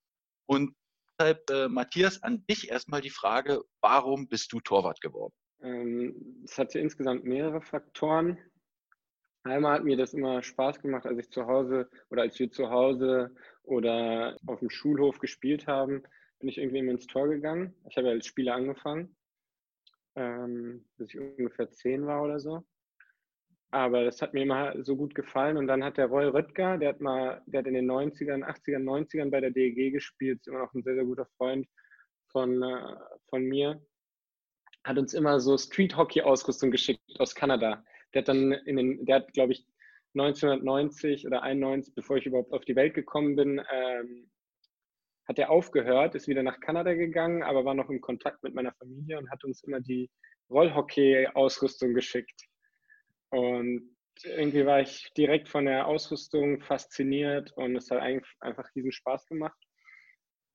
Und 0.49 0.75
deshalb, 1.19 1.47
äh, 1.51 1.67
Matthias, 1.67 2.23
an 2.23 2.43
dich 2.49 2.71
erstmal 2.71 3.01
die 3.01 3.11
Frage, 3.11 3.61
warum 3.81 4.27
bist 4.27 4.51
du 4.51 4.59
Torwart 4.59 4.99
geworden? 4.99 5.33
Ähm, 5.61 6.41
es 6.43 6.57
hatte 6.57 6.79
insgesamt 6.79 7.23
mehrere 7.23 7.61
Faktoren. 7.61 8.39
Einmal 9.43 9.73
hat 9.75 9.83
mir 9.83 9.95
das 9.95 10.15
immer 10.15 10.41
Spaß 10.41 10.81
gemacht, 10.81 11.05
als 11.05 11.19
ich 11.19 11.29
zu 11.29 11.45
Hause 11.45 11.87
oder 12.09 12.23
als 12.23 12.39
wir 12.39 12.49
zu 12.49 12.71
Hause 12.71 13.35
oder 13.61 14.37
auf 14.47 14.59
dem 14.59 14.71
Schulhof 14.71 15.19
gespielt 15.19 15.67
haben, 15.67 16.01
bin 16.39 16.49
ich 16.49 16.57
irgendwie 16.57 16.79
immer 16.79 16.93
ins 16.93 17.05
Tor 17.05 17.27
gegangen. 17.27 17.75
Ich 17.87 17.95
habe 17.97 18.07
ja 18.07 18.13
als 18.13 18.25
Spieler 18.25 18.55
angefangen, 18.55 19.15
ähm, 20.15 20.83
bis 20.97 21.09
ich 21.13 21.19
ungefähr 21.19 21.69
zehn 21.69 22.07
war 22.07 22.23
oder 22.23 22.39
so. 22.39 22.65
Aber 23.71 24.03
das 24.03 24.21
hat 24.21 24.33
mir 24.33 24.41
immer 24.43 24.73
so 24.83 24.95
gut 24.95 25.13
gefallen. 25.13 25.57
Und 25.57 25.67
dann 25.67 25.83
hat 25.83 25.97
der 25.97 26.07
Roy 26.07 26.25
Röttger, 26.25 26.77
der 26.77 26.89
hat 26.89 27.01
mal, 27.01 27.41
der 27.45 27.59
hat 27.59 27.67
in 27.67 27.75
den 27.75 27.89
90ern, 27.89 28.43
80ern, 28.43 28.83
90ern 28.83 29.29
bei 29.29 29.41
der 29.41 29.51
DEG 29.51 29.91
gespielt, 29.91 30.39
ist 30.39 30.47
immer 30.47 30.59
noch 30.59 30.73
ein 30.73 30.81
sehr, 30.81 30.95
sehr 30.95 31.05
guter 31.05 31.27
Freund 31.37 31.67
von, 32.31 32.63
äh, 32.63 32.95
von 33.29 33.43
mir, 33.43 33.81
hat 34.83 34.97
uns 34.97 35.13
immer 35.13 35.39
so 35.39 35.57
Street-Hockey-Ausrüstung 35.57 36.71
geschickt 36.71 37.01
aus 37.19 37.35
Kanada. 37.35 37.83
Der 38.13 38.21
hat 38.21 38.27
dann 38.27 38.51
in 38.51 38.77
den, 38.77 39.05
der 39.05 39.17
hat, 39.17 39.33
glaube 39.33 39.53
ich, 39.53 39.65
1990 40.15 41.27
oder 41.27 41.43
91, 41.43 41.93
bevor 41.93 42.17
ich 42.17 42.25
überhaupt 42.25 42.51
auf 42.53 42.65
die 42.65 42.75
Welt 42.75 42.95
gekommen 42.95 43.35
bin, 43.35 43.61
ähm, 43.71 44.31
hat 45.27 45.37
er 45.37 45.51
aufgehört, 45.51 46.15
ist 46.15 46.27
wieder 46.27 46.41
nach 46.41 46.59
Kanada 46.59 46.93
gegangen, 46.93 47.43
aber 47.43 47.63
war 47.63 47.75
noch 47.75 47.91
in 47.91 48.01
Kontakt 48.01 48.41
mit 48.41 48.55
meiner 48.55 48.73
Familie 48.73 49.19
und 49.19 49.29
hat 49.29 49.43
uns 49.43 49.63
immer 49.63 49.79
die 49.79 50.09
Rollhockey-Ausrüstung 50.49 51.93
geschickt. 51.93 52.48
Und 53.29 53.95
irgendwie 54.23 54.65
war 54.65 54.81
ich 54.81 55.11
direkt 55.15 55.49
von 55.49 55.65
der 55.65 55.87
Ausrüstung 55.87 56.61
fasziniert 56.61 57.51
und 57.53 57.75
es 57.75 57.89
hat 57.89 58.01
einfach 58.01 58.75
riesen 58.75 58.91
Spaß 58.91 59.25
gemacht. 59.27 59.57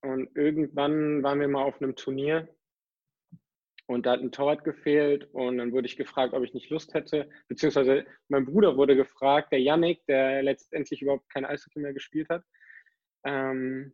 Und 0.02 0.36
irgendwann 0.36 1.22
waren 1.22 1.40
wir 1.40 1.48
mal 1.48 1.64
auf 1.64 1.80
einem 1.80 1.96
Turnier 1.96 2.48
und 3.86 4.06
da 4.06 4.12
hat 4.12 4.20
ein 4.20 4.32
Torwart 4.32 4.64
gefehlt 4.64 5.28
und 5.32 5.58
dann 5.58 5.72
wurde 5.72 5.86
ich 5.86 5.96
gefragt, 5.96 6.34
ob 6.34 6.42
ich 6.42 6.54
nicht 6.54 6.70
Lust 6.70 6.94
hätte, 6.94 7.28
beziehungsweise 7.48 8.06
mein 8.28 8.44
Bruder 8.44 8.76
wurde 8.76 8.96
gefragt, 8.96 9.52
der 9.52 9.60
Yannick, 9.60 10.04
der 10.06 10.42
letztendlich 10.42 11.02
überhaupt 11.02 11.28
kein 11.30 11.44
Eishockey 11.44 11.80
mehr 11.80 11.92
gespielt 11.92 12.28
hat, 12.28 12.44
ähm, 13.24 13.92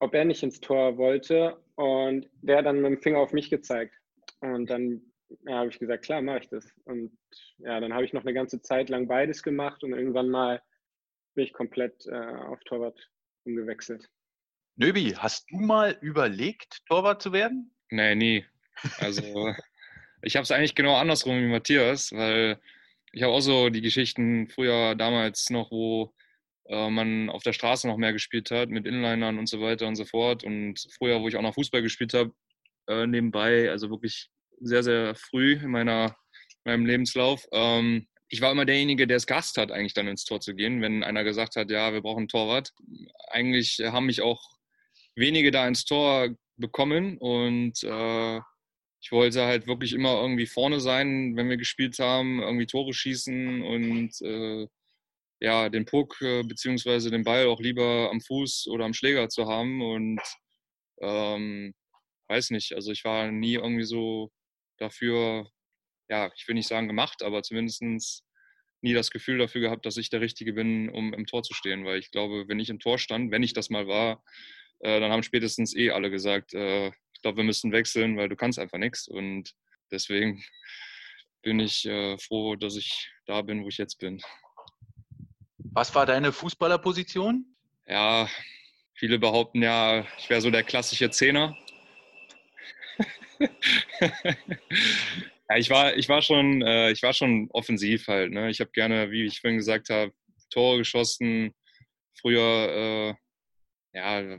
ob 0.00 0.14
er 0.14 0.24
nicht 0.24 0.42
ins 0.42 0.60
Tor 0.60 0.98
wollte 0.98 1.62
und 1.76 2.28
der 2.42 2.58
hat 2.58 2.66
dann 2.66 2.80
mit 2.80 2.90
dem 2.90 3.00
Finger 3.00 3.18
auf 3.18 3.32
mich 3.32 3.50
gezeigt. 3.50 3.94
Und 4.40 4.70
dann 4.70 5.11
ja, 5.46 5.56
habe 5.56 5.70
ich 5.70 5.78
gesagt, 5.78 6.04
klar, 6.04 6.22
mache 6.22 6.40
ich 6.40 6.48
das. 6.48 6.72
Und 6.84 7.16
ja, 7.58 7.80
dann 7.80 7.92
habe 7.92 8.04
ich 8.04 8.12
noch 8.12 8.22
eine 8.22 8.34
ganze 8.34 8.60
Zeit 8.60 8.88
lang 8.88 9.08
beides 9.08 9.42
gemacht 9.42 9.82
und 9.84 9.92
irgendwann 9.92 10.28
mal 10.28 10.62
bin 11.34 11.44
ich 11.44 11.52
komplett 11.52 12.06
äh, 12.06 12.14
auf 12.14 12.60
Torwart 12.64 13.10
umgewechselt. 13.44 14.08
Nöbi, 14.76 15.14
hast 15.16 15.50
du 15.50 15.56
mal 15.56 15.96
überlegt, 16.00 16.82
Torwart 16.86 17.22
zu 17.22 17.32
werden? 17.32 17.74
Nee, 17.90 18.14
nie. 18.14 18.44
Also 18.98 19.22
ich 20.22 20.36
habe 20.36 20.44
es 20.44 20.50
eigentlich 20.50 20.74
genau 20.74 20.96
andersrum 20.96 21.40
wie 21.40 21.48
Matthias, 21.48 22.12
weil 22.12 22.60
ich 23.12 23.22
habe 23.22 23.32
auch 23.32 23.40
so 23.40 23.68
die 23.68 23.82
Geschichten 23.82 24.48
früher 24.48 24.94
damals 24.94 25.50
noch, 25.50 25.70
wo 25.70 26.14
äh, 26.66 26.88
man 26.88 27.28
auf 27.28 27.42
der 27.42 27.52
Straße 27.52 27.86
noch 27.86 27.98
mehr 27.98 28.12
gespielt 28.12 28.50
hat 28.50 28.70
mit 28.70 28.86
Inlinern 28.86 29.38
und 29.38 29.48
so 29.48 29.60
weiter 29.60 29.86
und 29.86 29.96
so 29.96 30.06
fort. 30.06 30.44
Und 30.44 30.80
früher, 30.96 31.20
wo 31.20 31.28
ich 31.28 31.36
auch 31.36 31.42
noch 31.42 31.54
Fußball 31.54 31.82
gespielt 31.82 32.14
habe, 32.14 32.32
äh, 32.88 33.06
nebenbei, 33.06 33.70
also 33.70 33.90
wirklich 33.90 34.30
sehr, 34.60 34.82
sehr 34.82 35.14
früh 35.14 35.54
in 35.54 35.70
meiner, 35.70 36.16
meinem 36.64 36.86
Lebenslauf. 36.86 37.44
Ähm, 37.52 38.06
ich 38.28 38.40
war 38.40 38.50
immer 38.50 38.64
derjenige, 38.64 39.06
der 39.06 39.18
es 39.18 39.26
Gast 39.26 39.58
hat, 39.58 39.70
eigentlich 39.70 39.94
dann 39.94 40.08
ins 40.08 40.24
Tor 40.24 40.40
zu 40.40 40.54
gehen, 40.54 40.80
wenn 40.80 41.04
einer 41.04 41.24
gesagt 41.24 41.56
hat, 41.56 41.70
ja, 41.70 41.92
wir 41.92 42.00
brauchen 42.00 42.20
einen 42.20 42.28
Torwart. 42.28 42.72
Eigentlich 43.28 43.78
haben 43.80 44.06
mich 44.06 44.22
auch 44.22 44.40
wenige 45.14 45.50
da 45.50 45.68
ins 45.68 45.84
Tor 45.84 46.30
bekommen 46.56 47.18
und 47.18 47.82
äh, 47.82 48.40
ich 49.02 49.10
wollte 49.10 49.44
halt 49.44 49.66
wirklich 49.66 49.92
immer 49.92 50.20
irgendwie 50.20 50.46
vorne 50.46 50.80
sein, 50.80 51.36
wenn 51.36 51.50
wir 51.50 51.56
gespielt 51.56 51.98
haben, 51.98 52.40
irgendwie 52.40 52.66
Tore 52.66 52.94
schießen 52.94 53.62
und 53.62 54.10
äh, 54.22 54.66
ja, 55.40 55.68
den 55.68 55.84
Puck 55.84 56.20
äh, 56.22 56.42
bzw. 56.44 57.10
den 57.10 57.24
Ball 57.24 57.46
auch 57.46 57.60
lieber 57.60 58.10
am 58.10 58.20
Fuß 58.20 58.68
oder 58.68 58.84
am 58.84 58.94
Schläger 58.94 59.28
zu 59.28 59.46
haben 59.46 59.82
und 59.82 60.20
ähm, 61.00 61.74
weiß 62.28 62.50
nicht, 62.50 62.74
also 62.74 62.92
ich 62.92 63.04
war 63.04 63.30
nie 63.32 63.54
irgendwie 63.54 63.84
so 63.84 64.30
dafür, 64.78 65.50
ja, 66.08 66.30
ich 66.36 66.46
will 66.48 66.54
nicht 66.54 66.68
sagen 66.68 66.88
gemacht, 66.88 67.22
aber 67.22 67.42
zumindest 67.42 67.82
nie 68.82 68.92
das 68.92 69.10
Gefühl 69.10 69.38
dafür 69.38 69.60
gehabt, 69.60 69.86
dass 69.86 69.96
ich 69.96 70.10
der 70.10 70.20
Richtige 70.20 70.52
bin, 70.52 70.88
um 70.90 71.14
im 71.14 71.26
Tor 71.26 71.42
zu 71.42 71.54
stehen, 71.54 71.84
weil 71.84 71.98
ich 71.98 72.10
glaube, 72.10 72.48
wenn 72.48 72.60
ich 72.60 72.68
im 72.68 72.80
Tor 72.80 72.98
stand, 72.98 73.30
wenn 73.30 73.42
ich 73.42 73.52
das 73.52 73.70
mal 73.70 73.86
war, 73.86 74.22
äh, 74.80 75.00
dann 75.00 75.12
haben 75.12 75.22
spätestens 75.22 75.74
eh 75.76 75.90
alle 75.90 76.10
gesagt, 76.10 76.54
äh, 76.54 76.88
ich 76.88 77.22
glaube, 77.22 77.38
wir 77.38 77.44
müssen 77.44 77.70
wechseln, 77.70 78.16
weil 78.16 78.28
du 78.28 78.34
kannst 78.34 78.58
einfach 78.58 78.78
nichts. 78.78 79.06
Und 79.06 79.54
deswegen 79.92 80.44
bin 81.42 81.60
ich 81.60 81.84
äh, 81.86 82.18
froh, 82.18 82.56
dass 82.56 82.76
ich 82.76 83.10
da 83.26 83.42
bin, 83.42 83.62
wo 83.62 83.68
ich 83.68 83.78
jetzt 83.78 83.98
bin. 83.98 84.20
Was 85.72 85.94
war 85.94 86.04
deine 86.04 86.32
Fußballerposition? 86.32 87.46
Ja, 87.86 88.28
viele 88.94 89.18
behaupten 89.18 89.62
ja, 89.62 90.04
ich 90.18 90.28
wäre 90.28 90.40
so 90.40 90.50
der 90.50 90.64
klassische 90.64 91.10
Zehner. 91.10 91.56
ja, 95.50 95.56
ich 95.56 95.70
war, 95.70 95.96
ich 95.96 96.08
war 96.08 96.22
schon, 96.22 96.62
äh, 96.62 96.90
ich 96.90 97.02
war 97.02 97.12
schon 97.12 97.48
offensiv 97.52 98.06
halt. 98.08 98.32
Ne? 98.32 98.50
Ich 98.50 98.60
habe 98.60 98.70
gerne, 98.72 99.10
wie 99.10 99.24
ich 99.24 99.40
vorhin 99.40 99.58
gesagt 99.58 99.90
habe, 99.90 100.12
Tore 100.50 100.78
geschossen. 100.78 101.54
Früher, 102.20 103.16
äh, 103.94 103.98
ja, 103.98 104.38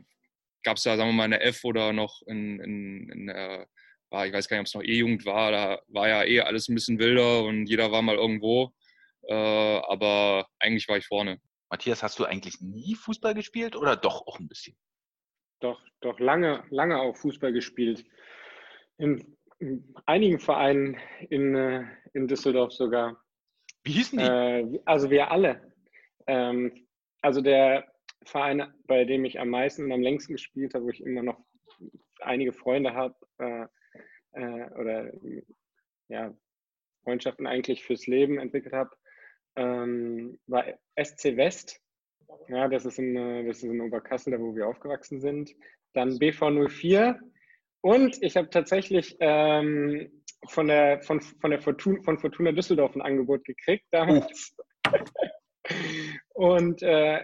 gab 0.63 0.77
es 0.77 0.83
ja, 0.85 0.95
sagen 0.95 1.09
wir 1.09 1.13
mal, 1.13 1.23
eine 1.23 1.41
F 1.41 1.63
oder 1.63 1.93
noch 1.93 2.21
in, 2.27 2.59
in, 2.59 3.09
in 3.09 3.27
der, 3.27 3.67
war, 4.09 4.25
ich 4.27 4.33
weiß 4.33 4.47
gar 4.47 4.57
nicht, 4.57 4.61
ob 4.61 4.67
es 4.67 4.73
noch 4.75 4.83
E-Jugend 4.83 5.25
war, 5.25 5.51
da 5.51 5.81
war 5.87 6.07
ja 6.07 6.23
eh 6.23 6.41
alles 6.41 6.69
ein 6.69 6.75
bisschen 6.75 6.99
wilder 6.99 7.43
und 7.43 7.65
jeder 7.65 7.91
war 7.91 8.01
mal 8.01 8.15
irgendwo. 8.15 8.71
Äh, 9.27 9.33
aber 9.33 10.47
eigentlich 10.59 10.87
war 10.87 10.97
ich 10.97 11.07
vorne. 11.07 11.39
Matthias, 11.69 12.03
hast 12.03 12.19
du 12.19 12.25
eigentlich 12.25 12.61
nie 12.61 12.95
Fußball 12.95 13.33
gespielt 13.33 13.75
oder 13.75 13.95
doch 13.95 14.27
auch 14.27 14.39
ein 14.39 14.47
bisschen? 14.47 14.77
Doch, 15.59 15.81
doch 16.01 16.19
lange, 16.19 16.63
lange 16.69 16.99
auch 16.99 17.15
Fußball 17.15 17.51
gespielt. 17.51 18.05
In, 18.97 19.37
in 19.59 19.95
einigen 20.05 20.39
Vereinen 20.39 20.97
in, 21.29 21.55
äh, 21.55 21.85
in 22.13 22.27
Düsseldorf 22.27 22.73
sogar. 22.73 23.21
Wie 23.83 23.93
hießen 23.93 24.19
die? 24.19 24.25
Äh, 24.25 24.79
also 24.85 25.09
wir 25.09 25.31
alle. 25.31 25.73
Ähm, 26.27 26.87
also 27.21 27.41
der 27.41 27.91
Verein, 28.25 28.73
bei 28.87 29.05
dem 29.05 29.25
ich 29.25 29.39
am 29.39 29.49
meisten 29.49 29.85
und 29.85 29.91
am 29.91 30.01
längsten 30.01 30.33
gespielt 30.33 30.73
habe, 30.73 30.85
wo 30.85 30.89
ich 30.89 31.01
immer 31.01 31.23
noch 31.23 31.39
einige 32.19 32.53
Freunde 32.53 32.93
habe 32.93 33.15
äh, 33.39 33.65
äh, 34.33 34.69
oder 34.79 35.11
ja, 36.07 36.33
Freundschaften 37.03 37.47
eigentlich 37.47 37.83
fürs 37.83 38.07
Leben 38.07 38.39
entwickelt 38.39 38.73
habe, 38.73 38.91
ähm, 39.55 40.39
war 40.47 40.65
SC 41.01 41.37
West. 41.37 41.81
Ja, 42.47 42.67
das 42.67 42.85
ist, 42.85 42.97
in, 42.97 43.15
äh, 43.15 43.45
das 43.45 43.57
ist 43.57 43.63
in 43.63 43.81
Oberkassel, 43.81 44.31
da 44.31 44.39
wo 44.39 44.55
wir 44.55 44.67
aufgewachsen 44.67 45.19
sind. 45.19 45.55
Dann 45.93 46.17
BV 46.17 46.69
04. 46.69 47.19
Und 47.83 48.23
ich 48.23 48.37
habe 48.37 48.49
tatsächlich 48.49 49.17
ähm, 49.19 50.09
von, 50.47 50.67
der, 50.67 51.01
von, 51.01 51.19
von, 51.19 51.51
der 51.51 51.59
Fortuna, 51.59 52.01
von 52.03 52.17
Fortuna 52.17 52.53
Düsseldorf 52.53 52.95
ein 52.95 53.01
Angebot 53.01 53.43
gekriegt 53.43 53.85
damals. 53.91 54.55
Und 56.33 56.81
äh, 56.81 57.23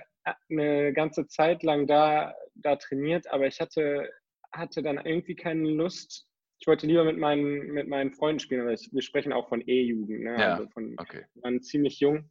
eine 0.49 0.91
ganze 0.91 1.27
Zeit 1.27 1.63
lang 1.63 1.87
da, 1.87 2.35
da 2.55 2.75
trainiert, 2.75 3.31
aber 3.31 3.47
ich 3.47 3.61
hatte, 3.61 4.11
hatte 4.51 4.83
dann 4.83 4.97
irgendwie 4.97 5.35
keine 5.35 5.69
Lust. 5.69 6.27
Ich 6.59 6.67
wollte 6.67 6.87
lieber 6.87 7.05
mit 7.05 7.17
meinen, 7.17 7.71
mit 7.71 7.87
meinen 7.87 8.11
Freunden 8.11 8.39
spielen, 8.39 8.61
aber 8.61 8.73
ich, 8.73 8.89
wir 8.91 9.01
sprechen 9.01 9.31
auch 9.31 9.47
von 9.47 9.63
E-Jugend, 9.65 10.19
ne? 10.19 10.37
Ja, 10.37 10.55
also 10.55 10.67
von, 10.71 10.93
okay. 10.99 11.23
waren 11.35 11.61
ziemlich 11.61 12.01
jung. 12.01 12.29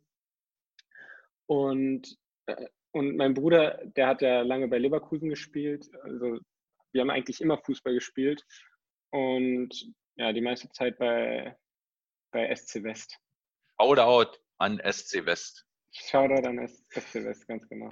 Und, 1.47 2.15
äh, 2.45 2.67
und 2.93 3.17
mein 3.17 3.33
Bruder, 3.33 3.81
der 3.97 4.07
hat 4.07 4.21
ja 4.21 4.43
lange 4.43 4.69
bei 4.69 4.77
Leverkusen 4.77 5.31
gespielt. 5.31 5.89
Also 6.03 6.41
wir 6.93 7.01
haben 7.03 7.11
eigentlich 7.11 7.41
immer 7.41 7.59
Fußball 7.59 7.95
gespielt 7.95 8.45
und 9.11 9.71
ja, 10.17 10.33
die 10.33 10.41
meiste 10.41 10.69
Zeit 10.71 10.99
bei, 10.99 11.57
bei 12.33 12.55
SC 12.55 12.83
West. 12.83 13.19
Shoutout 13.81 14.39
an 14.59 14.81
SC 14.85 15.25
West. 15.25 15.65
Shoutout 15.93 16.47
an 16.47 16.67
SC 16.67 17.25
West, 17.25 17.47
ganz 17.47 17.69
genau. 17.69 17.89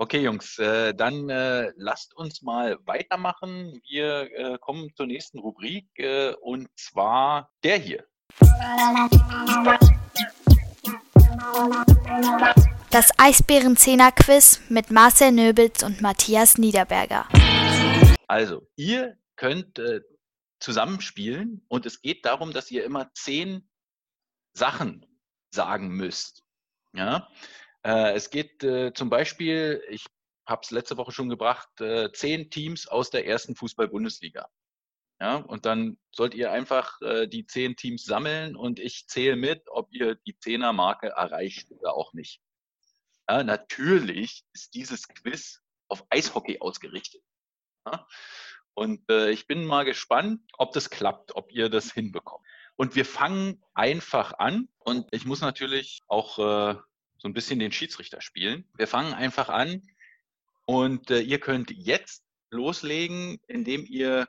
Okay, 0.00 0.20
Jungs, 0.20 0.58
äh, 0.60 0.94
dann 0.94 1.28
äh, 1.28 1.72
lasst 1.76 2.14
uns 2.14 2.42
mal 2.42 2.78
weitermachen. 2.84 3.80
Wir 3.88 4.30
äh, 4.32 4.58
kommen 4.60 4.94
zur 4.94 5.06
nächsten 5.06 5.40
Rubrik 5.40 5.88
und 6.40 6.68
zwar 6.78 7.50
der 7.64 7.78
hier. 7.78 8.04
Das 12.90 13.10
Eisbärenzehner-Quiz 13.18 14.60
mit 14.68 14.90
Marcel 14.90 15.32
Nöbels 15.32 15.82
und 15.82 16.00
Matthias 16.00 16.58
Niederberger. 16.58 17.26
Also, 18.28 18.68
ihr 18.76 19.18
könnt 19.36 19.78
äh, 19.78 20.02
zusammenspielen 20.60 21.64
und 21.68 21.86
es 21.86 22.02
geht 22.02 22.24
darum, 22.24 22.52
dass 22.52 22.70
ihr 22.70 22.84
immer 22.84 23.10
zehn 23.14 23.68
Sachen 24.52 25.06
sagen 25.50 25.88
müsst. 25.88 26.44
Ja, 26.92 27.28
äh, 27.82 28.12
es 28.14 28.30
geht 28.30 28.62
äh, 28.64 28.92
zum 28.92 29.08
Beispiel, 29.08 29.82
ich 29.88 30.04
habe 30.46 30.60
es 30.62 30.70
letzte 30.70 30.96
Woche 30.96 31.12
schon 31.12 31.28
gebracht, 31.28 31.80
äh, 31.80 32.12
zehn 32.12 32.50
Teams 32.50 32.86
aus 32.86 33.10
der 33.10 33.26
ersten 33.26 33.54
Fußball-Bundesliga. 33.54 34.48
Ja, 35.20 35.36
und 35.36 35.66
dann 35.66 35.98
sollt 36.12 36.34
ihr 36.34 36.52
einfach 36.52 37.00
äh, 37.02 37.26
die 37.26 37.46
zehn 37.46 37.76
Teams 37.76 38.04
sammeln 38.04 38.54
und 38.54 38.78
ich 38.78 39.08
zähle 39.08 39.36
mit, 39.36 39.62
ob 39.68 39.92
ihr 39.92 40.14
die 40.14 40.38
Zehner-Marke 40.38 41.08
erreicht 41.08 41.72
oder 41.72 41.94
auch 41.94 42.12
nicht. 42.12 42.40
Ja, 43.28 43.42
natürlich 43.42 44.44
ist 44.52 44.74
dieses 44.74 45.08
Quiz 45.08 45.60
auf 45.88 46.04
Eishockey 46.10 46.60
ausgerichtet. 46.60 47.22
Und 48.74 49.10
äh, 49.10 49.30
ich 49.30 49.46
bin 49.46 49.64
mal 49.64 49.84
gespannt, 49.84 50.40
ob 50.56 50.72
das 50.72 50.88
klappt, 50.88 51.34
ob 51.34 51.50
ihr 51.50 51.68
das 51.68 51.92
hinbekommt. 51.92 52.44
Und 52.76 52.94
wir 52.94 53.04
fangen 53.04 53.60
einfach 53.74 54.34
an. 54.38 54.68
Und 54.78 55.08
ich 55.10 55.24
muss 55.24 55.40
natürlich 55.40 56.00
auch 56.06 56.38
äh, 56.38 56.78
so 57.18 57.28
ein 57.28 57.34
bisschen 57.34 57.58
den 57.58 57.72
Schiedsrichter 57.72 58.20
spielen. 58.20 58.68
Wir 58.76 58.86
fangen 58.86 59.14
einfach 59.14 59.48
an. 59.48 59.82
Und 60.64 61.10
äh, 61.10 61.20
ihr 61.20 61.40
könnt 61.40 61.72
jetzt 61.72 62.22
loslegen, 62.50 63.40
indem 63.48 63.84
ihr 63.84 64.28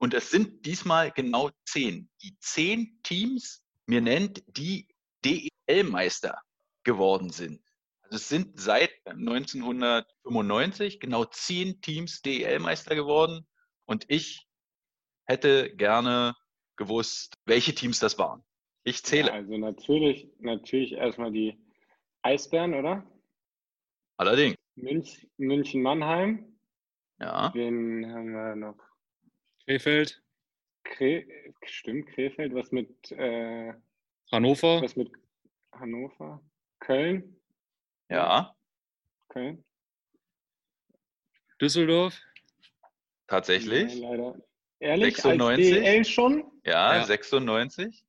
und 0.00 0.14
es 0.14 0.30
sind 0.30 0.64
diesmal 0.64 1.10
genau 1.12 1.50
zehn. 1.66 2.08
Die 2.22 2.38
zehn 2.40 2.98
Teams 3.02 3.62
mir 3.84 4.00
nennt, 4.00 4.42
die 4.46 4.88
DEL-Meister 5.24 6.40
geworden 6.84 7.30
sind. 7.30 7.62
Also 8.10 8.22
es 8.22 8.28
sind 8.28 8.58
seit 8.58 8.90
1995 9.06 10.98
genau 10.98 11.24
zehn 11.26 11.80
Teams 11.80 12.22
DEL-Meister 12.22 12.96
geworden. 12.96 13.46
Und 13.86 14.04
ich 14.08 14.48
hätte 15.26 15.74
gerne 15.76 16.34
gewusst, 16.76 17.34
welche 17.44 17.72
Teams 17.72 18.00
das 18.00 18.18
waren. 18.18 18.42
Ich 18.82 19.04
zähle. 19.04 19.28
Ja, 19.28 19.34
also 19.34 19.56
natürlich, 19.58 20.28
natürlich 20.40 20.92
erstmal 20.92 21.30
die 21.30 21.56
Eisbären, 22.22 22.74
oder? 22.74 23.08
Allerdings. 24.16 24.56
Münch, 24.74 25.28
München-Mannheim. 25.36 26.58
Ja. 27.20 27.52
Wen 27.54 28.12
haben 28.12 28.32
wir 28.32 28.56
noch? 28.56 28.78
Krefeld. 29.66 30.20
Kre 30.82 31.24
stimmt, 31.64 32.08
Krefeld. 32.08 32.54
Was 32.54 32.72
mit 32.72 33.12
äh, 33.12 33.72
Hannover? 34.32 34.82
Was 34.82 34.96
mit 34.96 35.12
Hannover? 35.72 36.42
Köln? 36.80 37.39
Ja. 38.10 38.54
Köln. 39.28 39.64
Düsseldorf? 41.60 42.18
Tatsächlich. 43.28 43.94
Ja, 43.94 44.10
leider. 44.10 44.34
Ehrlich? 44.80 45.16
96? 45.16 45.72
Als 45.74 45.82
DL 45.84 46.04
schon? 46.04 46.52
Ja, 46.64 46.96
Ja. 46.96 47.04
96. 47.04 48.04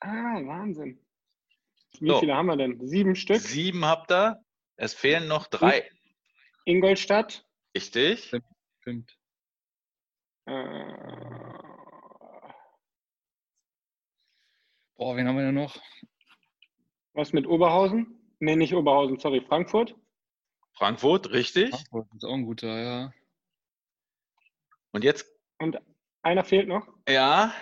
Ah, 0.00 0.40
Wahnsinn. 0.44 0.98
Wie 2.00 2.08
So. 2.08 2.18
viele 2.20 2.34
haben 2.34 2.46
wir 2.46 2.56
denn? 2.56 2.84
Sieben 2.86 3.14
Stück? 3.14 3.40
Sieben 3.40 3.84
habt 3.84 4.10
ihr. 4.10 4.42
Es 4.76 4.94
fehlen 4.94 5.28
noch 5.28 5.46
drei. 5.46 5.88
Ingolstadt? 6.64 7.46
Richtig? 7.76 8.32
Stimmt. 8.80 9.16
Äh, 10.46 10.52
Boah, 14.96 15.16
wen 15.16 15.26
haben 15.28 15.36
wir 15.36 15.44
denn 15.46 15.54
noch? 15.54 15.76
was 17.14 17.32
mit 17.34 17.46
Oberhausen? 17.46 18.21
Nee, 18.42 18.56
nicht 18.56 18.74
Oberhausen, 18.74 19.20
sorry, 19.20 19.40
Frankfurt. 19.40 19.94
Frankfurt, 20.76 21.30
richtig. 21.30 21.70
Frankfurt 21.70 22.08
ist 22.12 22.24
auch 22.24 22.34
ein 22.34 22.44
guter, 22.44 22.82
ja. 22.82 23.14
Und 24.90 25.04
jetzt, 25.04 25.32
Und 25.60 25.78
einer 26.22 26.42
fehlt 26.42 26.66
noch. 26.66 26.84
ja, 27.08 27.54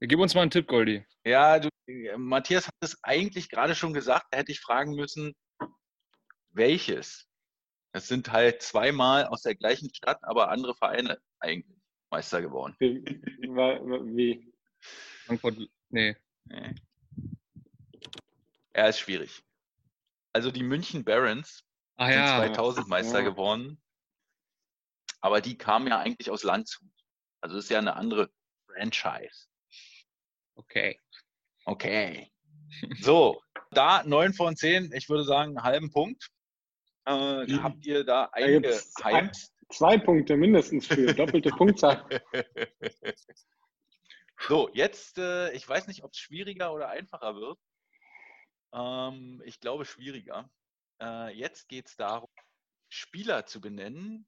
Gib 0.00 0.18
uns 0.18 0.34
mal 0.34 0.40
einen 0.40 0.50
Tipp, 0.50 0.66
Goldi. 0.66 1.04
ja, 1.26 1.58
du, 1.58 1.68
Matthias 2.16 2.68
hat 2.68 2.74
es 2.80 3.04
eigentlich 3.04 3.50
gerade 3.50 3.74
schon 3.74 3.92
gesagt, 3.92 4.28
da 4.30 4.38
hätte 4.38 4.50
ich 4.50 4.60
fragen 4.60 4.94
müssen, 4.94 5.34
welches? 6.52 7.28
Es 7.92 8.08
sind 8.08 8.32
halt 8.32 8.62
zweimal 8.62 9.26
aus 9.26 9.42
der 9.42 9.56
gleichen 9.56 9.92
Stadt, 9.94 10.20
aber 10.22 10.48
andere 10.50 10.74
Vereine 10.74 11.18
eigentlich 11.38 11.76
Meister 12.10 12.40
geworden. 12.40 12.74
Wie? 12.78 13.04
wie? 13.44 14.52
Frankfurt, 15.26 15.58
nee. 15.90 16.16
Nee. 16.46 16.74
Er 18.72 18.88
ist 18.88 19.00
schwierig. 19.00 19.44
Also 20.32 20.50
die 20.50 20.62
München 20.62 21.04
Barons 21.04 21.64
Ah 21.96 22.06
sind 22.06 22.14
ja, 22.16 22.36
2000 22.38 22.88
Meister 22.88 23.20
Ja. 23.20 23.28
geworden. 23.30 23.80
Aber 25.20 25.40
die 25.40 25.56
kamen 25.56 25.86
ja 25.88 25.98
eigentlich 26.00 26.30
aus 26.30 26.42
Landshut. 26.42 26.88
Also 27.40 27.56
das 27.56 27.64
ist 27.66 27.70
ja 27.70 27.78
eine 27.78 27.94
andere 27.96 28.30
Franchise. 28.66 29.46
okay. 30.54 30.98
Okay. 31.64 32.32
So, 33.00 33.40
da 33.70 34.02
9 34.02 34.32
von 34.32 34.56
10, 34.56 34.90
ich 34.92 35.08
würde 35.08 35.24
sagen, 35.24 35.56
einen 35.56 35.62
halben 35.64 35.90
Punkt. 35.92 36.28
Äh, 37.04 37.46
Mhm. 37.46 37.62
habt 37.62 37.84
ihr 37.86 38.04
da 38.04 38.24
eingeheimst? 38.32 39.52
Zwei 39.68 39.98
Punkte 39.98 40.36
mindestens 40.36 40.86
für 40.86 41.14
doppelte 41.14 41.50
Punktzahl. 41.50 42.22
so, 44.48 44.68
jetzt, 44.72 45.18
äh, 45.18 45.52
ich 45.52 45.68
weiß 45.68 45.86
nicht, 45.86 46.02
ob 46.04 46.12
es 46.12 46.18
schwieriger 46.18 46.72
oder 46.72 46.88
einfacher 46.88 47.36
wird. 47.36 47.58
Ähm, 48.72 49.42
ich 49.44 49.60
glaube 49.60 49.84
schwieriger. 49.84 50.50
Äh, 51.00 51.34
jetzt 51.36 51.68
geht 51.68 51.86
es 51.88 51.96
darum, 51.96 52.28
Spieler 52.88 53.46
zu 53.46 53.60
benennen, 53.60 54.26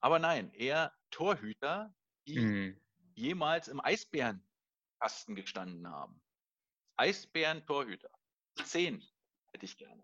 aber 0.00 0.18
nein, 0.18 0.52
eher 0.54 0.92
Torhüter, 1.10 1.94
die 2.26 2.40
Hm. 2.40 2.80
jemals 3.14 3.68
im 3.68 3.80
Eisbärenkasten 3.84 5.34
gestanden 5.34 5.88
haben. 5.88 6.20
Eisbären-Torhüter. 6.96 8.10
Zehn 8.64 9.02
hätte 9.52 9.64
ich 9.64 9.76
gerne. 9.76 10.02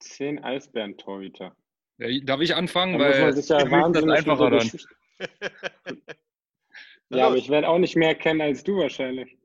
Zehn 0.00 0.42
Eisbären-Torhüter. 0.42 1.56
Ja, 1.98 2.20
Darf 2.24 2.40
ich 2.40 2.54
anfangen? 2.54 2.98
Da 2.98 3.06
muss 3.06 3.16
man 3.16 3.26
Weil 3.26 3.32
sich 3.34 3.48
ja 3.48 3.70
wahnsinnig 3.70 4.18
einfacher 4.18 4.50
dann. 4.50 4.70
Ja, 7.10 7.26
aber 7.26 7.36
ich 7.36 7.48
werde 7.48 7.68
auch 7.68 7.78
nicht 7.78 7.96
mehr 7.96 8.14
kennen 8.14 8.40
als 8.40 8.64
du 8.64 8.78
wahrscheinlich. 8.78 9.38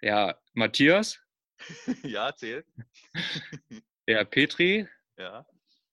Ja, 0.00 0.40
Matthias, 0.54 1.20
ja, 2.04 2.34
zählt. 2.34 2.66
der 4.08 4.24
Petri, 4.24 4.88
Ja. 5.16 5.46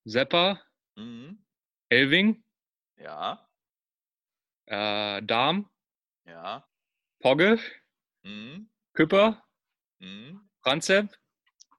Sepper, 0.05 0.61
Mhm. 0.95 1.45
Elving, 1.89 2.43
Ja. 2.97 3.47
äh, 4.65 5.21
Darm, 5.23 5.69
Ja. 6.25 6.67
Pogge, 7.19 7.59
Mhm. 8.23 8.69
Küpper, 8.93 9.43
Mhm. 9.99 10.49
Franzep, 10.61 11.09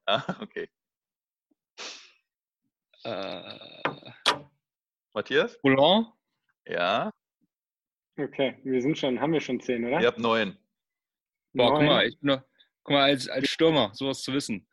Ah, 0.05 0.23
okay. 0.41 0.69
äh, 3.03 4.11
Matthias? 5.13 5.59
Boulan, 5.61 6.11
Ja. 6.65 7.11
Okay, 8.17 8.59
wir 8.63 8.81
sind 8.81 8.97
schon, 8.97 9.19
haben 9.21 9.31
wir 9.33 9.39
schon 9.41 9.59
zehn, 9.61 9.85
oder? 9.85 10.01
Ihr 10.01 10.07
habt 10.07 10.19
neun. 10.19 10.57
Boah, 11.53 11.69
guck 11.69 11.77
Neun. 11.79 11.85
mal, 11.85 12.05
ich 12.07 12.19
bin 12.19 12.27
noch, 12.27 12.43
guck 12.89 12.95
mal, 12.95 13.03
als, 13.03 13.29
als 13.29 13.47
Stürmer, 13.47 13.91
sowas 13.93 14.23
zu 14.23 14.33
wissen. 14.33 14.67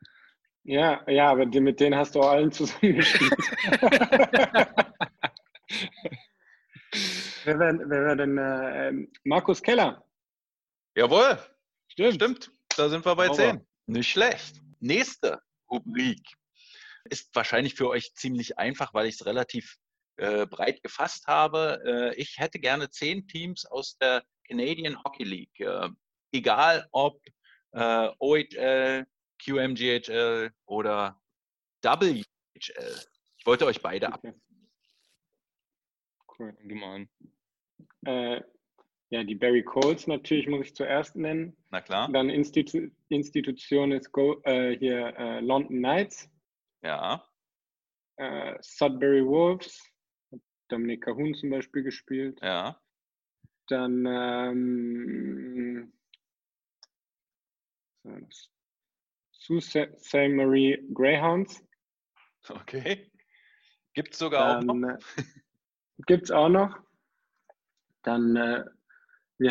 Ja, 0.64 1.04
ja, 1.08 1.30
aber 1.30 1.44
die, 1.44 1.60
mit 1.60 1.78
denen 1.80 1.94
hast 1.94 2.14
du 2.14 2.20
auch 2.20 2.30
allen 2.30 2.50
zusammengespielt. 2.50 3.30
wer 7.44 7.58
wäre 7.58 7.78
wer 7.86 8.04
wär 8.06 8.16
denn 8.16 8.38
äh, 8.38 9.06
Markus 9.24 9.62
Keller? 9.62 10.02
Jawohl. 10.96 11.38
Stimmt. 11.88 12.14
Stimmt. 12.14 12.50
Da 12.74 12.88
sind 12.88 13.04
wir 13.04 13.14
bei 13.14 13.26
Sauber. 13.26 13.36
zehn. 13.36 13.66
Nicht 13.86 14.10
schlecht. 14.10 14.62
Nächste 14.80 15.42
Rubrik 15.70 16.22
ist 17.10 17.34
wahrscheinlich 17.34 17.74
für 17.74 17.88
euch 17.90 18.14
ziemlich 18.14 18.56
einfach, 18.58 18.94
weil 18.94 19.06
ich 19.06 19.16
es 19.16 19.26
relativ 19.26 19.76
äh, 20.16 20.46
breit 20.46 20.82
gefasst 20.82 21.26
habe. 21.26 21.82
Äh, 21.84 22.14
ich 22.20 22.38
hätte 22.38 22.58
gerne 22.58 22.88
zehn 22.88 23.28
Teams 23.28 23.66
aus 23.66 23.98
der 23.98 24.24
Canadian 24.48 24.96
Hockey 25.04 25.24
League. 25.24 25.60
Äh, 25.60 25.90
egal 26.32 26.88
ob 26.92 27.20
äh, 27.76 28.08
OHL, 28.18 29.06
QMGHL 29.44 30.50
oder 30.66 31.20
WHL. 31.82 32.24
Ich 33.38 33.46
wollte 33.46 33.66
euch 33.66 33.80
beide 33.82 34.12
ab. 34.12 34.20
Okay. 34.24 34.34
Cool. 36.38 36.56
Du 36.64 36.74
mal 36.74 36.94
an. 36.96 37.08
Äh, 38.06 38.42
ja, 39.10 39.22
die 39.24 39.34
Barry 39.34 39.62
Coles 39.62 40.06
natürlich 40.06 40.48
muss 40.48 40.66
ich 40.66 40.74
zuerst 40.74 41.16
nennen. 41.16 41.56
Na 41.70 41.80
klar. 41.80 42.10
Dann 42.10 42.28
Institu 42.30 42.90
Institution 43.08 43.92
ist 43.92 44.10
Go 44.12 44.40
äh, 44.44 44.76
hier 44.78 45.14
äh, 45.16 45.40
London 45.40 45.78
Knights, 45.78 46.28
Ja. 46.82 47.24
äh, 48.16 48.56
Sudbury 48.60 49.24
Wolves, 49.24 49.80
Dominik 50.68 51.04
Cahun 51.04 51.34
zum 51.34 51.50
Beispiel 51.50 51.82
gespielt. 51.84 52.40
Ja. 52.42 52.80
Dann 53.68 54.06
ähm? 54.06 55.65
Sault 59.32 59.62
Ste. 59.62 60.28
Marie 60.28 60.78
Greyhounds. 60.92 61.62
Okay. 62.48 63.10
Gibt 63.94 64.12
es 64.12 64.18
sogar 64.18 64.58
auch 64.58 64.62
noch. 64.62 64.74
Dann 64.74 64.84
äh, 64.84 64.98
gibt 66.06 66.24
es 66.24 66.30
auch 66.30 66.48
noch. 66.48 66.78
Dann, 68.02 68.36
äh, 68.36 68.64
wie 69.38 69.50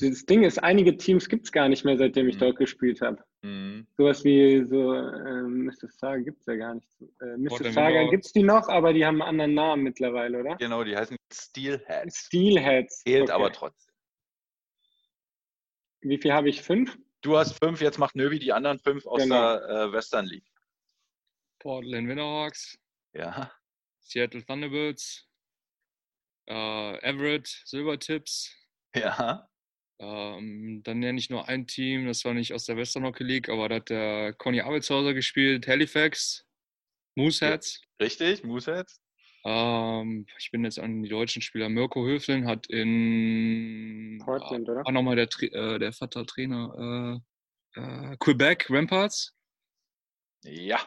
das 0.00 0.26
Ding 0.26 0.42
ist, 0.42 0.62
einige 0.62 0.96
Teams 0.96 1.28
gibt 1.28 1.46
es 1.46 1.52
gar 1.52 1.68
nicht 1.68 1.84
mehr, 1.84 1.96
seitdem 1.96 2.28
ich 2.28 2.36
Mhm. 2.36 2.40
dort 2.40 2.56
gespielt 2.56 3.00
habe. 3.00 3.22
Mhm. 3.42 3.86
Sowas 3.96 4.24
wie 4.24 4.64
so 4.64 4.94
äh, 4.94 5.42
Mississauga 5.42 6.18
gibt 6.18 6.40
es 6.40 6.46
ja 6.46 6.56
gar 6.56 6.74
nicht. 6.74 6.88
Äh, 7.20 7.36
Mississauga 7.36 8.08
gibt 8.10 8.26
es 8.26 8.32
die 8.32 8.42
noch, 8.42 8.68
aber 8.68 8.92
die 8.92 9.04
haben 9.04 9.22
einen 9.22 9.28
anderen 9.40 9.54
Namen 9.54 9.82
mittlerweile, 9.84 10.40
oder? 10.40 10.56
Genau, 10.56 10.82
die 10.84 10.96
heißen 10.96 11.16
Steelheads. 11.32 12.26
Steelheads. 12.26 13.02
Fehlt 13.02 13.24
okay. 13.24 13.32
aber 13.32 13.52
trotzdem. 13.52 13.94
Wie 16.00 16.18
viel 16.18 16.32
habe 16.32 16.48
ich? 16.48 16.62
Fünf? 16.62 16.96
Du 17.20 17.36
hast 17.36 17.58
fünf, 17.62 17.80
jetzt 17.80 17.98
macht 17.98 18.14
Nöbi 18.14 18.38
die 18.38 18.52
anderen 18.52 18.78
fünf 18.78 19.06
aus 19.06 19.22
Genau. 19.22 19.58
der 19.58 19.68
äh, 19.68 19.92
Western 19.92 20.26
League. 20.26 20.46
Portland 21.60 22.08
Winterhawks, 22.08 22.78
Ja. 23.12 23.52
Seattle 24.00 24.44
Thunderbirds, 24.44 25.28
äh, 26.48 26.98
Everett 27.02 27.46
Silvertips. 27.64 28.54
Ja. 28.94 29.48
Ähm, 30.00 30.80
dann 30.84 31.00
nenne 31.00 31.18
ich 31.18 31.28
nur 31.28 31.48
ein 31.48 31.66
Team, 31.66 32.06
das 32.06 32.24
war 32.24 32.32
nicht 32.32 32.54
aus 32.54 32.64
der 32.64 32.76
Western 32.76 33.04
Hockey 33.04 33.24
League, 33.24 33.48
aber 33.48 33.68
da 33.68 33.74
hat 33.76 33.90
der 33.90 34.32
Conny 34.34 34.60
Arbeitshauser 34.60 35.12
gespielt, 35.12 35.66
Halifax, 35.66 36.46
Mooseheads. 37.16 37.82
Richtig, 38.00 38.44
Mooseheads. 38.44 39.02
Ähm, 39.50 40.26
ich 40.38 40.50
bin 40.50 40.64
jetzt 40.64 40.78
an 40.78 41.02
die 41.02 41.08
deutschen 41.08 41.40
Spieler. 41.40 41.70
Mirko 41.70 42.04
Höflin 42.04 42.46
hat 42.46 42.66
in 42.66 44.20
Portland, 44.22 44.68
oder? 44.68 44.82
Auch 44.84 44.90
nochmal 44.92 45.16
der, 45.16 45.28
äh, 45.40 45.78
der 45.78 45.92
Vater 45.94 46.26
Trainer 46.26 47.22
äh, 47.74 47.80
äh, 47.80 48.16
Quebec 48.18 48.66
Ramparts. 48.68 49.34
Ja, 50.44 50.78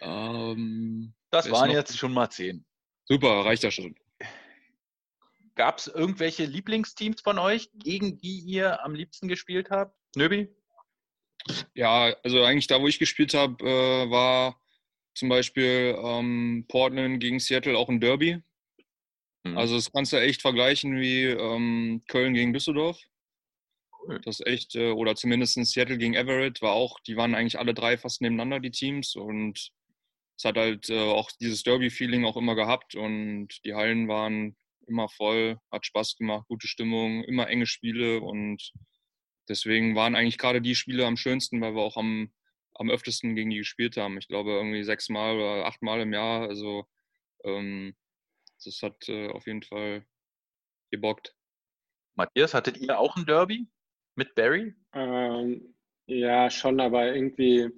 Ähm, 0.00 1.14
das 1.30 1.50
waren 1.50 1.70
jetzt 1.70 1.96
schon 1.98 2.12
mal 2.12 2.30
zehn. 2.30 2.64
super, 3.06 3.44
reicht 3.44 3.62
ja 3.64 3.70
schon. 3.70 3.94
Gab 5.54 5.78
es 5.78 5.86
irgendwelche 5.88 6.44
Lieblingsteams 6.44 7.20
von 7.20 7.38
euch, 7.38 7.70
gegen 7.74 8.16
die 8.18 8.38
ihr 8.40 8.82
am 8.84 8.94
liebsten 8.94 9.28
gespielt 9.28 9.68
habt? 9.70 9.96
Nöbi? 10.16 10.48
Ja, 11.74 12.14
also 12.22 12.42
eigentlich 12.44 12.68
da, 12.68 12.80
wo 12.80 12.86
ich 12.88 12.98
gespielt 12.98 13.34
habe, 13.34 13.62
äh, 13.64 14.10
war 14.10 14.61
zum 15.14 15.28
Beispiel 15.28 15.96
ähm, 16.02 16.64
Portland 16.68 17.20
gegen 17.20 17.40
Seattle 17.40 17.76
auch 17.76 17.88
ein 17.88 18.00
Derby. 18.00 18.38
Mhm. 19.44 19.58
Also 19.58 19.76
das 19.76 19.92
kannst 19.92 20.12
du 20.12 20.16
echt 20.18 20.42
vergleichen 20.42 20.98
wie 21.00 21.24
ähm, 21.24 22.02
Köln 22.08 22.34
gegen 22.34 22.52
Düsseldorf. 22.52 22.98
Cool. 24.00 24.20
Das 24.24 24.40
ist 24.40 24.46
echt, 24.46 24.74
äh, 24.74 24.90
oder 24.90 25.14
zumindest 25.14 25.54
Seattle 25.64 25.98
gegen 25.98 26.14
Everett 26.14 26.62
war 26.62 26.72
auch, 26.72 26.98
die 27.00 27.16
waren 27.16 27.34
eigentlich 27.34 27.58
alle 27.58 27.74
drei 27.74 27.96
fast 27.96 28.20
nebeneinander, 28.20 28.60
die 28.60 28.70
Teams. 28.70 29.14
Und 29.14 29.70
es 30.36 30.44
hat 30.44 30.56
halt 30.56 30.90
äh, 30.90 30.98
auch 30.98 31.30
dieses 31.40 31.62
Derby-Feeling 31.62 32.24
auch 32.24 32.36
immer 32.36 32.54
gehabt 32.54 32.94
und 32.94 33.48
die 33.64 33.74
Hallen 33.74 34.08
waren 34.08 34.56
immer 34.88 35.08
voll, 35.08 35.58
hat 35.70 35.86
Spaß 35.86 36.16
gemacht, 36.16 36.46
gute 36.48 36.66
Stimmung, 36.66 37.22
immer 37.24 37.48
enge 37.48 37.66
Spiele 37.66 38.20
und 38.20 38.72
deswegen 39.48 39.94
waren 39.94 40.16
eigentlich 40.16 40.38
gerade 40.38 40.60
die 40.60 40.74
Spiele 40.74 41.06
am 41.06 41.16
schönsten, 41.16 41.60
weil 41.60 41.74
wir 41.74 41.82
auch 41.82 41.96
am, 41.96 42.32
am 42.74 42.90
öftesten 42.90 43.34
gegen 43.34 43.50
die 43.50 43.58
gespielt 43.58 43.96
haben. 43.96 44.18
Ich 44.18 44.28
glaube 44.28 44.50
irgendwie 44.50 44.84
sechsmal 44.84 45.36
oder 45.36 45.66
achtmal 45.66 46.00
im 46.00 46.12
Jahr. 46.12 46.48
Also 46.48 46.86
ähm, 47.44 47.94
das 48.64 48.82
hat 48.82 49.08
äh, 49.08 49.28
auf 49.28 49.46
jeden 49.46 49.62
Fall 49.62 50.04
gebockt. 50.90 51.34
Matthias, 52.14 52.54
hattet 52.54 52.78
ihr 52.78 52.98
auch 52.98 53.16
ein 53.16 53.26
Derby 53.26 53.66
mit 54.14 54.34
Barry? 54.34 54.74
Ähm, 54.94 55.74
ja, 56.06 56.50
schon, 56.50 56.80
aber 56.80 57.14
irgendwie, 57.14 57.70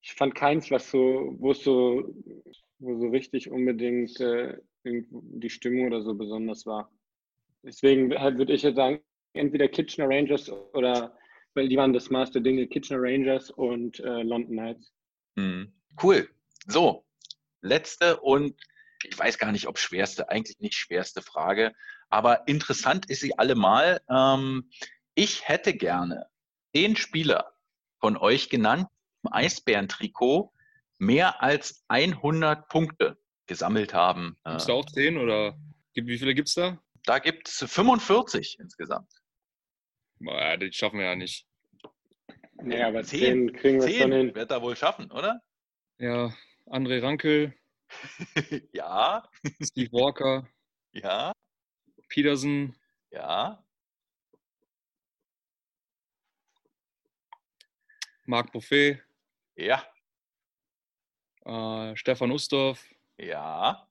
ich 0.00 0.12
fand 0.12 0.34
keins, 0.34 0.70
was 0.70 0.90
so, 0.90 1.34
wo 1.38 1.50
es 1.50 1.62
so, 1.62 2.14
wo 2.78 2.98
so 2.98 3.08
richtig 3.08 3.50
unbedingt 3.50 4.18
äh, 4.20 4.56
die 4.84 5.50
Stimmung 5.50 5.86
oder 5.86 6.02
so 6.02 6.14
besonders 6.14 6.66
war. 6.66 6.90
Deswegen 7.62 8.16
halt 8.18 8.38
würde 8.38 8.54
ich 8.54 8.62
jetzt 8.62 8.76
sagen, 8.76 9.00
entweder 9.34 9.68
Kitchener 9.68 10.08
Rangers 10.08 10.50
oder, 10.72 11.16
weil 11.60 11.68
die 11.68 11.76
waren 11.76 11.92
das 11.92 12.08
Maß 12.08 12.30
der 12.30 12.40
Dinge, 12.40 12.66
Kitchener 12.66 13.00
Rangers 13.02 13.50
und 13.50 14.00
äh, 14.00 14.22
London 14.22 14.52
Knights. 14.56 14.94
Mhm. 15.36 15.74
Cool. 16.02 16.26
So, 16.66 17.04
letzte 17.60 18.18
und 18.20 18.58
ich 19.04 19.18
weiß 19.18 19.36
gar 19.38 19.52
nicht, 19.52 19.66
ob 19.68 19.78
schwerste, 19.78 20.30
eigentlich 20.30 20.58
nicht 20.60 20.74
schwerste 20.74 21.20
Frage, 21.20 21.74
aber 22.08 22.48
interessant 22.48 23.10
ist 23.10 23.20
sie 23.20 23.38
allemal. 23.38 24.00
Ähm, 24.08 24.70
ich 25.14 25.46
hätte 25.46 25.74
gerne 25.74 26.26
den 26.74 26.96
Spieler 26.96 27.52
von 27.98 28.16
euch 28.16 28.48
genannt, 28.48 28.88
im 29.22 29.30
Eisbären-Trikot, 29.32 30.54
mehr 30.98 31.42
als 31.42 31.84
100 31.88 32.68
Punkte 32.68 33.18
gesammelt 33.46 33.92
haben. 33.92 34.38
Äh, 34.44 34.52
Gibt's 34.52 34.66
da 34.66 34.72
auch 34.72 34.86
10 34.86 35.18
oder 35.18 35.58
gibt- 35.92 36.08
wie 36.08 36.18
viele 36.18 36.34
gibt 36.34 36.48
es 36.48 36.54
da? 36.54 36.78
da 37.04 37.18
gibt 37.18 37.48
es 37.48 37.58
45 37.66 38.58
insgesamt. 38.60 39.12
Boah, 40.20 40.56
die 40.56 40.72
schaffen 40.72 40.98
wir 40.98 41.06
ja 41.06 41.16
nicht. 41.16 41.46
Nee, 42.62 42.82
aber 42.82 43.02
Zehn. 43.04 43.48
zehn 43.48 43.52
kriegen 43.52 43.80
wir 43.80 43.88
schon 43.90 44.12
hin. 44.12 44.34
wird 44.34 44.50
er 44.50 44.62
wohl 44.62 44.76
schaffen, 44.76 45.10
oder? 45.10 45.40
Ja, 45.98 46.34
André 46.66 47.02
Rankel, 47.02 47.54
ja, 48.72 49.28
Steve 49.62 49.90
Walker, 49.92 50.48
ja, 50.92 51.32
Peterson, 52.08 52.74
ja. 53.10 53.64
Marc 58.26 58.52
Buffet, 58.52 59.02
Ja, 59.56 59.84
äh, 61.44 61.96
Stefan 61.96 62.30
Ustorf, 62.30 62.84
ja, 63.18 63.88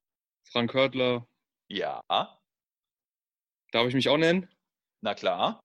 Frank 0.51 0.73
Hörtler. 0.73 1.27
ja. 1.67 2.01
Darf 3.71 3.87
ich 3.87 3.93
mich 3.93 4.09
auch 4.09 4.17
nennen? 4.17 4.49
Na 5.01 5.13
klar. 5.13 5.59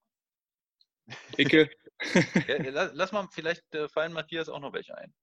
Icke. 1.37 1.69
Ja, 2.47 2.57
lass, 2.71 2.93
lass 2.93 3.11
mal, 3.11 3.27
vielleicht 3.31 3.63
äh, 3.73 3.87
fallen 3.89 4.13
Matthias 4.13 4.49
auch 4.49 4.59
noch 4.59 4.73
welche 4.73 4.95
ein. 4.97 5.13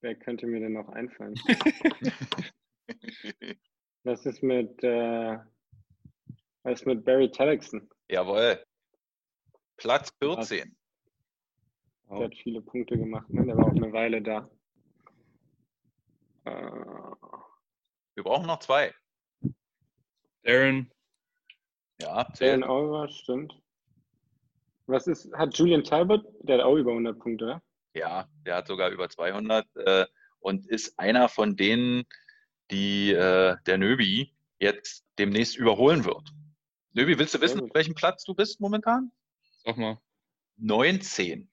Wer 0.00 0.14
könnte 0.14 0.46
mir 0.46 0.60
denn 0.60 0.74
noch 0.74 0.88
einfallen? 0.88 1.34
Was 4.02 4.24
ist 4.24 4.42
mit, 4.42 4.82
äh, 4.82 5.38
was 6.62 6.80
ist 6.80 6.86
mit 6.86 7.04
Barry 7.04 7.30
Telexon? 7.30 7.88
Jawohl. 8.08 8.64
Platz 9.76 10.10
14. 10.22 10.74
Der 12.08 12.24
hat 12.24 12.34
viele 12.42 12.62
Punkte 12.62 12.96
gemacht, 12.96 13.28
ne? 13.30 13.44
Der 13.44 13.56
war 13.56 13.66
auch 13.66 13.76
eine 13.76 13.92
Weile 13.92 14.22
da. 14.22 14.50
Äh, 16.44 16.70
Wir 18.14 18.24
brauchen 18.24 18.46
noch 18.46 18.60
zwei. 18.60 18.92
Darren. 20.42 20.90
Ja, 22.00 22.24
Darren 22.24 22.34
zählt. 22.34 22.62
Oliver, 22.64 23.08
stimmt. 23.08 23.54
Was 24.90 25.06
ist, 25.06 25.32
hat 25.34 25.56
Julian 25.56 25.84
Talbot? 25.84 26.26
Der 26.40 26.58
hat 26.58 26.64
auch 26.64 26.74
über 26.74 26.90
100 26.90 27.16
Punkte, 27.16 27.44
oder? 27.44 27.62
Ja, 27.94 28.28
der 28.44 28.56
hat 28.56 28.66
sogar 28.66 28.90
über 28.90 29.08
200 29.08 29.64
äh, 29.76 30.06
und 30.40 30.66
ist 30.66 30.98
einer 30.98 31.28
von 31.28 31.54
denen, 31.54 32.04
die 32.72 33.12
äh, 33.12 33.56
der 33.66 33.78
Nöbi 33.78 34.34
jetzt 34.58 35.04
demnächst 35.16 35.56
überholen 35.56 36.04
wird. 36.04 36.30
Nöbi, 36.92 37.16
willst 37.18 37.34
du 37.34 37.40
wissen, 37.40 37.60
auf 37.60 37.72
welchem 37.72 37.94
Platz 37.94 38.24
du 38.24 38.34
bist 38.34 38.60
momentan? 38.60 39.12
Sag 39.64 39.76
mal. 39.76 40.00
19. 40.56 41.48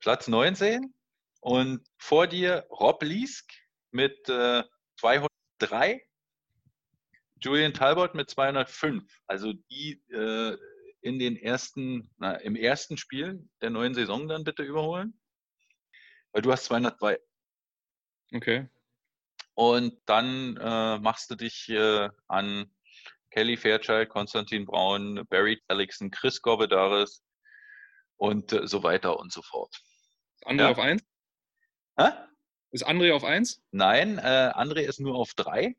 Platz 0.00 0.26
19. 0.26 0.94
Und 1.40 1.86
vor 1.98 2.26
dir 2.26 2.66
Rob 2.70 3.02
Liesk 3.02 3.52
mit 3.90 4.26
äh, 4.30 4.64
203. 4.96 6.02
Julian 7.40 7.74
Talbot 7.74 8.14
mit 8.14 8.30
205. 8.30 9.04
Also 9.26 9.52
die 9.52 10.02
äh, 10.10 10.56
in 11.00 11.18
den 11.18 11.36
ersten, 11.36 12.10
na, 12.18 12.34
im 12.34 12.56
ersten 12.56 12.96
Spiel 12.96 13.48
der 13.60 13.70
neuen 13.70 13.94
Saison 13.94 14.28
dann 14.28 14.44
bitte 14.44 14.62
überholen. 14.62 15.18
Weil 16.32 16.42
du 16.42 16.52
hast 16.52 16.64
202. 16.64 17.18
Okay. 18.34 18.68
Und 19.54 20.00
dann 20.06 20.56
äh, 20.56 20.98
machst 20.98 21.30
du 21.30 21.34
dich 21.34 21.68
äh, 21.68 22.08
an 22.28 22.70
Kelly 23.30 23.56
Fairchild, 23.56 24.08
Konstantin 24.08 24.64
Braun, 24.66 25.26
Barry 25.28 25.60
Telixon, 25.68 26.10
Chris 26.10 26.40
Gorbedaris 26.42 27.22
und 28.16 28.52
äh, 28.52 28.66
so 28.66 28.82
weiter 28.82 29.18
und 29.18 29.32
so 29.32 29.42
fort. 29.42 29.74
Ist 30.36 30.46
André 30.46 30.60
Ja. 30.62 30.70
auf 30.70 30.78
1? 30.78 31.02
Hä? 31.98 32.10
Ist 32.70 32.86
André 32.86 33.12
auf 33.14 33.24
1? 33.24 33.62
Nein, 33.70 34.18
äh, 34.18 34.52
André 34.54 34.80
ist 34.80 35.00
nur 35.00 35.14
auf 35.16 35.34
drei. 35.34 35.76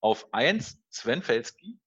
Auf 0.00 0.32
eins 0.32 0.78
Sven 0.90 1.22
Felski, 1.22 1.78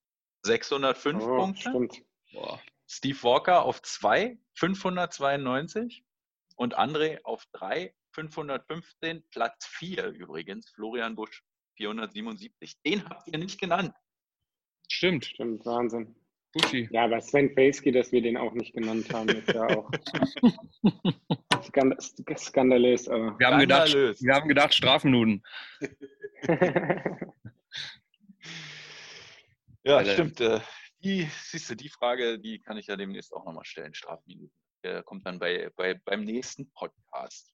605 0.44 1.24
Oh, 1.24 1.36
Punkte. 1.38 1.62
stimmt. 1.62 2.02
Boah. 2.34 2.60
Steve 2.88 3.22
Walker 3.24 3.64
auf 3.64 3.82
zwei, 3.82 4.38
592. 4.56 6.04
Und 6.58 6.78
André 6.78 7.20
auf 7.24 7.46
drei, 7.52 7.94
515. 8.12 9.24
Platz 9.30 9.66
vier 9.66 10.08
übrigens, 10.08 10.70
Florian 10.70 11.16
Busch, 11.16 11.44
477. 11.78 12.82
Den 12.86 13.04
habt 13.10 13.28
ihr 13.28 13.38
nicht 13.40 13.60
genannt. 13.60 13.94
Stimmt. 14.90 15.26
Stimmt, 15.26 15.66
Wahnsinn. 15.66 16.16
Buschi. 16.54 16.88
Ja, 16.92 17.04
aber 17.04 17.20
Sven 17.20 17.54
Felski, 17.54 17.92
dass 17.92 18.14
wir 18.14 18.22
den 18.22 18.38
auch 18.38 18.54
nicht 18.54 18.74
genannt 18.74 19.12
haben, 19.14 19.28
ist 19.28 19.50
ja 19.50 19.66
auch 19.68 19.90
skand 21.66 21.96
sk- 22.00 22.38
skandalös. 22.38 23.10
Aber. 23.10 23.38
Wir 23.38 23.48
haben, 23.48 23.60
gedacht, 23.60 23.90
Skandalös. 23.90 24.24
wir 24.24 24.34
haben 24.34 24.48
gedacht, 24.48 24.74
Strafminuten. 24.74 25.44
Ja, 29.84 29.98
Alter. 29.98 30.14
stimmt. 30.14 30.42
Äh, 30.42 30.60
Die, 31.06 31.30
siehst 31.44 31.70
du, 31.70 31.76
die 31.76 31.90
Frage, 31.90 32.40
die 32.40 32.60
kann 32.60 32.78
ich 32.78 32.88
ja 32.88 32.96
demnächst 32.96 33.32
auch 33.32 33.46
nochmal 33.46 33.64
stellen, 33.64 33.94
Strafminuten. 33.94 34.52
Der 34.84 35.04
kommt 35.04 35.28
dann 35.28 35.38
bei, 35.38 35.70
bei, 35.76 35.94
beim 35.94 36.24
nächsten 36.24 36.72
Podcast. 36.72 37.54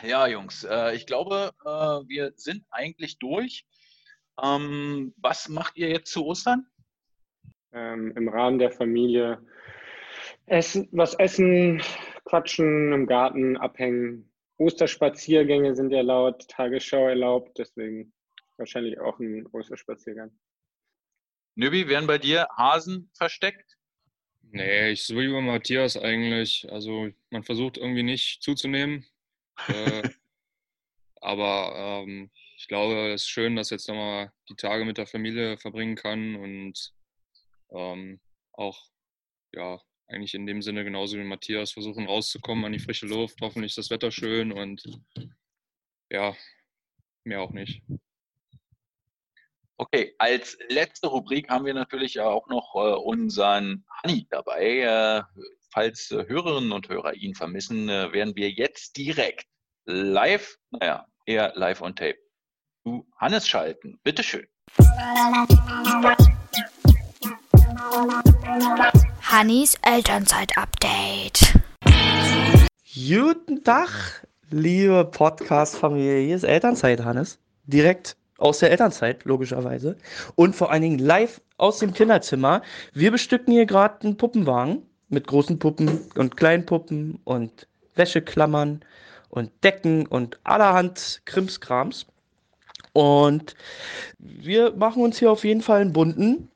Ja, 0.00 0.28
Jungs, 0.28 0.62
äh, 0.62 0.94
ich 0.94 1.06
glaube, 1.06 1.50
äh, 1.64 1.68
wir 1.68 2.32
sind 2.36 2.64
eigentlich 2.70 3.18
durch. 3.18 3.66
Ähm, 4.40 5.12
was 5.16 5.48
macht 5.48 5.76
ihr 5.76 5.88
jetzt 5.88 6.12
zu 6.12 6.24
Ostern? 6.24 6.64
Ähm, 7.72 8.16
Im 8.16 8.28
Rahmen 8.28 8.60
der 8.60 8.70
Familie 8.70 9.44
essen, 10.46 10.88
was 10.92 11.14
essen, 11.14 11.82
quatschen, 12.26 12.92
im 12.92 13.08
Garten 13.08 13.56
abhängen. 13.56 14.32
Osterspaziergänge 14.58 15.74
sind 15.74 15.92
erlaubt, 15.92 16.46
Tagesschau 16.48 17.08
erlaubt, 17.08 17.58
deswegen 17.58 18.12
wahrscheinlich 18.56 19.00
auch 19.00 19.18
ein 19.18 19.48
Osterspaziergang. 19.48 20.30
Nöbi, 21.54 21.88
werden 21.88 22.06
bei 22.06 22.18
dir 22.18 22.48
Hasen 22.56 23.10
versteckt? 23.14 23.76
Nee, 24.42 24.90
ich 24.90 25.04
so 25.04 25.16
wie 25.16 25.28
bei 25.28 25.40
Matthias 25.40 25.96
eigentlich. 25.96 26.66
Also 26.70 27.10
man 27.30 27.42
versucht 27.42 27.78
irgendwie 27.78 28.02
nicht 28.02 28.42
zuzunehmen. 28.42 29.06
äh, 29.68 30.02
aber 31.20 32.04
ähm, 32.04 32.30
ich 32.56 32.68
glaube, 32.68 33.12
es 33.12 33.22
ist 33.22 33.28
schön, 33.28 33.56
dass 33.56 33.70
jetzt 33.70 33.88
nochmal 33.88 34.32
die 34.48 34.56
Tage 34.56 34.84
mit 34.84 34.98
der 34.98 35.06
Familie 35.06 35.56
verbringen 35.58 35.96
kann 35.96 36.36
und 36.36 36.92
ähm, 37.70 38.20
auch 38.52 38.90
ja 39.54 39.80
eigentlich 40.08 40.34
in 40.34 40.46
dem 40.46 40.62
Sinne 40.62 40.84
genauso 40.84 41.16
wie 41.16 41.24
Matthias 41.24 41.72
versuchen 41.72 42.06
rauszukommen 42.06 42.64
an 42.64 42.72
die 42.72 42.78
frische 42.78 43.06
Luft. 43.06 43.40
Hoffentlich 43.40 43.70
ist 43.70 43.78
das 43.78 43.90
Wetter 43.90 44.10
schön 44.10 44.52
und 44.52 44.82
ja, 46.10 46.36
mehr 47.24 47.40
auch 47.40 47.52
nicht. 47.52 47.82
Okay, 49.82 50.14
als 50.18 50.56
letzte 50.68 51.08
Rubrik 51.08 51.50
haben 51.50 51.66
wir 51.66 51.74
natürlich 51.74 52.20
auch 52.20 52.46
noch 52.46 52.76
äh, 52.76 52.94
unseren 52.94 53.84
Hanni 53.90 54.28
dabei. 54.30 54.78
Äh, 54.78 55.22
falls 55.72 56.12
äh, 56.12 56.24
Hörerinnen 56.28 56.70
und 56.70 56.88
Hörer 56.88 57.14
ihn 57.14 57.34
vermissen, 57.34 57.88
werden 57.88 58.36
wir 58.36 58.48
jetzt 58.50 58.96
direkt 58.96 59.48
live, 59.84 60.56
naja, 60.70 61.04
eher 61.26 61.52
live 61.56 61.82
on 61.82 61.96
tape, 61.96 62.16
zu 62.84 63.04
Hannes 63.16 63.48
schalten. 63.48 63.98
Bitteschön. 64.04 64.46
Hannis 69.22 69.76
Elternzeit-Update. 69.82 71.58
Guten 72.94 73.64
Tag, 73.64 74.28
liebe 74.50 75.04
Podcast-Familie. 75.06 76.24
Hier 76.24 76.36
ist 76.36 76.44
Elternzeit, 76.44 77.00
Hannes. 77.00 77.40
Direkt 77.64 78.16
aus 78.42 78.58
der 78.58 78.70
Elternzeit, 78.70 79.24
logischerweise. 79.24 79.96
Und 80.34 80.54
vor 80.56 80.70
allen 80.70 80.82
Dingen 80.82 80.98
live 80.98 81.40
aus 81.58 81.78
dem 81.78 81.94
Kinderzimmer. 81.94 82.62
Wir 82.92 83.12
bestücken 83.12 83.52
hier 83.52 83.66
gerade 83.66 84.02
einen 84.02 84.16
Puppenwagen 84.16 84.82
mit 85.08 85.26
großen 85.26 85.58
Puppen 85.58 86.00
und 86.16 86.36
kleinen 86.36 86.66
Puppen 86.66 87.20
und 87.24 87.68
Wäscheklammern 87.94 88.80
und 89.28 89.50
Decken 89.62 90.06
und 90.06 90.38
allerhand 90.44 91.22
Krimskrams. 91.24 92.06
Und 92.92 93.54
wir 94.18 94.72
machen 94.72 95.02
uns 95.02 95.18
hier 95.18 95.30
auf 95.30 95.44
jeden 95.44 95.62
Fall 95.62 95.80
einen 95.80 95.92
bunten. 95.92 96.48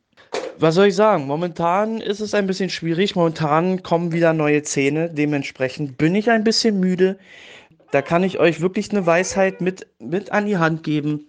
Was 0.58 0.74
soll 0.74 0.88
ich 0.88 0.96
sagen? 0.96 1.26
Momentan 1.26 2.00
ist 2.00 2.20
es 2.20 2.34
ein 2.34 2.46
bisschen 2.46 2.70
schwierig. 2.70 3.14
Momentan 3.14 3.82
kommen 3.82 4.12
wieder 4.12 4.32
neue 4.32 4.62
Zähne. 4.62 5.10
Dementsprechend 5.10 5.98
bin 5.98 6.14
ich 6.14 6.30
ein 6.30 6.44
bisschen 6.44 6.80
müde. 6.80 7.18
Da 7.90 8.02
kann 8.02 8.24
ich 8.24 8.38
euch 8.38 8.60
wirklich 8.60 8.90
eine 8.90 9.06
Weisheit 9.06 9.60
mit, 9.60 9.86
mit 9.98 10.32
an 10.32 10.46
die 10.46 10.58
Hand 10.58 10.82
geben. 10.82 11.28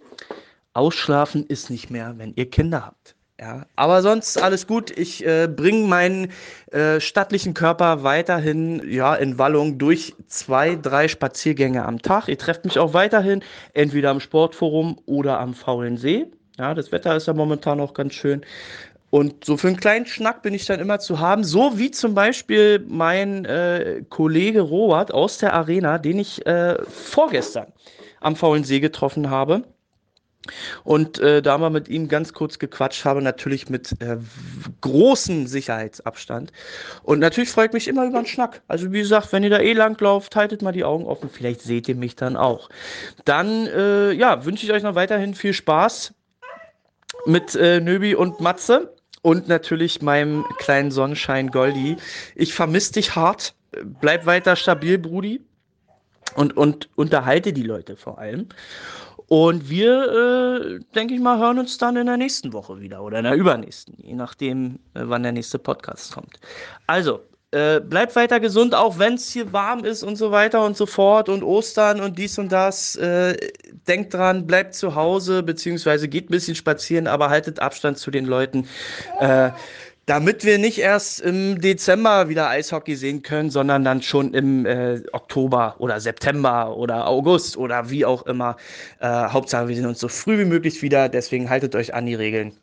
Ausschlafen 0.77 1.45
ist 1.45 1.69
nicht 1.69 1.89
mehr, 1.89 2.13
wenn 2.17 2.33
ihr 2.35 2.49
Kinder 2.49 2.85
habt. 2.85 3.15
Ja, 3.39 3.67
aber 3.75 4.01
sonst 4.01 4.41
alles 4.41 4.65
gut. 4.65 4.89
Ich 4.97 5.23
äh, 5.23 5.47
bringe 5.47 5.87
meinen 5.87 6.31
äh, 6.71 6.99
stattlichen 6.99 7.53
Körper 7.53 8.01
weiterhin 8.01 8.81
ja, 8.89 9.13
in 9.13 9.37
Wallung 9.37 9.77
durch 9.77 10.15
zwei, 10.27 10.75
drei 10.75 11.07
Spaziergänge 11.07 11.85
am 11.85 12.01
Tag. 12.01 12.29
Ihr 12.29 12.37
trefft 12.39 12.65
mich 12.65 12.79
auch 12.79 12.93
weiterhin 12.93 13.43
entweder 13.75 14.09
am 14.09 14.19
Sportforum 14.19 14.99
oder 15.05 15.39
am 15.39 15.53
Faulen 15.53 15.97
See. 15.97 16.25
Ja, 16.57 16.73
das 16.73 16.91
Wetter 16.91 17.15
ist 17.15 17.27
ja 17.27 17.33
momentan 17.33 17.79
auch 17.79 17.93
ganz 17.93 18.15
schön. 18.15 18.43
Und 19.11 19.45
so 19.45 19.55
für 19.55 19.67
einen 19.67 19.77
kleinen 19.77 20.07
Schnack 20.07 20.41
bin 20.41 20.55
ich 20.55 20.65
dann 20.65 20.79
immer 20.79 20.97
zu 20.97 21.19
haben, 21.19 21.43
so 21.43 21.77
wie 21.77 21.91
zum 21.91 22.15
Beispiel 22.15 22.83
mein 22.87 23.45
äh, 23.45 24.03
Kollege 24.09 24.61
Robert 24.61 25.13
aus 25.13 25.37
der 25.37 25.53
Arena, 25.53 25.99
den 25.99 26.17
ich 26.17 26.45
äh, 26.47 26.75
vorgestern 26.85 27.71
am 28.19 28.35
Faulen 28.35 28.63
See 28.63 28.79
getroffen 28.79 29.29
habe. 29.29 29.63
Und 30.83 31.19
äh, 31.19 31.41
da 31.41 31.57
wir 31.57 31.69
mit 31.69 31.87
ihm 31.89 32.07
ganz 32.07 32.33
kurz 32.33 32.59
gequatscht 32.59 33.05
habe, 33.05 33.21
natürlich 33.21 33.69
mit 33.69 33.93
äh, 34.01 34.17
großem 34.81 35.47
Sicherheitsabstand. 35.47 36.51
Und 37.03 37.19
natürlich 37.19 37.49
freut 37.49 37.73
mich 37.73 37.87
immer 37.87 38.05
über 38.05 38.19
einen 38.19 38.27
Schnack. 38.27 38.61
Also 38.67 38.91
wie 38.91 38.99
gesagt, 38.99 39.33
wenn 39.33 39.43
ihr 39.43 39.49
da 39.49 39.59
eh 39.59 39.73
langlauft, 39.73 40.35
haltet 40.35 40.61
mal 40.61 40.71
die 40.71 40.83
Augen 40.83 41.05
offen, 41.05 41.29
vielleicht 41.29 41.61
seht 41.61 41.89
ihr 41.89 41.95
mich 41.95 42.15
dann 42.15 42.37
auch. 42.37 42.69
Dann 43.25 43.67
äh, 43.67 44.11
ja, 44.11 44.45
wünsche 44.45 44.65
ich 44.65 44.71
euch 44.71 44.83
noch 44.83 44.95
weiterhin 44.95 45.33
viel 45.33 45.53
Spaß 45.53 46.13
mit 47.25 47.55
äh, 47.55 47.79
Nöbi 47.79 48.15
und 48.15 48.39
Matze 48.39 48.95
und 49.21 49.47
natürlich 49.47 50.01
meinem 50.01 50.45
kleinen 50.59 50.91
Sonnenschein 50.91 51.49
Goldi. 51.51 51.97
Ich 52.35 52.53
vermisse 52.53 52.93
dich 52.93 53.15
hart. 53.15 53.53
Bleib 53.99 54.25
weiter 54.25 54.55
stabil, 54.55 54.97
Brudi. 54.97 55.41
Und, 56.35 56.55
und 56.55 56.89
unterhalte 56.95 57.53
die 57.53 57.63
Leute 57.63 57.95
vor 57.95 58.19
allem. 58.19 58.47
Und 59.27 59.69
wir, 59.69 60.79
äh, 60.79 60.79
denke 60.95 61.13
ich 61.13 61.19
mal, 61.19 61.37
hören 61.37 61.59
uns 61.59 61.77
dann 61.77 61.97
in 61.97 62.05
der 62.05 62.17
nächsten 62.17 62.53
Woche 62.53 62.79
wieder 62.79 63.03
oder 63.03 63.17
in 63.17 63.25
der 63.25 63.35
übernächsten, 63.35 63.95
je 63.97 64.15
nachdem, 64.15 64.79
äh, 64.93 65.01
wann 65.03 65.23
der 65.23 65.33
nächste 65.33 65.59
Podcast 65.59 66.13
kommt. 66.13 66.39
Also, 66.85 67.19
äh, 67.51 67.79
bleibt 67.79 68.15
weiter 68.15 68.39
gesund, 68.39 68.75
auch 68.75 68.99
wenn 68.99 69.13
es 69.13 69.29
hier 69.29 69.51
warm 69.53 69.83
ist 69.85 70.03
und 70.03 70.17
so 70.17 70.31
weiter 70.31 70.65
und 70.65 70.75
so 70.75 70.85
fort 70.85 71.29
und 71.29 71.43
Ostern 71.43 72.01
und 72.01 72.17
dies 72.17 72.37
und 72.37 72.51
das. 72.51 72.95
Äh, 72.97 73.37
denkt 73.87 74.13
dran, 74.13 74.45
bleibt 74.45 74.75
zu 74.75 74.95
Hause, 74.95 75.43
beziehungsweise 75.43 76.09
geht 76.09 76.29
ein 76.29 76.31
bisschen 76.31 76.55
spazieren, 76.55 77.07
aber 77.07 77.29
haltet 77.29 77.59
Abstand 77.59 77.97
zu 77.97 78.11
den 78.11 78.25
Leuten. 78.25 78.67
Damit 80.07 80.45
wir 80.45 80.57
nicht 80.57 80.77
erst 80.77 81.19
im 81.19 81.59
Dezember 81.59 82.29
wieder 82.29 82.47
Eishockey 82.47 82.95
sehen 82.95 83.23
können, 83.23 83.49
sondern 83.49 83.83
dann 83.83 84.01
schon 84.01 84.33
im 84.33 84.65
äh, 84.65 85.01
Oktober 85.11 85.75
oder 85.79 85.99
September 85.99 86.77
oder 86.77 87.07
August 87.07 87.57
oder 87.57 87.89
wie 87.89 88.05
auch 88.05 88.25
immer. 88.25 88.55
Äh, 89.01 89.09
Hauptsache, 89.09 89.67
wir 89.67 89.75
sehen 89.75 89.85
uns 89.85 89.99
so 89.99 90.07
früh 90.07 90.39
wie 90.39 90.45
möglich 90.45 90.81
wieder. 90.81 91.09
Deswegen 91.09 91.49
haltet 91.49 91.75
euch 91.75 91.93
an 91.93 92.05
die 92.05 92.15
Regeln 92.15 92.57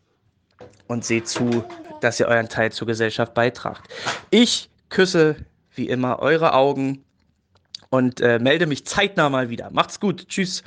und 0.89 1.05
seht 1.05 1.29
zu, 1.29 1.63
dass 2.01 2.19
ihr 2.19 2.29
euren 2.29 2.49
Teil 2.49 2.73
zur 2.73 2.87
Gesellschaft 2.87 3.35
beitragt. 3.35 3.93
Ich 4.31 4.71
küsse 4.89 5.37
wie 5.75 5.91
immer 5.91 6.21
eure 6.21 6.55
Augen 6.55 7.05
und 7.91 8.23
äh, 8.23 8.39
melde 8.39 8.65
mich 8.67 8.87
zeitnah 8.87 9.29
mal 9.29 9.51
wieder. 9.51 9.69
Macht's 9.71 10.01
gut. 10.01 10.29
Tschüss. 10.29 10.65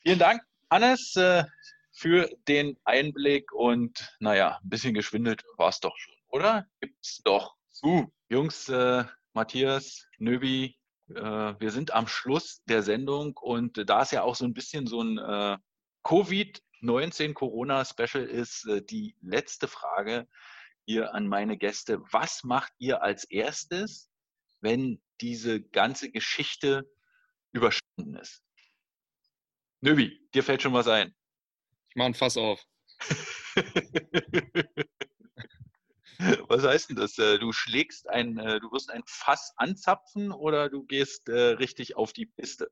Vielen 0.00 0.20
Dank, 0.20 0.40
Hannes, 0.70 1.16
äh, 1.16 1.44
für 1.92 2.30
den 2.48 2.78
Einblick 2.84 3.52
und 3.52 4.16
naja, 4.20 4.58
ein 4.62 4.70
bisschen 4.70 4.94
geschwindelt 4.94 5.42
war 5.58 5.68
es 5.68 5.80
doch 5.80 5.96
schon 5.98 6.13
oder? 6.34 6.66
Gibt's 6.80 7.22
doch 7.22 7.54
zu. 7.70 8.12
Jungs, 8.28 8.68
äh, 8.68 9.04
Matthias, 9.34 10.08
Nöbi, 10.18 10.76
äh, 11.08 11.14
wir 11.14 11.70
sind 11.70 11.92
am 11.92 12.08
Schluss 12.08 12.62
der 12.64 12.82
Sendung 12.82 13.36
und 13.36 13.88
da 13.88 14.02
es 14.02 14.10
ja 14.10 14.22
auch 14.22 14.34
so 14.34 14.44
ein 14.44 14.52
bisschen 14.52 14.88
so 14.88 15.00
ein 15.00 15.18
äh, 15.18 15.56
Covid-19 16.04 17.34
Corona-Special 17.34 18.24
ist, 18.24 18.66
äh, 18.66 18.82
die 18.82 19.16
letzte 19.20 19.68
Frage 19.68 20.26
hier 20.86 21.14
an 21.14 21.28
meine 21.28 21.56
Gäste. 21.56 22.02
Was 22.10 22.42
macht 22.42 22.72
ihr 22.78 23.02
als 23.02 23.24
erstes, 23.24 24.10
wenn 24.60 25.00
diese 25.20 25.62
ganze 25.62 26.10
Geschichte 26.10 26.84
überstanden 27.52 28.16
ist? 28.16 28.42
Nöbi, 29.80 30.20
dir 30.34 30.42
fällt 30.42 30.62
schon 30.62 30.72
was 30.72 30.88
ein. 30.88 31.14
Ich 31.90 31.96
mache 31.96 32.06
ein 32.06 32.14
Fass 32.14 32.36
auf. 32.36 32.60
Was 36.48 36.64
heißt 36.64 36.90
denn 36.90 36.96
das? 36.96 37.18
Äh, 37.18 37.38
du 37.38 37.52
schlägst 37.52 38.08
ein, 38.08 38.38
äh, 38.38 38.60
du 38.60 38.70
wirst 38.72 38.90
ein 38.90 39.02
Fass 39.06 39.52
anzapfen 39.56 40.32
oder 40.32 40.68
du 40.68 40.84
gehst 40.84 41.28
äh, 41.28 41.50
richtig 41.54 41.96
auf 41.96 42.12
die 42.12 42.26
Piste? 42.26 42.70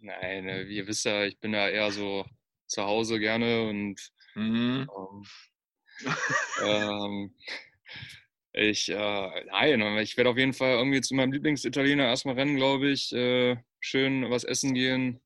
Nein, 0.00 0.46
wie 0.68 0.76
ihr 0.76 0.86
wisst 0.86 1.04
ja, 1.04 1.24
ich 1.24 1.38
bin 1.38 1.54
ja 1.54 1.68
eher 1.68 1.90
so 1.90 2.24
zu 2.66 2.84
Hause 2.84 3.18
gerne 3.18 3.68
und 3.68 4.12
mhm. 4.34 4.88
ähm, 4.96 5.24
ähm, 6.62 7.34
ich, 8.52 8.88
äh, 8.88 9.44
nein, 9.46 9.98
ich 9.98 10.16
werde 10.16 10.30
auf 10.30 10.38
jeden 10.38 10.52
Fall 10.52 10.74
irgendwie 10.74 11.00
zu 11.00 11.14
meinem 11.14 11.32
Lieblingsitaliener 11.32 12.04
erstmal 12.04 12.34
rennen, 12.34 12.56
glaube 12.56 12.88
ich. 12.90 13.12
Äh, 13.12 13.56
schön 13.80 14.30
was 14.30 14.44
essen 14.44 14.74
gehen 14.74 15.20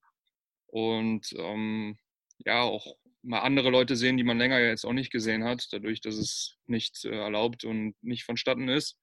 und 0.66 1.32
ähm, 1.38 1.98
ja, 2.44 2.62
auch 2.62 2.96
mal 3.22 3.40
andere 3.40 3.70
Leute 3.70 3.96
sehen, 3.96 4.16
die 4.16 4.24
man 4.24 4.38
länger 4.38 4.60
jetzt 4.60 4.84
auch 4.84 4.92
nicht 4.92 5.12
gesehen 5.12 5.44
hat, 5.44 5.68
dadurch, 5.72 6.00
dass 6.00 6.16
es 6.16 6.58
nicht 6.66 7.04
äh, 7.04 7.10
erlaubt 7.10 7.64
und 7.64 7.94
nicht 8.02 8.24
vonstatten 8.24 8.68
ist. 8.68 8.98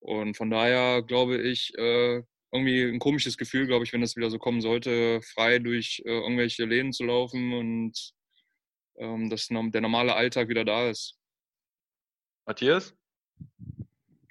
Und 0.00 0.36
von 0.36 0.50
daher 0.50 1.02
glaube 1.02 1.38
ich, 1.38 1.72
äh, 1.76 2.22
irgendwie 2.52 2.84
ein 2.84 3.00
komisches 3.00 3.36
Gefühl, 3.36 3.66
glaube 3.66 3.84
ich, 3.84 3.92
wenn 3.92 4.00
das 4.00 4.16
wieder 4.16 4.30
so 4.30 4.38
kommen 4.38 4.60
sollte, 4.60 5.20
frei 5.22 5.58
durch 5.58 6.02
äh, 6.04 6.10
irgendwelche 6.10 6.64
Läden 6.64 6.92
zu 6.92 7.04
laufen 7.04 7.52
und 7.52 8.12
ähm, 8.96 9.28
dass 9.28 9.48
der 9.48 9.80
normale 9.80 10.14
Alltag 10.14 10.48
wieder 10.48 10.64
da 10.64 10.88
ist. 10.88 11.18
Matthias? 12.46 12.94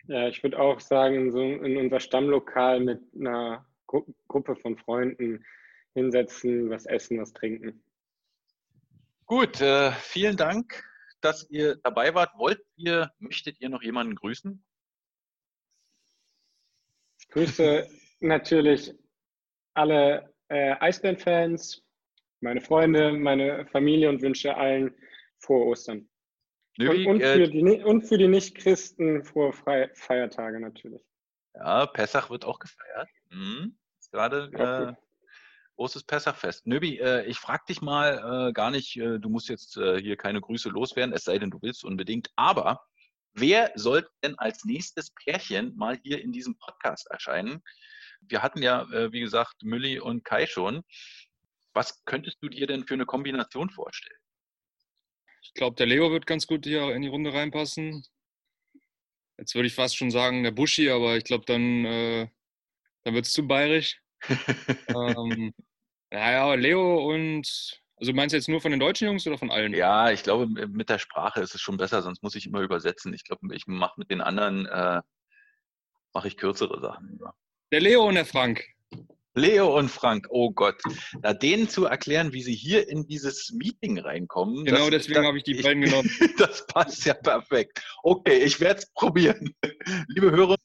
Ja, 0.08 0.28
ich 0.28 0.42
würde 0.44 0.60
auch 0.60 0.80
sagen, 0.80 1.16
in, 1.16 1.32
so, 1.32 1.42
in 1.42 1.78
unser 1.78 2.00
Stammlokal 2.00 2.80
mit 2.80 3.02
einer 3.16 3.66
Gru 3.88 4.06
Gruppe 4.28 4.56
von 4.56 4.78
Freunden 4.78 5.46
hinsetzen, 5.94 6.70
was 6.70 6.86
essen, 6.86 7.20
was 7.20 7.34
trinken. 7.34 7.84
Gut, 9.26 9.62
äh, 9.62 9.92
vielen 9.94 10.36
Dank, 10.36 10.84
dass 11.22 11.50
ihr 11.50 11.78
dabei 11.78 12.14
wart. 12.14 12.32
Wollt 12.38 12.62
ihr, 12.76 13.12
möchtet 13.20 13.60
ihr 13.62 13.70
noch 13.70 13.82
jemanden 13.82 14.16
grüßen? 14.16 14.64
Ich 17.20 17.28
grüße 17.30 17.88
natürlich 18.20 18.94
alle 19.74 20.34
äh, 20.50 20.76
Eisbären-Fans, 20.80 21.84
meine 22.42 22.62
Freunde, 22.62 23.14
meine 23.14 23.66
Familie 23.68 24.10
und 24.10 24.22
wünsche 24.22 24.56
allen 24.56 24.94
frohe 25.40 25.68
Ostern. 25.68 26.10
Nöbi, 26.78 27.08
und, 27.08 27.16
und, 27.16 27.22
äh, 27.22 27.36
für 27.36 27.48
die, 27.50 27.84
und 27.84 28.02
für 28.02 28.18
die 28.18 28.28
Nicht-Christen 28.28 29.24
frohe 29.24 29.54
Fre 29.54 29.92
Feiertage 29.94 30.60
natürlich. 30.60 31.02
Ja, 31.54 31.86
Pessach 31.86 32.30
wird 32.30 32.46
auch 32.46 32.60
gefeiert. 32.60 33.10
Mhm. 33.30 33.78
Ist 34.00 34.12
gerade 34.12 34.98
großes 35.76 36.04
Pessachfest. 36.04 36.66
Nöbi, 36.68 37.00
äh, 37.00 37.26
ich 37.26 37.38
frage 37.38 37.64
dich 37.68 37.82
mal 37.82 38.50
äh, 38.50 38.54
gar 38.54 38.72
nicht, 38.72 38.96
äh, 38.98 39.20
du 39.20 39.30
musst 39.30 39.50
jetzt 39.50 39.78
äh, 39.78 40.00
hier 40.00 40.18
keine 40.18 40.42
Grüße 40.42 40.70
loswerden, 40.70 41.14
es 41.14 41.24
sei 41.24 41.40
denn, 41.40 41.52
du 41.52 41.62
willst 41.62 41.84
unbedingt. 41.84 42.30
Aber 42.36 42.82
wer 43.34 43.72
sollte 43.76 44.10
denn 44.24 44.38
als 44.38 44.66
nächstes 44.66 45.12
Pärchen 45.12 45.76
mal 45.76 46.00
hier 46.04 46.22
in 46.22 46.32
diesem 46.32 46.58
Podcast 46.58 47.10
erscheinen? 47.10 47.64
Wir 48.22 48.42
hatten 48.42 48.62
ja, 48.62 48.84
äh, 48.92 49.12
wie 49.12 49.20
gesagt, 49.20 49.64
Mülli 49.64 50.00
und 50.00 50.24
Kai 50.24 50.46
schon. 50.46 50.84
Was 51.74 52.04
könntest 52.06 52.38
du 52.42 52.50
dir 52.50 52.68
denn 52.68 52.86
für 52.86 52.94
eine 52.94 53.06
Kombination 53.06 53.70
vorstellen? 53.70 54.20
Ich 55.42 55.54
glaube, 55.54 55.76
der 55.76 55.88
Leo 55.88 56.12
wird 56.12 56.26
ganz 56.26 56.48
gut 56.48 56.66
hier 56.66 56.94
in 56.96 57.02
die 57.02 57.08
Runde 57.08 57.34
reinpassen. 57.34 58.06
Jetzt 59.38 59.56
würde 59.56 59.68
ich 59.68 59.74
fast 59.74 59.98
schon 59.98 60.12
sagen, 60.12 60.44
der 60.44 60.52
Buschi, 60.52 60.90
aber 60.90 61.18
ich 61.18 61.24
glaube, 61.24 61.46
dann, 61.46 61.86
äh, 61.86 62.30
dann 63.04 63.16
wird 63.16 63.26
es 63.26 63.34
zu 63.34 63.46
bayerisch. 63.46 64.03
Ähm, 64.88 65.54
naja, 66.12 66.54
Leo 66.56 67.10
und. 67.14 67.80
Also 67.98 68.12
meinst 68.12 68.34
du 68.34 68.38
jetzt 68.38 68.50
nur 68.50 68.60
von 68.60 68.72
den 68.72 68.80
deutschen 68.80 69.06
Jungs 69.08 69.26
oder 69.28 69.38
von 69.38 69.50
allen? 69.52 69.74
Ja, 69.74 70.12
ich 70.12 70.24
glaube, 70.24 70.48
mit 70.48 70.90
der 70.90 71.00
Sprache 71.00 71.42
ist 71.42 71.56
es 71.56 71.62
schon 71.62 71.78
besser, 71.78 72.02
sonst 72.02 72.22
muss 72.24 72.36
ich 72.36 72.46
immer 72.48 72.60
übersetzen. 72.62 73.14
Ich 73.14 73.24
glaube, 73.24 73.56
ich 73.56 73.66
mache 73.68 73.98
mit 73.98 74.10
den 74.12 74.20
anderen, 74.20 74.66
äh, 74.66 75.02
mache 76.14 76.28
ich 76.28 76.36
kürzere 76.36 76.82
Sachen 76.82 77.08
lieber. 77.10 77.34
Der 77.72 77.80
Leo 77.82 78.06
und 78.08 78.16
der 78.16 78.26
Frank. 78.26 78.66
Leo 79.36 79.78
und 79.78 79.90
Frank, 79.90 80.28
oh 80.32 80.52
Gott. 80.52 80.82
Na, 81.22 81.34
denen 81.34 81.70
zu 81.70 81.86
erklären, 81.86 82.34
wie 82.34 82.42
sie 82.44 82.54
hier 82.56 82.88
in 82.90 83.08
dieses 83.08 83.52
Meeting 83.52 84.00
reinkommen. 84.00 84.66
Genau 84.66 84.90
das- 84.90 85.06
deswegen 85.08 85.26
habe 85.26 85.38
ich 85.38 85.44
die 85.44 85.56
beiden 85.62 85.82
genommen. 85.84 86.10
Das 86.38 86.66
passt 86.68 87.06
ja 87.06 87.14
perfekt. 87.14 87.84
Okay, 88.04 88.38
ich 88.44 88.60
werde 88.60 88.80
es 88.82 88.92
probieren. 88.94 89.56
Liebe 90.08 90.30
Hörer, 90.32 90.56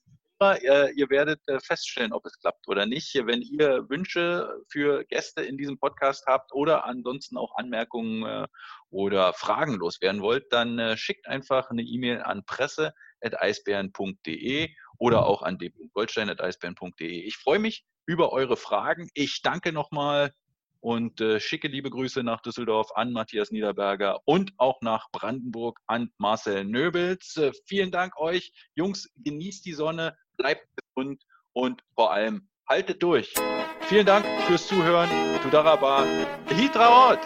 ihr 0.40 1.10
werdet 1.10 1.40
äh, 1.48 1.58
feststellen, 1.60 2.12
ob 2.12 2.24
es 2.24 2.38
klappt 2.38 2.68
oder 2.68 2.86
nicht. 2.86 3.12
Wenn 3.14 3.42
ihr 3.42 3.88
Wünsche 3.88 4.62
für 4.68 5.02
Gäste 5.04 5.42
in 5.42 5.58
diesem 5.58 5.78
Podcast 5.78 6.26
habt 6.26 6.52
oder 6.52 6.84
ansonsten 6.84 7.36
auch 7.36 7.56
Anmerkungen 7.56 8.24
äh, 8.24 8.46
oder 8.90 9.32
Fragen 9.32 9.74
loswerden 9.74 10.22
wollt, 10.22 10.52
dann 10.52 10.78
äh, 10.78 10.96
schickt 10.96 11.26
einfach 11.26 11.70
eine 11.70 11.82
E-Mail 11.82 12.22
an 12.22 12.44
presse.eisbären.de 12.44 14.68
oder 14.98 15.26
auch 15.26 15.42
an 15.42 15.58
d.goldstein.eisbären.de. 15.58 17.22
Ich 17.22 17.36
freue 17.36 17.58
mich 17.58 17.84
über 18.06 18.32
eure 18.32 18.56
Fragen. 18.56 19.10
Ich 19.14 19.42
danke 19.42 19.72
nochmal 19.72 20.32
und 20.80 21.20
äh, 21.20 21.40
schicke 21.40 21.68
liebe 21.68 21.90
Grüße 21.90 22.22
nach 22.22 22.40
Düsseldorf 22.40 22.92
an 22.94 23.12
Matthias 23.12 23.50
Niederberger 23.50 24.20
und 24.24 24.52
auch 24.58 24.80
nach 24.80 25.10
Brandenburg 25.10 25.80
an 25.86 26.10
Marcel 26.18 26.64
Nöbels. 26.64 27.36
Äh, 27.36 27.52
vielen 27.66 27.90
Dank 27.90 28.16
euch. 28.18 28.52
Jungs, 28.74 29.10
genießt 29.16 29.66
die 29.66 29.72
Sonne, 29.72 30.16
bleibt 30.38 30.66
gesund 30.76 31.22
und 31.52 31.82
vor 31.94 32.10
allem 32.12 32.48
haltet 32.66 33.02
durch. 33.02 33.34
Vielen 33.82 34.06
Dank 34.06 34.24
fürs 34.46 34.66
Zuhören. 34.66 35.10
Tudaraba. 35.42 36.04
Hitraot! 36.48 37.18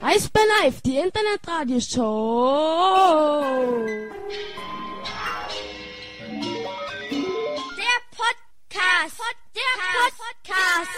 Eisbär 0.00 0.42
Live, 0.62 0.80
die 0.82 0.98
Internetradioshow. 0.98 3.44
Der 7.76 7.98
Podcast. 8.16 9.20
Der 9.54 9.62
Podcast. 10.08 10.92